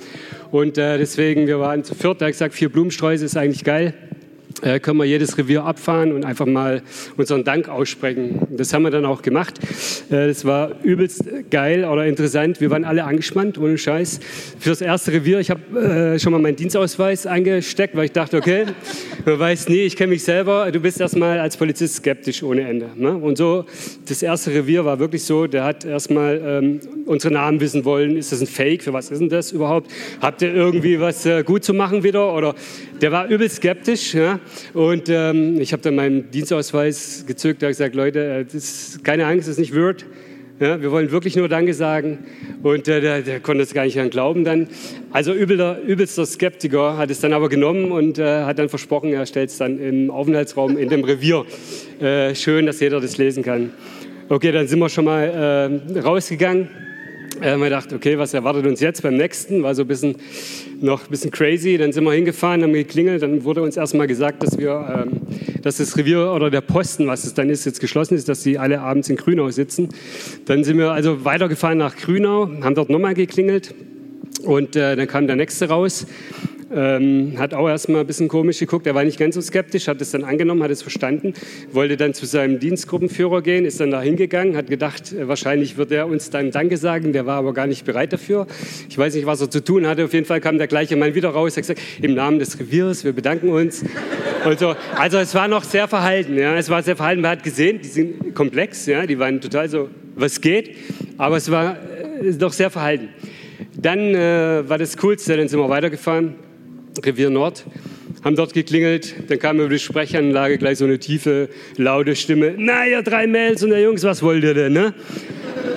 Und 0.50 0.76
äh, 0.76 0.98
deswegen, 0.98 1.46
wir 1.46 1.60
waren 1.60 1.82
zu 1.82 1.94
viert, 1.94 2.20
da 2.20 2.26
habe 2.26 2.30
ich 2.30 2.34
gesagt, 2.34 2.54
vier 2.54 2.68
Blumensträuße 2.68 3.24
ist 3.24 3.38
eigentlich 3.38 3.64
geil 3.64 3.94
äh, 4.62 4.80
können 4.80 4.98
wir 4.98 5.04
jedes 5.04 5.36
Revier 5.36 5.64
abfahren 5.64 6.12
und 6.12 6.24
einfach 6.24 6.46
mal 6.46 6.82
unseren 7.18 7.44
Dank 7.44 7.68
aussprechen. 7.68 8.46
Das 8.50 8.72
haben 8.72 8.84
wir 8.84 8.90
dann 8.90 9.04
auch 9.04 9.20
gemacht. 9.20 9.58
Äh, 10.08 10.28
das 10.28 10.46
war 10.46 10.82
übelst 10.82 11.24
geil 11.50 11.84
oder 11.84 12.06
interessant. 12.06 12.60
Wir 12.60 12.70
waren 12.70 12.84
alle 12.84 13.04
angespannt, 13.04 13.58
ohne 13.58 13.76
Scheiß. 13.76 14.18
Für 14.58 14.70
das 14.70 14.80
erste 14.80 15.12
Revier, 15.12 15.40
ich 15.40 15.50
habe 15.50 16.14
äh, 16.14 16.18
schon 16.18 16.32
mal 16.32 16.40
meinen 16.40 16.56
Dienstausweis 16.56 17.26
eingesteckt, 17.26 17.94
weil 17.96 18.06
ich 18.06 18.12
dachte, 18.12 18.38
okay, 18.38 18.64
man 19.26 19.38
weiß 19.38 19.68
nie, 19.68 19.80
ich 19.80 19.94
kenne 19.94 20.10
mich 20.10 20.24
selber. 20.24 20.70
Du 20.72 20.80
bist 20.80 21.00
erstmal 21.02 21.38
als 21.38 21.56
Polizist 21.58 21.96
skeptisch 21.96 22.42
ohne 22.42 22.62
Ende. 22.62 22.88
Ne? 22.96 23.14
Und 23.14 23.36
so, 23.36 23.66
das 24.08 24.22
erste 24.22 24.54
Revier 24.54 24.86
war 24.86 24.98
wirklich 24.98 25.24
so, 25.24 25.46
der 25.46 25.64
hat 25.64 25.84
erstmal 25.84 26.40
ähm, 26.42 26.80
unsere 27.04 27.34
Namen 27.34 27.60
wissen 27.60 27.84
wollen. 27.84 28.16
Ist 28.16 28.32
das 28.32 28.40
ein 28.40 28.46
Fake? 28.46 28.84
Für 28.84 28.94
was 28.94 29.10
ist 29.10 29.18
denn 29.18 29.28
das 29.28 29.52
überhaupt? 29.52 29.90
Habt 30.22 30.40
ihr 30.40 30.54
irgendwie 30.54 30.98
was 30.98 31.28
gut 31.44 31.62
zu 31.62 31.74
machen 31.74 32.02
wieder? 32.04 32.32
Oder 32.32 32.54
der 33.02 33.12
war 33.12 33.28
übelst 33.28 33.56
skeptisch. 33.56 34.14
Ja? 34.14 34.40
Und 34.74 35.08
ähm, 35.08 35.60
ich 35.60 35.72
habe 35.72 35.82
dann 35.82 35.94
meinen 35.94 36.30
Dienstausweis 36.30 37.24
gezückt, 37.26 37.62
habe 37.62 37.70
gesagt, 37.70 37.94
Leute, 37.94 38.24
äh, 38.24 38.44
das 38.44 39.00
keine 39.02 39.26
Angst, 39.26 39.48
das 39.48 39.52
ist 39.54 39.58
nicht 39.58 39.74
Word. 39.74 40.04
Ja, 40.58 40.80
wir 40.80 40.90
wollen 40.90 41.10
wirklich 41.10 41.36
nur 41.36 41.50
Danke 41.50 41.74
sagen. 41.74 42.18
Und 42.62 42.88
äh, 42.88 43.02
der, 43.02 43.20
der 43.20 43.40
konnte 43.40 43.62
es 43.62 43.74
gar 43.74 43.84
nicht 43.84 43.98
glauben 44.10 44.42
dann. 44.42 44.68
Also 45.10 45.34
übelster, 45.34 45.78
übelster 45.82 46.24
Skeptiker 46.24 46.96
hat 46.96 47.10
es 47.10 47.20
dann 47.20 47.34
aber 47.34 47.50
genommen 47.50 47.92
und 47.92 48.18
äh, 48.18 48.44
hat 48.44 48.58
dann 48.58 48.70
versprochen, 48.70 49.12
er 49.12 49.26
stellt 49.26 49.50
es 49.50 49.58
dann 49.58 49.78
im 49.78 50.10
Aufenthaltsraum 50.10 50.78
in 50.78 50.88
dem 50.88 51.04
Revier. 51.04 51.44
Äh, 52.00 52.34
schön, 52.34 52.64
dass 52.64 52.80
jeder 52.80 53.00
das 53.00 53.18
lesen 53.18 53.42
kann. 53.42 53.72
Okay, 54.30 54.50
dann 54.50 54.66
sind 54.66 54.78
wir 54.78 54.88
schon 54.88 55.04
mal 55.04 55.80
äh, 55.94 55.98
rausgegangen. 56.00 56.85
Äh, 57.40 57.50
haben 57.50 57.60
wir 57.60 57.66
gedacht, 57.66 57.92
okay, 57.92 58.18
was 58.18 58.32
erwartet 58.32 58.66
uns 58.66 58.80
jetzt 58.80 59.02
beim 59.02 59.16
nächsten? 59.16 59.62
War 59.62 59.74
so 59.74 59.82
ein 59.82 59.88
bisschen, 59.88 60.16
noch 60.80 61.04
ein 61.04 61.10
bisschen 61.10 61.30
crazy. 61.30 61.76
Dann 61.76 61.92
sind 61.92 62.04
wir 62.04 62.12
hingefahren, 62.12 62.62
haben 62.62 62.72
geklingelt. 62.72 63.22
Dann 63.22 63.44
wurde 63.44 63.62
uns 63.62 63.76
erstmal 63.76 64.06
gesagt, 64.06 64.42
dass 64.42 64.58
wir, 64.58 65.06
ähm, 65.06 65.20
dass 65.62 65.76
das 65.76 65.96
Revier 65.96 66.32
oder 66.32 66.50
der 66.50 66.62
Posten, 66.62 67.06
was 67.06 67.24
es 67.24 67.34
dann 67.34 67.50
ist, 67.50 67.66
jetzt 67.66 67.80
geschlossen 67.80 68.14
ist, 68.14 68.28
dass 68.28 68.42
sie 68.42 68.58
alle 68.58 68.80
abends 68.80 69.10
in 69.10 69.16
Grünau 69.16 69.50
sitzen. 69.50 69.90
Dann 70.46 70.64
sind 70.64 70.78
wir 70.78 70.92
also 70.92 71.24
weitergefahren 71.24 71.78
nach 71.78 71.96
Grünau, 71.96 72.48
haben 72.62 72.74
dort 72.74 72.88
nochmal 72.88 73.14
geklingelt. 73.14 73.74
Und 74.42 74.76
äh, 74.76 74.96
dann 74.96 75.06
kam 75.06 75.26
der 75.26 75.36
nächste 75.36 75.68
raus. 75.68 76.06
Ähm, 76.74 77.34
hat 77.38 77.54
auch 77.54 77.68
erstmal 77.68 78.00
ein 78.00 78.06
bisschen 78.08 78.26
komisch 78.26 78.58
geguckt. 78.58 78.88
Er 78.88 78.94
war 78.96 79.04
nicht 79.04 79.20
ganz 79.20 79.36
so 79.36 79.40
skeptisch, 79.40 79.86
hat 79.86 80.00
es 80.00 80.10
dann 80.10 80.24
angenommen, 80.24 80.64
hat 80.64 80.72
es 80.72 80.82
verstanden, 80.82 81.32
wollte 81.70 81.96
dann 81.96 82.12
zu 82.12 82.26
seinem 82.26 82.58
Dienstgruppenführer 82.58 83.40
gehen, 83.40 83.64
ist 83.64 83.78
dann 83.78 83.92
da 83.92 84.02
hingegangen, 84.02 84.56
hat 84.56 84.66
gedacht, 84.66 85.12
äh, 85.12 85.28
wahrscheinlich 85.28 85.76
wird 85.76 85.92
er 85.92 86.08
uns 86.08 86.30
dann 86.30 86.50
Danke 86.50 86.76
sagen. 86.76 87.12
Der 87.12 87.24
war 87.24 87.36
aber 87.36 87.54
gar 87.54 87.68
nicht 87.68 87.84
bereit 87.84 88.12
dafür. 88.12 88.48
Ich 88.88 88.98
weiß 88.98 89.14
nicht, 89.14 89.26
was 89.26 89.40
er 89.40 89.48
zu 89.48 89.62
tun 89.62 89.86
hatte. 89.86 90.04
Auf 90.04 90.12
jeden 90.12 90.26
Fall 90.26 90.40
kam 90.40 90.58
der 90.58 90.66
gleiche 90.66 90.96
Mann 90.96 91.14
wieder 91.14 91.28
raus, 91.28 91.56
hat 91.56 91.62
gesagt, 91.62 91.80
im 92.02 92.14
Namen 92.14 92.40
des 92.40 92.58
Reviers, 92.58 93.04
wir 93.04 93.12
bedanken 93.12 93.50
uns. 93.50 93.84
So. 94.58 94.74
Also 94.96 95.18
es 95.18 95.34
war 95.36 95.46
noch 95.46 95.62
sehr 95.62 95.86
verhalten. 95.86 96.36
Ja. 96.36 96.56
Es 96.56 96.68
war 96.68 96.82
sehr 96.82 96.96
verhalten. 96.96 97.22
Man 97.22 97.30
hat 97.30 97.44
gesehen, 97.44 97.80
die 97.80 97.88
sind 97.88 98.34
komplex, 98.34 98.86
ja. 98.86 99.06
die 99.06 99.18
waren 99.20 99.40
total 99.40 99.68
so, 99.68 99.88
was 100.16 100.40
geht. 100.40 100.74
Aber 101.16 101.36
es 101.36 101.48
war 101.48 101.76
äh, 102.22 102.32
doch 102.32 102.52
sehr 102.52 102.70
verhalten. 102.70 103.08
Dann 103.76 104.14
äh, 104.14 104.68
war 104.68 104.78
das 104.78 104.96
Coolste, 104.96 105.36
dann 105.36 105.46
sind 105.46 105.60
wir 105.60 105.68
weitergefahren. 105.68 106.45
Revier 107.04 107.30
Nord, 107.30 107.64
haben 108.24 108.36
dort 108.36 108.54
geklingelt, 108.54 109.14
dann 109.28 109.38
kam 109.38 109.58
über 109.58 109.68
die 109.68 109.78
Sprechanlage 109.78 110.58
gleich 110.58 110.78
so 110.78 110.84
eine 110.84 110.98
tiefe, 110.98 111.48
laute 111.76 112.16
Stimme. 112.16 112.54
Na, 112.56 112.86
ihr 112.86 113.02
drei 113.02 113.26
Mädels 113.26 113.62
und 113.62 113.70
der 113.70 113.80
Jungs, 113.80 114.02
was 114.02 114.22
wollt 114.22 114.42
ihr 114.42 114.54
denn, 114.54 114.72
ne? 114.72 114.94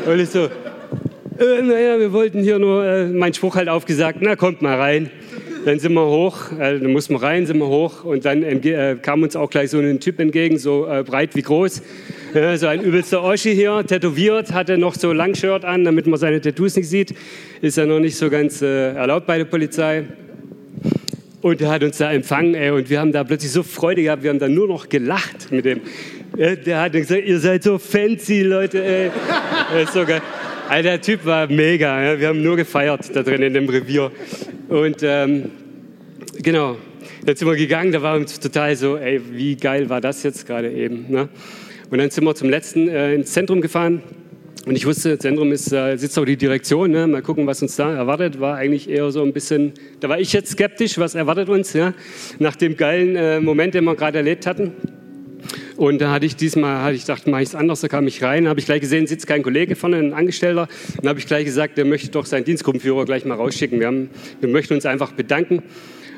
Und 0.05 0.19
ich 0.19 0.29
so, 0.29 0.45
äh, 0.45 1.61
naja, 1.61 1.99
wir 1.99 2.11
wollten 2.11 2.41
hier 2.41 2.59
nur, 2.59 2.85
äh, 2.85 3.07
mein 3.07 3.33
Spruch 3.33 3.55
halt 3.55 3.69
aufgesagt, 3.69 4.19
na, 4.21 4.35
kommt 4.35 4.61
mal 4.61 4.77
rein. 4.77 5.11
Dann 5.65 5.77
sind 5.77 5.93
wir 5.93 6.05
hoch, 6.05 6.51
äh, 6.53 6.79
dann 6.79 6.91
mussten 6.91 7.13
wir 7.13 7.21
rein, 7.21 7.45
sind 7.45 7.59
wir 7.59 7.67
hoch 7.67 8.03
und 8.03 8.25
dann 8.25 8.43
äh, 8.43 8.97
kam 9.01 9.23
uns 9.23 9.35
auch 9.35 9.49
gleich 9.49 9.69
so 9.69 9.79
ein 9.79 9.99
Typ 9.99 10.19
entgegen, 10.19 10.57
so 10.57 10.87
äh, 10.87 11.03
breit 11.03 11.35
wie 11.35 11.41
groß. 11.41 11.81
So 12.57 12.67
ein 12.67 12.83
übelster 12.83 13.23
Oschi 13.23 13.55
hier, 13.55 13.83
tätowiert, 13.87 14.53
hatte 14.53 14.77
noch 14.77 14.93
so 14.93 15.11
Langshirt 15.13 15.65
an, 15.65 15.83
damit 15.83 16.05
man 16.05 16.19
seine 16.19 16.39
Tattoos 16.39 16.75
nicht 16.75 16.87
sieht. 16.87 17.15
Ist 17.59 17.77
ja 17.77 17.87
noch 17.87 17.99
nicht 17.99 18.15
so 18.17 18.29
ganz 18.29 18.61
äh, 18.61 18.93
erlaubt 18.93 19.25
bei 19.25 19.39
der 19.39 19.45
Polizei. 19.45 20.03
Und 21.41 21.61
er 21.61 21.69
hat 21.69 21.83
uns 21.83 21.97
da 21.97 22.11
empfangen, 22.11 22.53
ey, 22.53 22.69
und 22.71 22.89
wir 22.89 22.99
haben 22.99 23.13
da 23.13 23.23
plötzlich 23.23 23.51
so 23.51 23.63
Freude 23.63 24.03
gehabt, 24.03 24.23
wir 24.23 24.29
haben 24.29 24.39
da 24.39 24.49
nur 24.49 24.67
noch 24.67 24.89
gelacht 24.89 25.51
mit 25.51 25.63
dem. 25.65 25.81
Der 26.37 26.81
hat 26.81 26.91
gesagt, 26.91 27.25
ihr 27.25 27.39
seid 27.39 27.63
so 27.63 27.77
fancy, 27.77 28.41
Leute, 28.41 28.83
ey. 28.83 29.11
Das 29.73 29.83
ist 29.83 29.93
so 29.93 30.05
geil. 30.05 30.21
Alter, 30.67 30.89
der 30.89 31.01
Typ 31.01 31.25
war 31.25 31.47
mega, 31.47 32.03
ja. 32.03 32.19
wir 32.19 32.27
haben 32.27 32.43
nur 32.43 32.55
gefeiert 32.55 33.15
da 33.15 33.23
drin 33.23 33.41
in 33.41 33.53
dem 33.53 33.69
Revier. 33.69 34.11
Und 34.67 34.97
ähm, 35.01 35.51
genau, 36.41 36.77
dann 37.25 37.35
sind 37.35 37.47
wir 37.47 37.55
gegangen, 37.55 37.91
da 37.91 38.01
war 38.01 38.15
uns 38.15 38.39
total 38.39 38.75
so, 38.75 38.97
ey, 38.97 39.21
wie 39.31 39.55
geil 39.55 39.89
war 39.89 40.01
das 40.01 40.21
jetzt 40.23 40.45
gerade 40.45 40.71
eben. 40.71 41.05
Ne? 41.09 41.29
Und 41.89 41.97
dann 41.97 42.09
sind 42.11 42.23
wir 42.23 42.35
zum 42.35 42.49
letzten 42.49 42.87
äh, 42.87 43.15
ins 43.15 43.31
Zentrum 43.31 43.61
gefahren. 43.61 44.03
Und 44.65 44.75
ich 44.75 44.85
wusste, 44.85 45.17
Zentrum 45.17 45.51
ist, 45.51 45.71
äh, 45.71 45.95
sitzt 45.97 46.17
auch 46.19 46.25
die 46.25 46.37
Direktion. 46.37 46.91
Ne? 46.91 47.07
Mal 47.07 47.21
gucken, 47.21 47.47
was 47.47 47.61
uns 47.61 47.75
da 47.75 47.93
erwartet. 47.93 48.39
War 48.39 48.55
eigentlich 48.55 48.89
eher 48.89 49.09
so 49.11 49.23
ein 49.23 49.33
bisschen, 49.33 49.73
da 49.99 50.09
war 50.09 50.19
ich 50.19 50.33
jetzt 50.33 50.51
skeptisch, 50.51 50.97
was 50.97 51.15
erwartet 51.15 51.49
uns, 51.49 51.73
ja? 51.73 51.93
nach 52.39 52.55
dem 52.55 52.75
geilen 52.75 53.15
äh, 53.15 53.39
Moment, 53.39 53.73
den 53.73 53.85
wir 53.85 53.95
gerade 53.95 54.17
erlebt 54.17 54.45
hatten. 54.45 54.73
Und 55.77 56.01
da 56.01 56.11
hatte 56.11 56.25
ich 56.25 56.35
diesmal, 56.35 56.83
hatte 56.83 56.95
ich 56.95 57.03
gedacht, 57.03 57.25
mache 57.25 57.41
ich 57.41 57.49
es 57.49 57.55
anders, 57.55 57.79
da 57.79 57.87
kam 57.87 58.05
ich 58.05 58.21
rein, 58.21 58.49
habe 58.49 58.59
ich 58.59 58.65
gleich 58.65 58.81
gesehen, 58.81 59.07
sitzt 59.07 59.27
kein 59.27 59.43
Kollege 59.43 59.77
vorne, 59.77 59.97
ein 59.97 60.13
Angestellter. 60.13 60.67
Dann 60.97 61.07
habe 61.07 61.19
ich 61.19 61.25
gleich 61.25 61.45
gesagt, 61.45 61.77
der 61.77 61.85
möchte 61.85 62.09
doch 62.09 62.25
seinen 62.25 62.43
Dienstgruppenführer 62.43 63.05
gleich 63.05 63.23
mal 63.23 63.35
rausschicken. 63.35 63.79
Wir, 63.79 63.87
haben, 63.87 64.09
wir 64.41 64.49
möchten 64.49 64.73
uns 64.73 64.85
einfach 64.85 65.13
bedanken. 65.13 65.63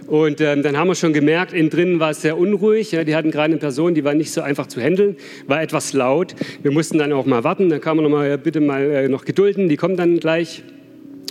Und 0.07 0.41
ähm, 0.41 0.63
dann 0.63 0.77
haben 0.77 0.87
wir 0.87 0.95
schon 0.95 1.13
gemerkt, 1.13 1.53
innen 1.53 1.69
drin 1.69 1.99
war 1.99 2.11
es 2.11 2.21
sehr 2.21 2.37
unruhig. 2.37 2.91
Ja, 2.91 3.03
die 3.03 3.15
hatten 3.15 3.31
gerade 3.31 3.51
eine 3.51 3.57
Person, 3.57 3.95
die 3.95 4.03
war 4.03 4.13
nicht 4.13 4.31
so 4.31 4.41
einfach 4.41 4.67
zu 4.67 4.81
handeln, 4.81 5.15
war 5.47 5.61
etwas 5.61 5.93
laut. 5.93 6.35
Wir 6.61 6.71
mussten 6.71 6.97
dann 6.97 7.13
auch 7.13 7.25
mal 7.25 7.43
warten. 7.43 7.69
Dann 7.69 7.81
kam 7.81 7.97
man 7.97 8.03
noch 8.03 8.11
mal, 8.11 8.27
ja, 8.27 8.37
bitte 8.37 8.59
mal 8.59 8.83
äh, 8.83 9.07
noch 9.07 9.25
gedulden, 9.25 9.69
die 9.69 9.77
kommen 9.77 9.95
dann 9.95 10.19
gleich. 10.19 10.63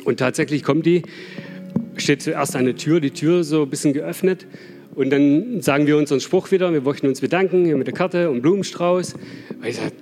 Und 0.05 0.18
tatsächlich 0.18 0.62
kommt 0.62 0.87
die, 0.87 1.03
steht 1.97 2.23
zuerst 2.23 2.55
der 2.55 2.77
Tür, 2.77 3.01
die 3.01 3.11
Tür 3.11 3.45
so 3.45 3.62
ein 3.62 3.71
bisschen 3.71 3.93
geöffnet. 3.93 4.47
Und 4.95 5.11
dann 5.11 5.61
sagen 5.61 5.87
wir 5.87 5.97
unseren 5.97 6.21
Spruch 6.21 6.51
wieder, 6.51 6.73
wir 6.73 6.81
möchten 6.81 7.07
uns 7.07 7.21
bedanken 7.21 7.62
mit 7.79 7.87
der 7.87 7.95
Karte 7.95 8.31
und 8.31 8.43
Blumenstrauß. 8.43 9.14
Und 9.14 9.66
ich 9.66 9.77
sag, 9.77 9.93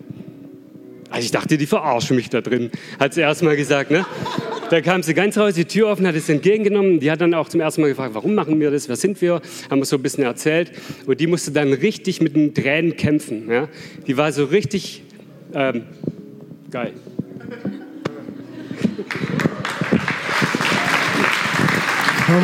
also 1.11 1.25
ich 1.25 1.31
dachte, 1.31 1.57
die 1.57 1.67
verarschen 1.67 2.17
mich 2.17 2.29
da 2.29 2.41
drin, 2.41 2.71
hat 3.01 3.15
sie 3.15 3.23
erst 3.23 3.43
mal 3.43 3.57
gesagt. 3.57 3.91
Ne? 3.91 4.05
Da 4.71 4.83
kam 4.83 5.03
sie 5.03 5.15
ganz 5.15 5.39
raus, 5.39 5.55
die 5.55 5.65
Tür 5.65 5.89
offen, 5.89 6.07
hat 6.07 6.15
es 6.15 6.29
entgegengenommen. 6.29 7.01
Die 7.01 7.11
hat 7.11 7.23
dann 7.23 7.33
auch 7.33 7.49
zum 7.49 7.61
ersten 7.61 7.81
Mal 7.81 7.89
gefragt, 7.89 8.15
warum 8.15 8.35
machen 8.35 8.61
wir 8.61 8.71
das, 8.71 8.89
wer 8.89 8.97
sind 8.97 9.21
wir? 9.23 9.41
Haben 9.71 9.81
wir 9.81 9.87
so 9.87 9.97
ein 9.97 10.03
bisschen 10.03 10.25
erzählt. 10.25 10.73
Und 11.07 11.21
die 11.21 11.27
musste 11.27 11.51
dann 11.51 11.73
richtig 11.73 12.21
mit 12.21 12.37
den 12.37 12.53
Tränen 12.53 12.97
kämpfen. 12.97 13.51
Ja? 13.51 13.69
Die 14.07 14.17
war 14.19 14.31
so 14.33 14.45
richtig 14.45 15.03
ähm, 15.55 15.85
geil. 16.71 16.93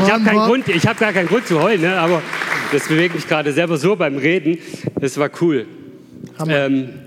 Ich 0.03 0.11
habe 0.11 0.25
keinen 0.25 0.39
Grund, 0.39 0.69
ich 0.69 0.87
habe 0.87 0.99
gar 0.99 1.13
keinen 1.13 1.29
Grund 1.29 1.47
zu 1.47 1.63
heulen, 1.63 1.83
ne? 1.83 1.99
aber 1.99 2.23
das 2.73 2.89
bewegt 2.89 3.15
mich 3.15 3.29
gerade 3.29 3.53
selber 3.53 3.77
so 3.77 3.97
beim 3.97 4.17
Reden. 4.17 4.57
Das 4.99 5.19
war 5.19 5.31
cool. 5.43 5.67
Ähm, 6.49 7.04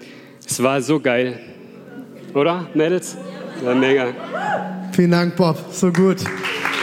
es 0.48 0.64
war 0.64 0.82
so 0.82 1.00
geil, 1.00 1.40
oder, 2.34 2.68
Mädels? 2.74 3.18
War 3.64 3.76
mega. 3.76 4.08
Vielen 4.92 5.12
Dank, 5.12 5.36
Bob. 5.36 5.58
So 5.72 5.92
gut. 5.92 6.18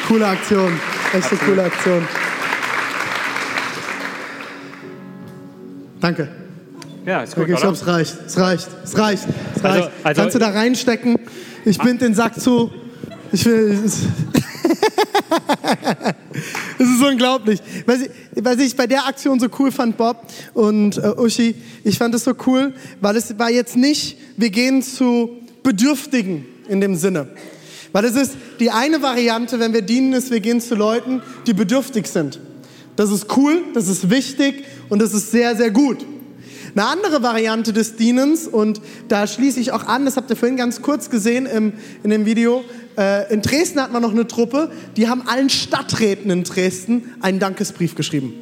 Coole 0.09 0.27
Aktion. 0.27 0.73
Echt 1.13 1.31
eine 1.31 1.41
coole 1.41 1.63
Aktion. 1.63 2.07
Danke. 6.01 6.29
Ja, 7.07 7.23
ist 7.23 7.35
gut, 7.35 7.45
okay, 7.45 7.55
ich 7.55 7.61
glaube, 7.61 7.75
es 7.75 7.87
reicht. 7.87 8.17
Es 8.27 8.39
reicht. 8.39 8.69
Es 8.85 8.99
reicht. 8.99 9.25
Es 9.55 9.65
reicht. 9.65 9.65
Also, 9.65 9.91
also, 10.03 10.23
Kannst 10.23 10.35
du 10.35 10.39
da 10.39 10.51
reinstecken? 10.51 11.17
Ich 11.65 11.79
bind 11.79 12.03
den 12.03 12.15
Sack 12.15 12.41
zu. 12.41 12.71
Ich 13.33 13.45
will. 13.47 13.79
Es 16.79 16.89
ist 16.89 17.03
unglaublich. 17.03 17.61
Was 17.87 18.03
ich, 18.03 18.11
was 18.35 18.59
ich 18.59 18.77
bei 18.77 18.87
der 18.87 19.07
Aktion 19.07 19.39
so 19.39 19.49
cool 19.59 19.71
fand, 19.71 19.97
Bob 19.97 20.27
und 20.55 20.99
äh, 20.99 21.13
Uschi, 21.17 21.55
ich 21.85 21.99
fand 21.99 22.15
es 22.15 22.25
so 22.25 22.33
cool, 22.47 22.75
weil 23.01 23.17
es 23.17 23.39
war 23.39 23.51
jetzt 23.51 23.77
nicht, 23.77 24.19
wir 24.37 24.51
gehen 24.51 24.83
zu 24.83 25.31
Bedürftigen 25.63 26.47
in 26.69 26.81
dem 26.81 26.97
Sinne. 26.97 27.29
Weil 27.93 28.05
es 28.07 28.17
ist 28.17 28.37
die 28.59 28.71
eine 28.71 29.03
Variante, 29.03 29.61
wenn 29.61 29.73
wir 29.73 29.83
dienen, 29.83 30.13
ist, 30.13 30.31
wir 30.31 30.41
gehen 30.41 30.61
zu 30.61 30.75
Leuten, 30.75 31.23
die 31.47 31.55
bedürftig 31.55 32.07
sind. 32.07 32.41
Das 32.97 33.11
ist 33.11 33.37
cool, 33.37 33.63
das 33.73 33.89
ist 33.89 34.11
wichtig 34.11 34.65
und 34.89 35.01
das 35.01 35.15
ist 35.15 35.31
sehr, 35.31 35.57
sehr 35.57 35.71
gut. 35.71 36.05
Eine 36.75 36.87
andere 36.87 37.23
Variante 37.23 37.73
des 37.73 37.97
Dienens, 37.97 38.49
und 38.49 38.81
da 39.09 39.27
schließe 39.27 39.61
ich 39.61 39.71
auch 39.71 39.87
an, 39.87 40.05
das 40.05 40.17
habt 40.17 40.29
ihr 40.31 40.37
vorhin 40.37 40.57
ganz 40.57 40.83
kurz 40.83 41.09
gesehen 41.09 41.47
im, 41.47 41.73
in 42.03 42.11
dem 42.11 42.27
Video, 42.27 42.65
äh, 42.99 43.33
in 43.33 43.43
Dresden 43.43 43.81
hat 43.81 43.93
man 43.93 44.03
noch 44.03 44.11
eine 44.11 44.27
Truppe, 44.27 44.71
die 44.97 45.09
haben 45.09 45.23
allen 45.27 45.51
Stadträten 45.51 46.31
in 46.31 46.43
Dresden 46.43 47.15
einen 47.21 47.39
Dankesbrief 47.39 47.95
geschrieben. 47.95 48.35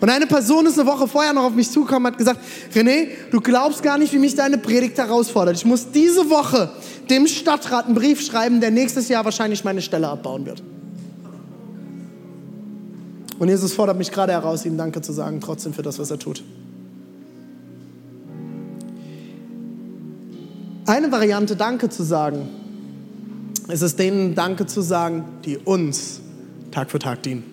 Und 0.00 0.08
eine 0.08 0.26
Person 0.26 0.66
ist 0.66 0.78
eine 0.78 0.88
Woche 0.88 1.06
vorher 1.08 1.32
noch 1.32 1.44
auf 1.44 1.54
mich 1.54 1.70
zugekommen 1.70 2.06
und 2.06 2.12
hat 2.12 2.18
gesagt, 2.18 2.40
René, 2.74 3.08
du 3.30 3.40
glaubst 3.40 3.82
gar 3.82 3.98
nicht, 3.98 4.12
wie 4.12 4.18
mich 4.18 4.34
deine 4.34 4.58
Predigt 4.58 4.98
herausfordert. 4.98 5.56
Ich 5.56 5.64
muss 5.64 5.90
diese 5.92 6.30
Woche 6.30 6.70
dem 7.10 7.26
Stadtrat 7.26 7.86
einen 7.86 7.94
Brief 7.94 8.20
schreiben, 8.20 8.60
der 8.60 8.70
nächstes 8.70 9.08
Jahr 9.08 9.24
wahrscheinlich 9.24 9.62
meine 9.64 9.82
Stelle 9.82 10.08
abbauen 10.08 10.46
wird. 10.46 10.62
Und 13.38 13.48
Jesus 13.48 13.72
fordert 13.72 13.98
mich 13.98 14.10
gerade 14.10 14.32
heraus, 14.32 14.64
ihm 14.66 14.76
Danke 14.76 15.00
zu 15.00 15.12
sagen, 15.12 15.40
trotzdem 15.40 15.72
für 15.72 15.82
das, 15.82 15.98
was 15.98 16.10
er 16.10 16.18
tut. 16.18 16.42
Eine 20.88 21.12
Variante, 21.12 21.54
Danke 21.54 21.90
zu 21.90 22.02
sagen, 22.02 22.48
ist 23.68 23.82
es 23.82 23.96
denen 23.96 24.34
Danke 24.34 24.64
zu 24.64 24.80
sagen, 24.80 25.22
die 25.44 25.58
uns 25.58 26.22
Tag 26.70 26.90
für 26.90 26.98
Tag 26.98 27.22
dienen. 27.24 27.44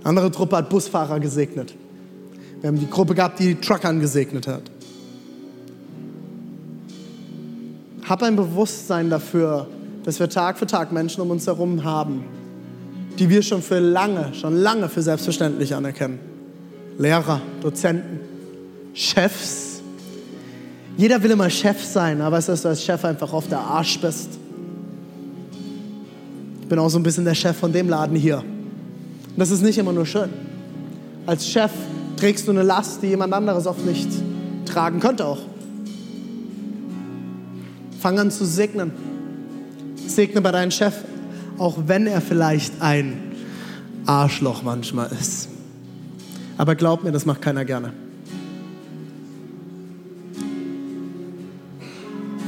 Eine 0.00 0.08
andere 0.08 0.32
Truppe 0.32 0.56
hat 0.56 0.70
Busfahrer 0.70 1.20
gesegnet. 1.20 1.72
Wir 2.60 2.66
haben 2.66 2.80
die 2.80 2.90
Gruppe 2.90 3.14
gehabt, 3.14 3.38
die 3.38 3.54
Truckern 3.54 4.00
gesegnet 4.00 4.48
hat. 4.48 4.62
Hab 8.08 8.24
ein 8.24 8.34
Bewusstsein 8.34 9.08
dafür, 9.08 9.68
dass 10.02 10.18
wir 10.18 10.28
Tag 10.28 10.58
für 10.58 10.66
Tag 10.66 10.90
Menschen 10.90 11.20
um 11.20 11.30
uns 11.30 11.46
herum 11.46 11.84
haben, 11.84 12.24
die 13.20 13.30
wir 13.30 13.42
schon 13.42 13.62
für 13.62 13.78
lange, 13.78 14.34
schon 14.34 14.56
lange 14.56 14.88
für 14.88 15.00
selbstverständlich 15.00 15.76
anerkennen. 15.76 16.18
Lehrer, 16.98 17.40
Dozenten, 17.62 18.18
Chefs, 18.94 19.73
jeder 20.96 21.22
will 21.22 21.30
immer 21.32 21.50
Chef 21.50 21.82
sein, 21.84 22.20
aber 22.20 22.38
es 22.38 22.48
ist, 22.48 22.48
dass 22.48 22.62
du 22.62 22.68
als 22.68 22.82
Chef 22.84 23.04
einfach 23.04 23.32
auf 23.32 23.48
der 23.48 23.58
Arsch 23.58 24.00
bist. 24.00 24.30
Ich 26.62 26.68
bin 26.68 26.78
auch 26.78 26.88
so 26.88 26.98
ein 26.98 27.02
bisschen 27.02 27.24
der 27.24 27.34
Chef 27.34 27.56
von 27.56 27.72
dem 27.72 27.88
Laden 27.88 28.16
hier. 28.16 28.38
Und 28.38 29.38
das 29.38 29.50
ist 29.50 29.62
nicht 29.62 29.76
immer 29.78 29.92
nur 29.92 30.06
schön. 30.06 30.30
Als 31.26 31.48
Chef 31.48 31.72
trägst 32.16 32.46
du 32.46 32.52
eine 32.52 32.62
Last, 32.62 33.02
die 33.02 33.08
jemand 33.08 33.32
anderes 33.32 33.66
oft 33.66 33.84
nicht 33.84 34.08
tragen 34.66 35.00
könnte 35.00 35.26
auch. 35.26 35.40
Fang 38.00 38.18
an 38.18 38.30
zu 38.30 38.44
segnen. 38.44 38.92
Segne 40.06 40.40
bei 40.40 40.52
deinem 40.52 40.70
Chef, 40.70 40.94
auch 41.58 41.76
wenn 41.86 42.06
er 42.06 42.20
vielleicht 42.20 42.80
ein 42.80 43.32
Arschloch 44.06 44.62
manchmal 44.62 45.10
ist. 45.18 45.48
Aber 46.56 46.74
glaub 46.74 47.02
mir, 47.02 47.10
das 47.10 47.26
macht 47.26 47.42
keiner 47.42 47.64
gerne. 47.64 47.92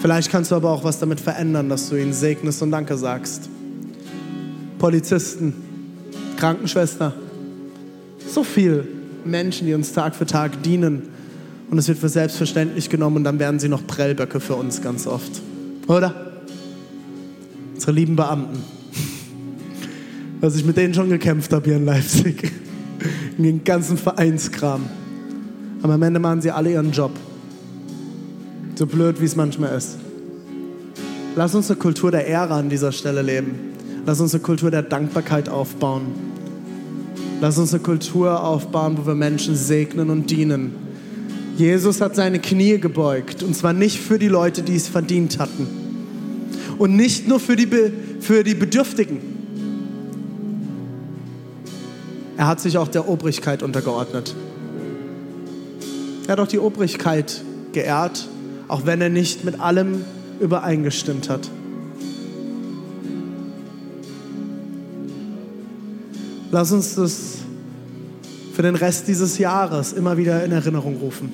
Vielleicht 0.06 0.30
kannst 0.30 0.52
du 0.52 0.54
aber 0.54 0.70
auch 0.70 0.84
was 0.84 1.00
damit 1.00 1.18
verändern, 1.18 1.68
dass 1.68 1.88
du 1.88 1.96
ihn 1.96 2.12
segnest 2.12 2.62
und 2.62 2.70
Danke 2.70 2.96
sagst. 2.96 3.50
Polizisten, 4.78 5.52
Krankenschwester, 6.36 7.12
so 8.24 8.44
viele 8.44 8.86
Menschen, 9.24 9.66
die 9.66 9.74
uns 9.74 9.92
Tag 9.92 10.14
für 10.14 10.24
Tag 10.24 10.62
dienen. 10.62 11.08
Und 11.72 11.78
es 11.78 11.88
wird 11.88 11.98
für 11.98 12.08
selbstverständlich 12.08 12.88
genommen 12.88 13.16
und 13.16 13.24
dann 13.24 13.40
werden 13.40 13.58
sie 13.58 13.68
noch 13.68 13.84
Prellböcke 13.84 14.38
für 14.38 14.54
uns 14.54 14.80
ganz 14.80 15.08
oft. 15.08 15.42
Oder? 15.88 16.14
Unsere 17.74 17.90
lieben 17.90 18.14
Beamten. 18.14 18.62
Was 20.40 20.54
ich 20.54 20.64
mit 20.64 20.76
denen 20.76 20.94
schon 20.94 21.08
gekämpft 21.08 21.52
habe 21.52 21.64
hier 21.64 21.78
in 21.78 21.84
Leipzig. 21.84 22.52
In 23.38 23.42
den 23.42 23.64
ganzen 23.64 23.98
Vereinskram. 23.98 24.82
Aber 25.82 25.94
am 25.94 26.02
Ende 26.04 26.20
machen 26.20 26.42
sie 26.42 26.52
alle 26.52 26.70
ihren 26.70 26.92
Job. 26.92 27.10
So 28.76 28.84
blöd, 28.84 29.20
wie 29.22 29.24
es 29.24 29.36
manchmal 29.36 29.74
ist. 29.74 29.96
Lass 31.34 31.54
uns 31.54 31.70
eine 31.70 31.78
Kultur 31.78 32.10
der 32.10 32.26
Ehre 32.26 32.54
an 32.54 32.68
dieser 32.68 32.92
Stelle 32.92 33.22
leben. 33.22 33.54
Lass 34.04 34.20
uns 34.20 34.34
eine 34.34 34.42
Kultur 34.42 34.70
der 34.70 34.82
Dankbarkeit 34.82 35.48
aufbauen. 35.48 36.06
Lass 37.40 37.56
uns 37.56 37.72
eine 37.72 37.82
Kultur 37.82 38.44
aufbauen, 38.44 38.98
wo 38.98 39.06
wir 39.06 39.14
Menschen 39.14 39.56
segnen 39.56 40.10
und 40.10 40.30
dienen. 40.30 40.74
Jesus 41.56 42.02
hat 42.02 42.16
seine 42.16 42.38
Knie 42.38 42.78
gebeugt 42.78 43.42
und 43.42 43.56
zwar 43.56 43.72
nicht 43.72 43.98
für 43.98 44.18
die 44.18 44.28
Leute, 44.28 44.62
die 44.62 44.76
es 44.76 44.88
verdient 44.88 45.38
hatten 45.38 45.66
und 46.76 46.96
nicht 46.96 47.26
nur 47.28 47.40
für 47.40 47.56
die, 47.56 47.66
für 48.20 48.44
die 48.44 48.54
Bedürftigen. 48.54 49.20
Er 52.36 52.46
hat 52.46 52.60
sich 52.60 52.76
auch 52.76 52.88
der 52.88 53.08
Obrigkeit 53.08 53.62
untergeordnet. 53.62 54.34
Er 56.26 56.32
hat 56.32 56.40
auch 56.40 56.48
die 56.48 56.58
Obrigkeit 56.58 57.42
geehrt, 57.72 58.28
auch 58.68 58.86
wenn 58.86 59.00
er 59.00 59.08
nicht 59.08 59.44
mit 59.44 59.60
allem 59.60 60.04
übereingestimmt 60.40 61.28
hat. 61.28 61.48
Lass 66.50 66.72
uns 66.72 66.94
das 66.94 67.38
für 68.54 68.62
den 68.62 68.74
Rest 68.74 69.08
dieses 69.08 69.38
Jahres 69.38 69.92
immer 69.92 70.16
wieder 70.16 70.44
in 70.44 70.52
Erinnerung 70.52 70.96
rufen. 70.96 71.30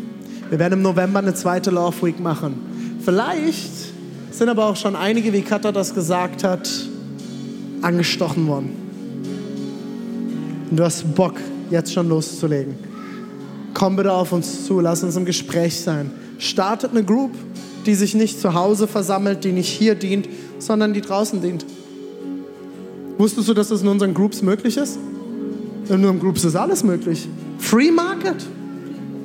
Wir 0.50 0.58
werden 0.58 0.74
im 0.74 0.82
November 0.82 1.20
eine 1.20 1.34
zweite 1.34 1.70
Love 1.70 2.06
Week 2.06 2.18
machen. 2.18 2.54
Vielleicht 3.04 3.72
sind 4.30 4.48
aber 4.48 4.66
auch 4.66 4.76
schon 4.76 4.96
einige, 4.96 5.32
wie 5.32 5.42
Katha 5.42 5.72
das 5.72 5.94
gesagt 5.94 6.44
hat, 6.44 6.68
angestochen 7.82 8.46
worden. 8.46 8.70
Und 10.70 10.76
du 10.76 10.84
hast 10.84 11.14
Bock, 11.14 11.34
jetzt 11.70 11.92
schon 11.92 12.08
loszulegen. 12.08 12.74
Komm 13.74 13.96
bitte 13.96 14.12
auf 14.12 14.32
uns 14.32 14.66
zu, 14.66 14.80
lass 14.80 15.02
uns 15.02 15.16
im 15.16 15.24
Gespräch 15.24 15.80
sein. 15.80 16.10
Startet 16.42 16.90
eine 16.90 17.04
Group, 17.04 17.30
die 17.86 17.94
sich 17.94 18.14
nicht 18.16 18.40
zu 18.40 18.52
Hause 18.52 18.88
versammelt, 18.88 19.44
die 19.44 19.52
nicht 19.52 19.68
hier 19.68 19.94
dient, 19.94 20.28
sondern 20.58 20.92
die 20.92 21.00
draußen 21.00 21.40
dient. 21.40 21.64
Wusstest 23.16 23.48
du, 23.48 23.54
dass 23.54 23.68
das 23.68 23.82
in 23.82 23.86
unseren 23.86 24.12
Groups 24.12 24.42
möglich 24.42 24.76
ist? 24.76 24.98
In 25.88 25.94
unseren 25.94 26.18
Groups 26.18 26.42
ist 26.42 26.56
alles 26.56 26.82
möglich. 26.82 27.28
Free 27.58 27.92
Market. 27.92 28.44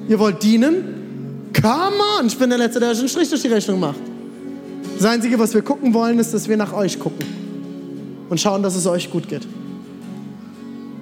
Ihr 0.08 0.20
wollt 0.20 0.44
dienen? 0.44 1.50
Come 1.60 1.96
on! 2.20 2.28
Ich 2.28 2.38
bin 2.38 2.52
der 2.52 2.60
Letzte, 2.60 2.80
der 2.80 2.92
euch 2.92 3.00
einen 3.00 3.10
Strich 3.10 3.30
durch 3.30 3.42
die 3.42 3.48
Rechnung 3.48 3.80
macht. 3.80 4.00
Das 5.00 5.08
Einzige, 5.08 5.40
was 5.40 5.56
wir 5.56 5.64
gucken 5.64 5.96
wollen, 5.96 6.20
ist, 6.20 6.36
dass 6.36 6.48
wir 6.48 6.56
nach 6.56 6.72
euch 6.72 7.00
gucken 7.00 7.26
und 8.30 8.40
schauen, 8.40 8.62
dass 8.62 8.76
es 8.76 8.86
euch 8.86 9.10
gut 9.10 9.28
geht. 9.28 9.48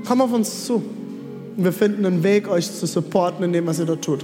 Komm 0.07 0.21
auf 0.21 0.31
uns 0.31 0.65
zu. 0.65 0.81
Und 1.57 1.63
wir 1.65 1.73
finden 1.73 2.05
einen 2.05 2.23
Weg, 2.23 2.47
euch 2.47 2.71
zu 2.71 2.85
supporten 2.85 3.43
in 3.43 3.51
dem, 3.51 3.65
was 3.65 3.79
ihr 3.79 3.85
dort 3.85 4.01
tut. 4.01 4.23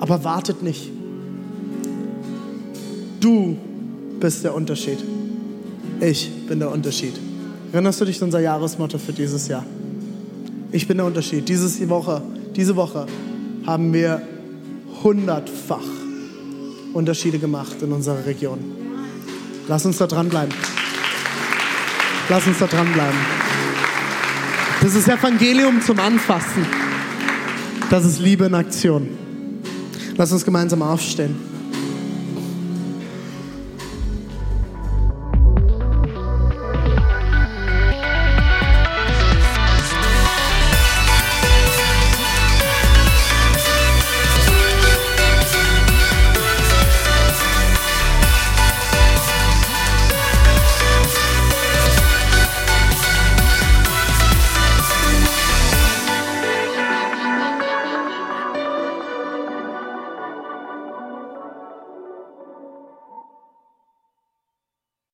Aber 0.00 0.24
wartet 0.24 0.62
nicht. 0.62 0.90
Du 3.20 3.56
bist 4.20 4.44
der 4.44 4.54
Unterschied. 4.54 4.98
Ich 6.00 6.30
bin 6.46 6.60
der 6.60 6.70
Unterschied. 6.70 7.14
Erinnerst 7.72 8.00
du 8.00 8.04
dich 8.04 8.20
an 8.22 8.26
unser 8.28 8.40
Jahresmotto 8.40 8.98
für 8.98 9.12
dieses 9.12 9.48
Jahr? 9.48 9.64
Ich 10.70 10.86
bin 10.86 10.98
der 10.98 11.06
Unterschied. 11.06 11.48
Dieses 11.48 11.86
Woche, 11.88 12.22
diese 12.54 12.76
Woche 12.76 13.06
haben 13.66 13.92
wir 13.92 14.22
hundertfach 15.02 15.84
Unterschiede 16.92 17.38
gemacht 17.38 17.76
in 17.82 17.92
unserer 17.92 18.24
Region. 18.24 18.58
Lass 19.68 19.84
uns 19.84 19.98
da 19.98 20.06
dranbleiben. 20.06 20.54
Lass 22.28 22.46
uns 22.46 22.58
da 22.58 22.66
dranbleiben. 22.66 23.18
Das 24.80 24.94
ist 24.94 25.08
Evangelium 25.08 25.82
zum 25.82 25.98
Anfassen. 25.98 26.64
Das 27.90 28.04
ist 28.04 28.20
Liebe 28.20 28.46
in 28.46 28.54
Aktion. 28.54 29.08
Lass 30.18 30.32
uns 30.32 30.44
gemeinsam 30.44 30.82
aufstehen. 30.82 31.36